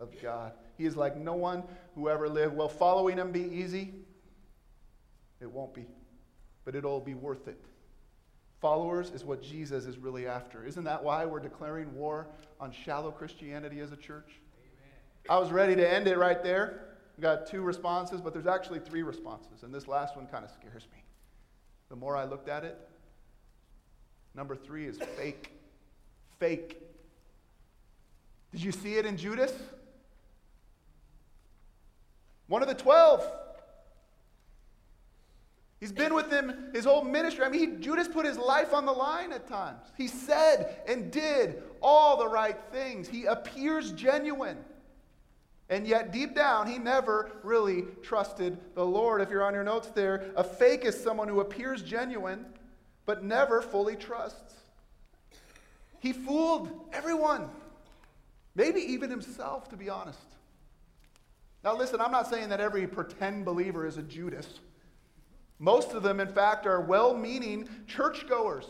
of 0.00 0.10
God. 0.20 0.52
He 0.76 0.84
is 0.84 0.96
like 0.96 1.16
no 1.16 1.34
one 1.34 1.62
who 1.94 2.08
ever 2.08 2.28
lived. 2.28 2.56
Will 2.56 2.68
following 2.68 3.16
him 3.16 3.30
be 3.30 3.44
easy? 3.44 3.94
It 5.40 5.50
won't 5.50 5.74
be, 5.74 5.86
but 6.64 6.74
it'll 6.74 7.00
be 7.00 7.14
worth 7.14 7.46
it. 7.46 7.64
Followers 8.64 9.10
is 9.10 9.26
what 9.26 9.42
Jesus 9.42 9.84
is 9.84 9.98
really 9.98 10.26
after. 10.26 10.64
Isn't 10.64 10.84
that 10.84 11.04
why 11.04 11.26
we're 11.26 11.38
declaring 11.38 11.94
war 11.94 12.28
on 12.58 12.72
shallow 12.72 13.10
Christianity 13.10 13.80
as 13.80 13.92
a 13.92 13.96
church? 13.96 14.40
Amen. 14.56 15.28
I 15.28 15.38
was 15.38 15.52
ready 15.52 15.76
to 15.76 15.86
end 15.86 16.08
it 16.08 16.16
right 16.16 16.42
there. 16.42 16.80
We 17.18 17.20
got 17.20 17.46
two 17.46 17.60
responses, 17.60 18.22
but 18.22 18.32
there's 18.32 18.46
actually 18.46 18.78
three 18.78 19.02
responses, 19.02 19.64
and 19.64 19.74
this 19.74 19.86
last 19.86 20.16
one 20.16 20.26
kind 20.28 20.46
of 20.46 20.50
scares 20.50 20.88
me. 20.94 21.04
The 21.90 21.96
more 21.96 22.16
I 22.16 22.24
looked 22.24 22.48
at 22.48 22.64
it, 22.64 22.78
number 24.34 24.56
three 24.56 24.86
is 24.86 24.96
fake. 25.14 25.50
Fake. 26.38 26.80
Did 28.50 28.62
you 28.62 28.72
see 28.72 28.94
it 28.94 29.04
in 29.04 29.18
Judas? 29.18 29.52
one 32.46 32.62
of 32.62 32.68
the 32.68 32.74
12. 32.74 33.30
He's 35.84 35.92
been 35.92 36.14
with 36.14 36.30
them 36.30 36.70
his 36.72 36.86
whole 36.86 37.04
ministry. 37.04 37.44
I 37.44 37.50
mean, 37.50 37.60
he, 37.60 37.76
Judas 37.76 38.08
put 38.08 38.24
his 38.24 38.38
life 38.38 38.72
on 38.72 38.86
the 38.86 38.92
line 38.92 39.34
at 39.34 39.46
times. 39.46 39.82
He 39.98 40.08
said 40.08 40.78
and 40.88 41.10
did 41.10 41.62
all 41.82 42.16
the 42.16 42.26
right 42.26 42.56
things. 42.72 43.06
He 43.06 43.26
appears 43.26 43.92
genuine. 43.92 44.56
And 45.68 45.86
yet, 45.86 46.10
deep 46.10 46.34
down, 46.34 46.68
he 46.68 46.78
never 46.78 47.32
really 47.42 47.82
trusted 48.00 48.56
the 48.74 48.82
Lord. 48.82 49.20
If 49.20 49.28
you're 49.28 49.44
on 49.44 49.52
your 49.52 49.62
notes 49.62 49.88
there, 49.88 50.32
a 50.36 50.42
fake 50.42 50.86
is 50.86 50.98
someone 50.98 51.28
who 51.28 51.40
appears 51.40 51.82
genuine 51.82 52.46
but 53.04 53.22
never 53.22 53.60
fully 53.60 53.94
trusts. 53.94 54.54
He 56.00 56.14
fooled 56.14 56.70
everyone, 56.94 57.50
maybe 58.54 58.80
even 58.80 59.10
himself, 59.10 59.68
to 59.68 59.76
be 59.76 59.90
honest. 59.90 60.18
Now, 61.62 61.76
listen, 61.76 62.00
I'm 62.00 62.10
not 62.10 62.26
saying 62.26 62.48
that 62.48 62.60
every 62.60 62.86
pretend 62.86 63.44
believer 63.44 63.86
is 63.86 63.98
a 63.98 64.02
Judas. 64.02 64.60
Most 65.58 65.92
of 65.92 66.02
them, 66.02 66.20
in 66.20 66.28
fact, 66.28 66.66
are 66.66 66.80
well 66.80 67.16
meaning 67.16 67.68
churchgoers 67.86 68.66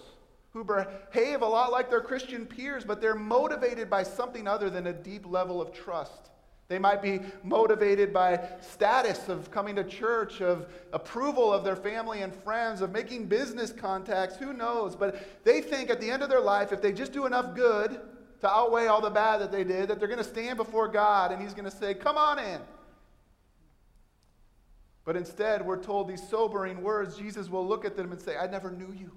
who 0.52 0.64
behave 0.64 1.42
a 1.42 1.46
lot 1.46 1.72
like 1.72 1.90
their 1.90 2.00
Christian 2.00 2.46
peers, 2.46 2.84
but 2.84 3.00
they're 3.00 3.14
motivated 3.14 3.90
by 3.90 4.02
something 4.02 4.46
other 4.46 4.70
than 4.70 4.86
a 4.86 4.92
deep 4.92 5.26
level 5.26 5.60
of 5.60 5.72
trust. 5.72 6.30
They 6.68 6.78
might 6.78 7.02
be 7.02 7.20
motivated 7.42 8.12
by 8.12 8.40
status 8.60 9.28
of 9.28 9.50
coming 9.50 9.76
to 9.76 9.84
church, 9.84 10.40
of 10.40 10.68
approval 10.92 11.52
of 11.52 11.62
their 11.62 11.76
family 11.76 12.22
and 12.22 12.34
friends, 12.34 12.80
of 12.80 12.90
making 12.90 13.26
business 13.26 13.70
contacts, 13.70 14.36
who 14.36 14.52
knows? 14.52 14.96
But 14.96 15.44
they 15.44 15.60
think 15.60 15.90
at 15.90 16.00
the 16.00 16.10
end 16.10 16.22
of 16.22 16.30
their 16.30 16.40
life, 16.40 16.72
if 16.72 16.80
they 16.80 16.92
just 16.92 17.12
do 17.12 17.26
enough 17.26 17.54
good 17.54 18.00
to 18.40 18.48
outweigh 18.48 18.86
all 18.86 19.00
the 19.00 19.10
bad 19.10 19.40
that 19.40 19.52
they 19.52 19.64
did, 19.64 19.88
that 19.88 19.98
they're 19.98 20.08
going 20.08 20.18
to 20.18 20.24
stand 20.24 20.56
before 20.56 20.88
God 20.88 21.32
and 21.32 21.42
He's 21.42 21.52
going 21.52 21.70
to 21.70 21.76
say, 21.76 21.94
Come 21.94 22.16
on 22.16 22.38
in. 22.38 22.60
But 25.04 25.16
instead, 25.16 25.64
we're 25.64 25.82
told 25.82 26.08
these 26.08 26.26
sobering 26.28 26.82
words. 26.82 27.16
Jesus 27.16 27.50
will 27.50 27.66
look 27.66 27.84
at 27.84 27.96
them 27.96 28.10
and 28.12 28.20
say, 28.20 28.36
I 28.36 28.46
never 28.46 28.70
knew 28.70 28.92
you. 28.98 29.12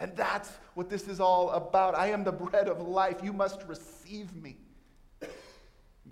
And 0.00 0.16
that's 0.16 0.50
what 0.74 0.88
this 0.88 1.06
is 1.06 1.20
all 1.20 1.50
about. 1.50 1.94
I 1.94 2.10
am 2.10 2.24
the 2.24 2.32
bread 2.32 2.68
of 2.68 2.80
life. 2.80 3.20
You 3.22 3.32
must 3.32 3.62
receive 3.68 4.34
me. 4.34 4.56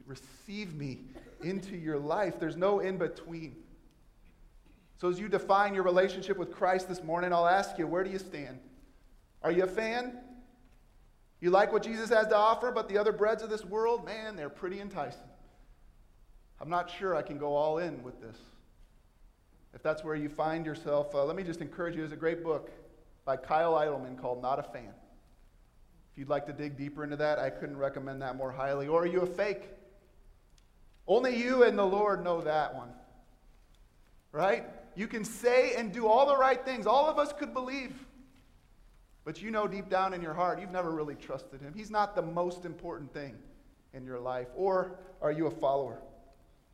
receive 0.06 0.74
me 0.74 1.00
into 1.42 1.76
your 1.76 1.98
life. 1.98 2.38
There's 2.38 2.56
no 2.56 2.80
in 2.80 2.98
between. 2.98 3.56
So, 5.00 5.08
as 5.08 5.18
you 5.18 5.28
define 5.28 5.74
your 5.74 5.84
relationship 5.84 6.36
with 6.36 6.52
Christ 6.52 6.88
this 6.88 7.02
morning, 7.02 7.32
I'll 7.32 7.46
ask 7.46 7.78
you, 7.78 7.86
where 7.86 8.02
do 8.02 8.10
you 8.10 8.18
stand? 8.18 8.58
Are 9.42 9.52
you 9.52 9.64
a 9.64 9.68
fan? 9.68 10.18
You 11.40 11.50
like 11.50 11.72
what 11.72 11.84
Jesus 11.84 12.10
has 12.10 12.26
to 12.28 12.36
offer, 12.36 12.72
but 12.72 12.88
the 12.88 12.98
other 12.98 13.12
breads 13.12 13.42
of 13.42 13.50
this 13.50 13.64
world, 13.64 14.04
man, 14.04 14.34
they're 14.34 14.48
pretty 14.48 14.80
enticing. 14.80 15.27
I'm 16.60 16.68
not 16.68 16.90
sure 16.90 17.14
I 17.14 17.22
can 17.22 17.38
go 17.38 17.54
all 17.54 17.78
in 17.78 18.02
with 18.02 18.20
this. 18.20 18.36
If 19.74 19.82
that's 19.82 20.02
where 20.02 20.16
you 20.16 20.28
find 20.28 20.66
yourself, 20.66 21.14
uh, 21.14 21.24
let 21.24 21.36
me 21.36 21.42
just 21.42 21.60
encourage 21.60 21.94
you. 21.94 22.00
There's 22.00 22.12
a 22.12 22.16
great 22.16 22.42
book 22.42 22.70
by 23.24 23.36
Kyle 23.36 23.74
Idleman 23.74 24.20
called 24.20 24.42
Not 24.42 24.58
a 24.58 24.62
Fan. 24.62 24.92
If 26.12 26.18
you'd 26.18 26.28
like 26.28 26.46
to 26.46 26.52
dig 26.52 26.76
deeper 26.76 27.04
into 27.04 27.16
that, 27.16 27.38
I 27.38 27.50
couldn't 27.50 27.76
recommend 27.76 28.22
that 28.22 28.36
more 28.36 28.50
highly. 28.50 28.88
Or 28.88 29.02
are 29.02 29.06
you 29.06 29.20
a 29.20 29.26
fake? 29.26 29.68
Only 31.06 31.36
you 31.36 31.62
and 31.62 31.78
the 31.78 31.84
Lord 31.84 32.24
know 32.24 32.40
that 32.40 32.74
one. 32.74 32.90
Right? 34.32 34.64
You 34.96 35.06
can 35.06 35.24
say 35.24 35.74
and 35.76 35.92
do 35.92 36.06
all 36.06 36.26
the 36.26 36.36
right 36.36 36.64
things. 36.64 36.86
All 36.86 37.06
of 37.06 37.18
us 37.18 37.32
could 37.32 37.54
believe. 37.54 37.94
But 39.24 39.40
you 39.42 39.50
know 39.50 39.68
deep 39.68 39.88
down 39.88 40.14
in 40.14 40.22
your 40.22 40.34
heart, 40.34 40.60
you've 40.60 40.72
never 40.72 40.90
really 40.90 41.14
trusted 41.14 41.60
him. 41.60 41.74
He's 41.76 41.90
not 41.90 42.16
the 42.16 42.22
most 42.22 42.64
important 42.64 43.12
thing 43.12 43.36
in 43.92 44.04
your 44.04 44.18
life. 44.18 44.48
Or 44.56 44.98
are 45.20 45.30
you 45.30 45.46
a 45.46 45.50
follower? 45.50 46.00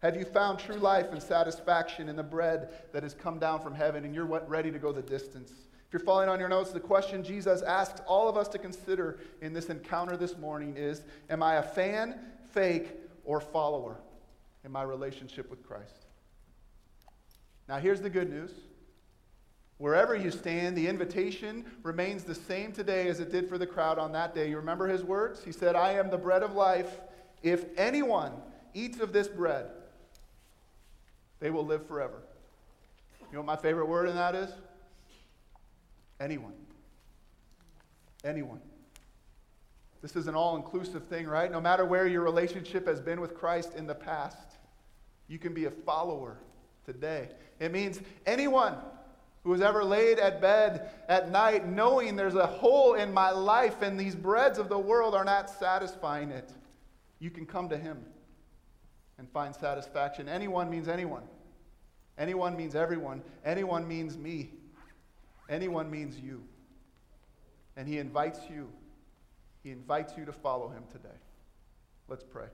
Have 0.04 0.16
you 0.16 0.26
found 0.26 0.58
true 0.58 0.76
life 0.76 1.12
and 1.12 1.22
satisfaction 1.22 2.10
in 2.10 2.16
the 2.16 2.22
bread 2.22 2.68
that 2.92 3.02
has 3.02 3.14
come 3.14 3.38
down 3.38 3.62
from 3.62 3.74
heaven 3.74 4.04
and 4.04 4.14
you're 4.14 4.26
ready 4.26 4.70
to 4.70 4.78
go 4.78 4.92
the 4.92 5.00
distance? 5.00 5.50
If 5.50 5.94
you're 5.94 6.00
following 6.00 6.28
on 6.28 6.38
your 6.38 6.50
notes, 6.50 6.72
the 6.72 6.78
question 6.78 7.24
Jesus 7.24 7.62
asks 7.62 8.02
all 8.06 8.28
of 8.28 8.36
us 8.36 8.46
to 8.48 8.58
consider 8.58 9.18
in 9.40 9.54
this 9.54 9.70
encounter 9.70 10.18
this 10.18 10.36
morning 10.36 10.76
is 10.76 11.04
Am 11.30 11.42
I 11.42 11.54
a 11.54 11.62
fan, 11.62 12.20
fake, 12.52 12.88
or 13.24 13.40
follower 13.40 13.96
in 14.62 14.70
my 14.70 14.82
relationship 14.82 15.48
with 15.48 15.66
Christ? 15.66 16.04
Now, 17.66 17.78
here's 17.78 18.02
the 18.02 18.10
good 18.10 18.28
news. 18.28 18.50
Wherever 19.78 20.14
you 20.14 20.30
stand, 20.30 20.76
the 20.76 20.86
invitation 20.86 21.64
remains 21.82 22.24
the 22.24 22.34
same 22.34 22.72
today 22.72 23.08
as 23.08 23.20
it 23.20 23.32
did 23.32 23.48
for 23.48 23.56
the 23.56 23.66
crowd 23.66 23.98
on 23.98 24.12
that 24.12 24.34
day. 24.34 24.50
You 24.50 24.58
remember 24.58 24.86
his 24.86 25.02
words? 25.02 25.42
He 25.42 25.50
said, 25.50 25.74
I 25.74 25.92
am 25.92 26.10
the 26.10 26.18
bread 26.18 26.42
of 26.42 26.52
life. 26.52 27.00
If 27.42 27.64
anyone 27.78 28.32
eats 28.74 29.00
of 29.00 29.14
this 29.14 29.28
bread, 29.28 29.70
they 31.44 31.50
will 31.50 31.66
live 31.66 31.86
forever. 31.86 32.22
You 33.20 33.34
know 33.34 33.40
what 33.40 33.46
my 33.46 33.56
favorite 33.56 33.84
word 33.84 34.08
in 34.08 34.14
that 34.16 34.34
is? 34.34 34.48
Anyone. 36.18 36.54
Anyone. 38.24 38.62
This 40.00 40.16
is 40.16 40.26
an 40.26 40.34
all 40.34 40.56
inclusive 40.56 41.04
thing, 41.04 41.26
right? 41.26 41.52
No 41.52 41.60
matter 41.60 41.84
where 41.84 42.06
your 42.06 42.22
relationship 42.22 42.86
has 42.86 42.98
been 42.98 43.20
with 43.20 43.34
Christ 43.34 43.74
in 43.76 43.86
the 43.86 43.94
past, 43.94 44.56
you 45.28 45.38
can 45.38 45.52
be 45.52 45.66
a 45.66 45.70
follower 45.70 46.38
today. 46.86 47.28
It 47.60 47.72
means 47.72 48.00
anyone 48.24 48.76
who 49.42 49.52
has 49.52 49.60
ever 49.60 49.84
laid 49.84 50.18
at 50.18 50.40
bed 50.40 50.88
at 51.10 51.30
night 51.30 51.68
knowing 51.68 52.16
there's 52.16 52.36
a 52.36 52.46
hole 52.46 52.94
in 52.94 53.12
my 53.12 53.28
life 53.28 53.82
and 53.82 54.00
these 54.00 54.14
breads 54.14 54.58
of 54.58 54.70
the 54.70 54.78
world 54.78 55.14
are 55.14 55.26
not 55.26 55.50
satisfying 55.50 56.30
it, 56.30 56.50
you 57.18 57.28
can 57.28 57.44
come 57.44 57.68
to 57.68 57.76
him 57.76 58.02
and 59.18 59.28
find 59.30 59.54
satisfaction. 59.54 60.28
Anyone 60.28 60.70
means 60.70 60.88
anyone. 60.88 61.22
Anyone 62.18 62.56
means 62.56 62.74
everyone. 62.74 63.22
Anyone 63.44 63.86
means 63.86 64.16
me. 64.16 64.50
Anyone 65.48 65.90
means 65.90 66.18
you. 66.18 66.42
And 67.76 67.88
he 67.88 67.98
invites 67.98 68.40
you. 68.50 68.68
He 69.62 69.70
invites 69.70 70.12
you 70.16 70.24
to 70.24 70.32
follow 70.32 70.68
him 70.68 70.84
today. 70.92 71.16
Let's 72.08 72.24
pray. 72.24 72.46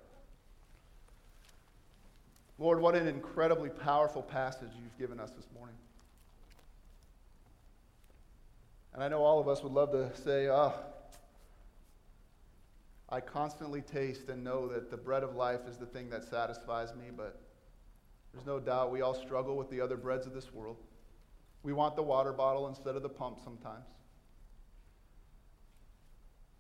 Lord, 2.58 2.80
what 2.80 2.94
an 2.94 3.06
incredibly 3.06 3.70
powerful 3.70 4.22
passage 4.22 4.68
you've 4.76 4.98
given 4.98 5.18
us 5.18 5.30
this 5.30 5.46
morning. 5.54 5.76
And 8.92 9.02
I 9.02 9.08
know 9.08 9.22
all 9.22 9.40
of 9.40 9.48
us 9.48 9.62
would 9.62 9.72
love 9.72 9.92
to 9.92 10.10
say, 10.14 10.48
ah, 10.48 10.72
oh, 10.74 10.84
I 13.12 13.20
constantly 13.20 13.82
taste 13.82 14.28
and 14.28 14.44
know 14.44 14.68
that 14.68 14.90
the 14.90 14.96
bread 14.96 15.24
of 15.24 15.34
life 15.34 15.60
is 15.68 15.76
the 15.76 15.86
thing 15.86 16.10
that 16.10 16.24
satisfies 16.24 16.94
me, 16.94 17.06
but 17.14 17.40
there's 18.32 18.46
no 18.46 18.60
doubt 18.60 18.92
we 18.92 19.00
all 19.00 19.14
struggle 19.14 19.56
with 19.56 19.68
the 19.68 19.80
other 19.80 19.96
breads 19.96 20.26
of 20.26 20.32
this 20.32 20.52
world. 20.52 20.76
We 21.64 21.72
want 21.72 21.96
the 21.96 22.02
water 22.02 22.32
bottle 22.32 22.68
instead 22.68 22.94
of 22.94 23.02
the 23.02 23.08
pump 23.08 23.38
sometimes. 23.42 23.86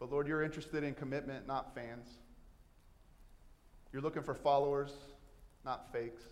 But 0.00 0.10
Lord, 0.10 0.26
you're 0.26 0.42
interested 0.42 0.82
in 0.82 0.94
commitment, 0.94 1.46
not 1.46 1.74
fans. 1.74 2.08
You're 3.92 4.02
looking 4.02 4.22
for 4.22 4.34
followers, 4.34 4.92
not 5.64 5.92
fakes. 5.92 6.22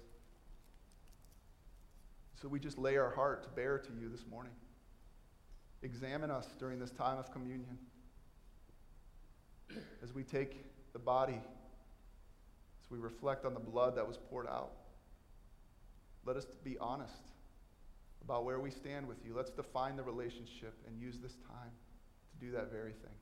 So 2.40 2.48
we 2.48 2.58
just 2.58 2.78
lay 2.78 2.96
our 2.96 3.10
heart 3.10 3.44
to 3.44 3.48
bare 3.50 3.78
to 3.78 3.92
you 4.00 4.08
this 4.08 4.24
morning. 4.28 4.52
Examine 5.82 6.30
us 6.30 6.48
during 6.58 6.80
this 6.80 6.90
time 6.90 7.18
of 7.18 7.30
communion 7.30 7.78
as 10.02 10.14
we 10.14 10.22
take 10.22 10.64
the 10.92 10.98
body, 10.98 11.40
as 12.82 12.90
we 12.90 12.98
reflect 12.98 13.44
on 13.44 13.54
the 13.54 13.60
blood 13.60 13.96
that 13.96 14.06
was 14.06 14.16
poured 14.16 14.46
out. 14.46 14.72
Let 16.24 16.36
us 16.36 16.46
be 16.64 16.76
honest 16.78 17.12
about 18.22 18.44
where 18.44 18.60
we 18.60 18.70
stand 18.70 19.08
with 19.08 19.18
you. 19.24 19.34
Let's 19.34 19.50
define 19.50 19.96
the 19.96 20.02
relationship 20.02 20.74
and 20.86 21.00
use 21.00 21.18
this 21.18 21.36
time 21.48 21.70
to 22.30 22.46
do 22.46 22.52
that 22.52 22.70
very 22.70 22.92
thing. 22.92 23.18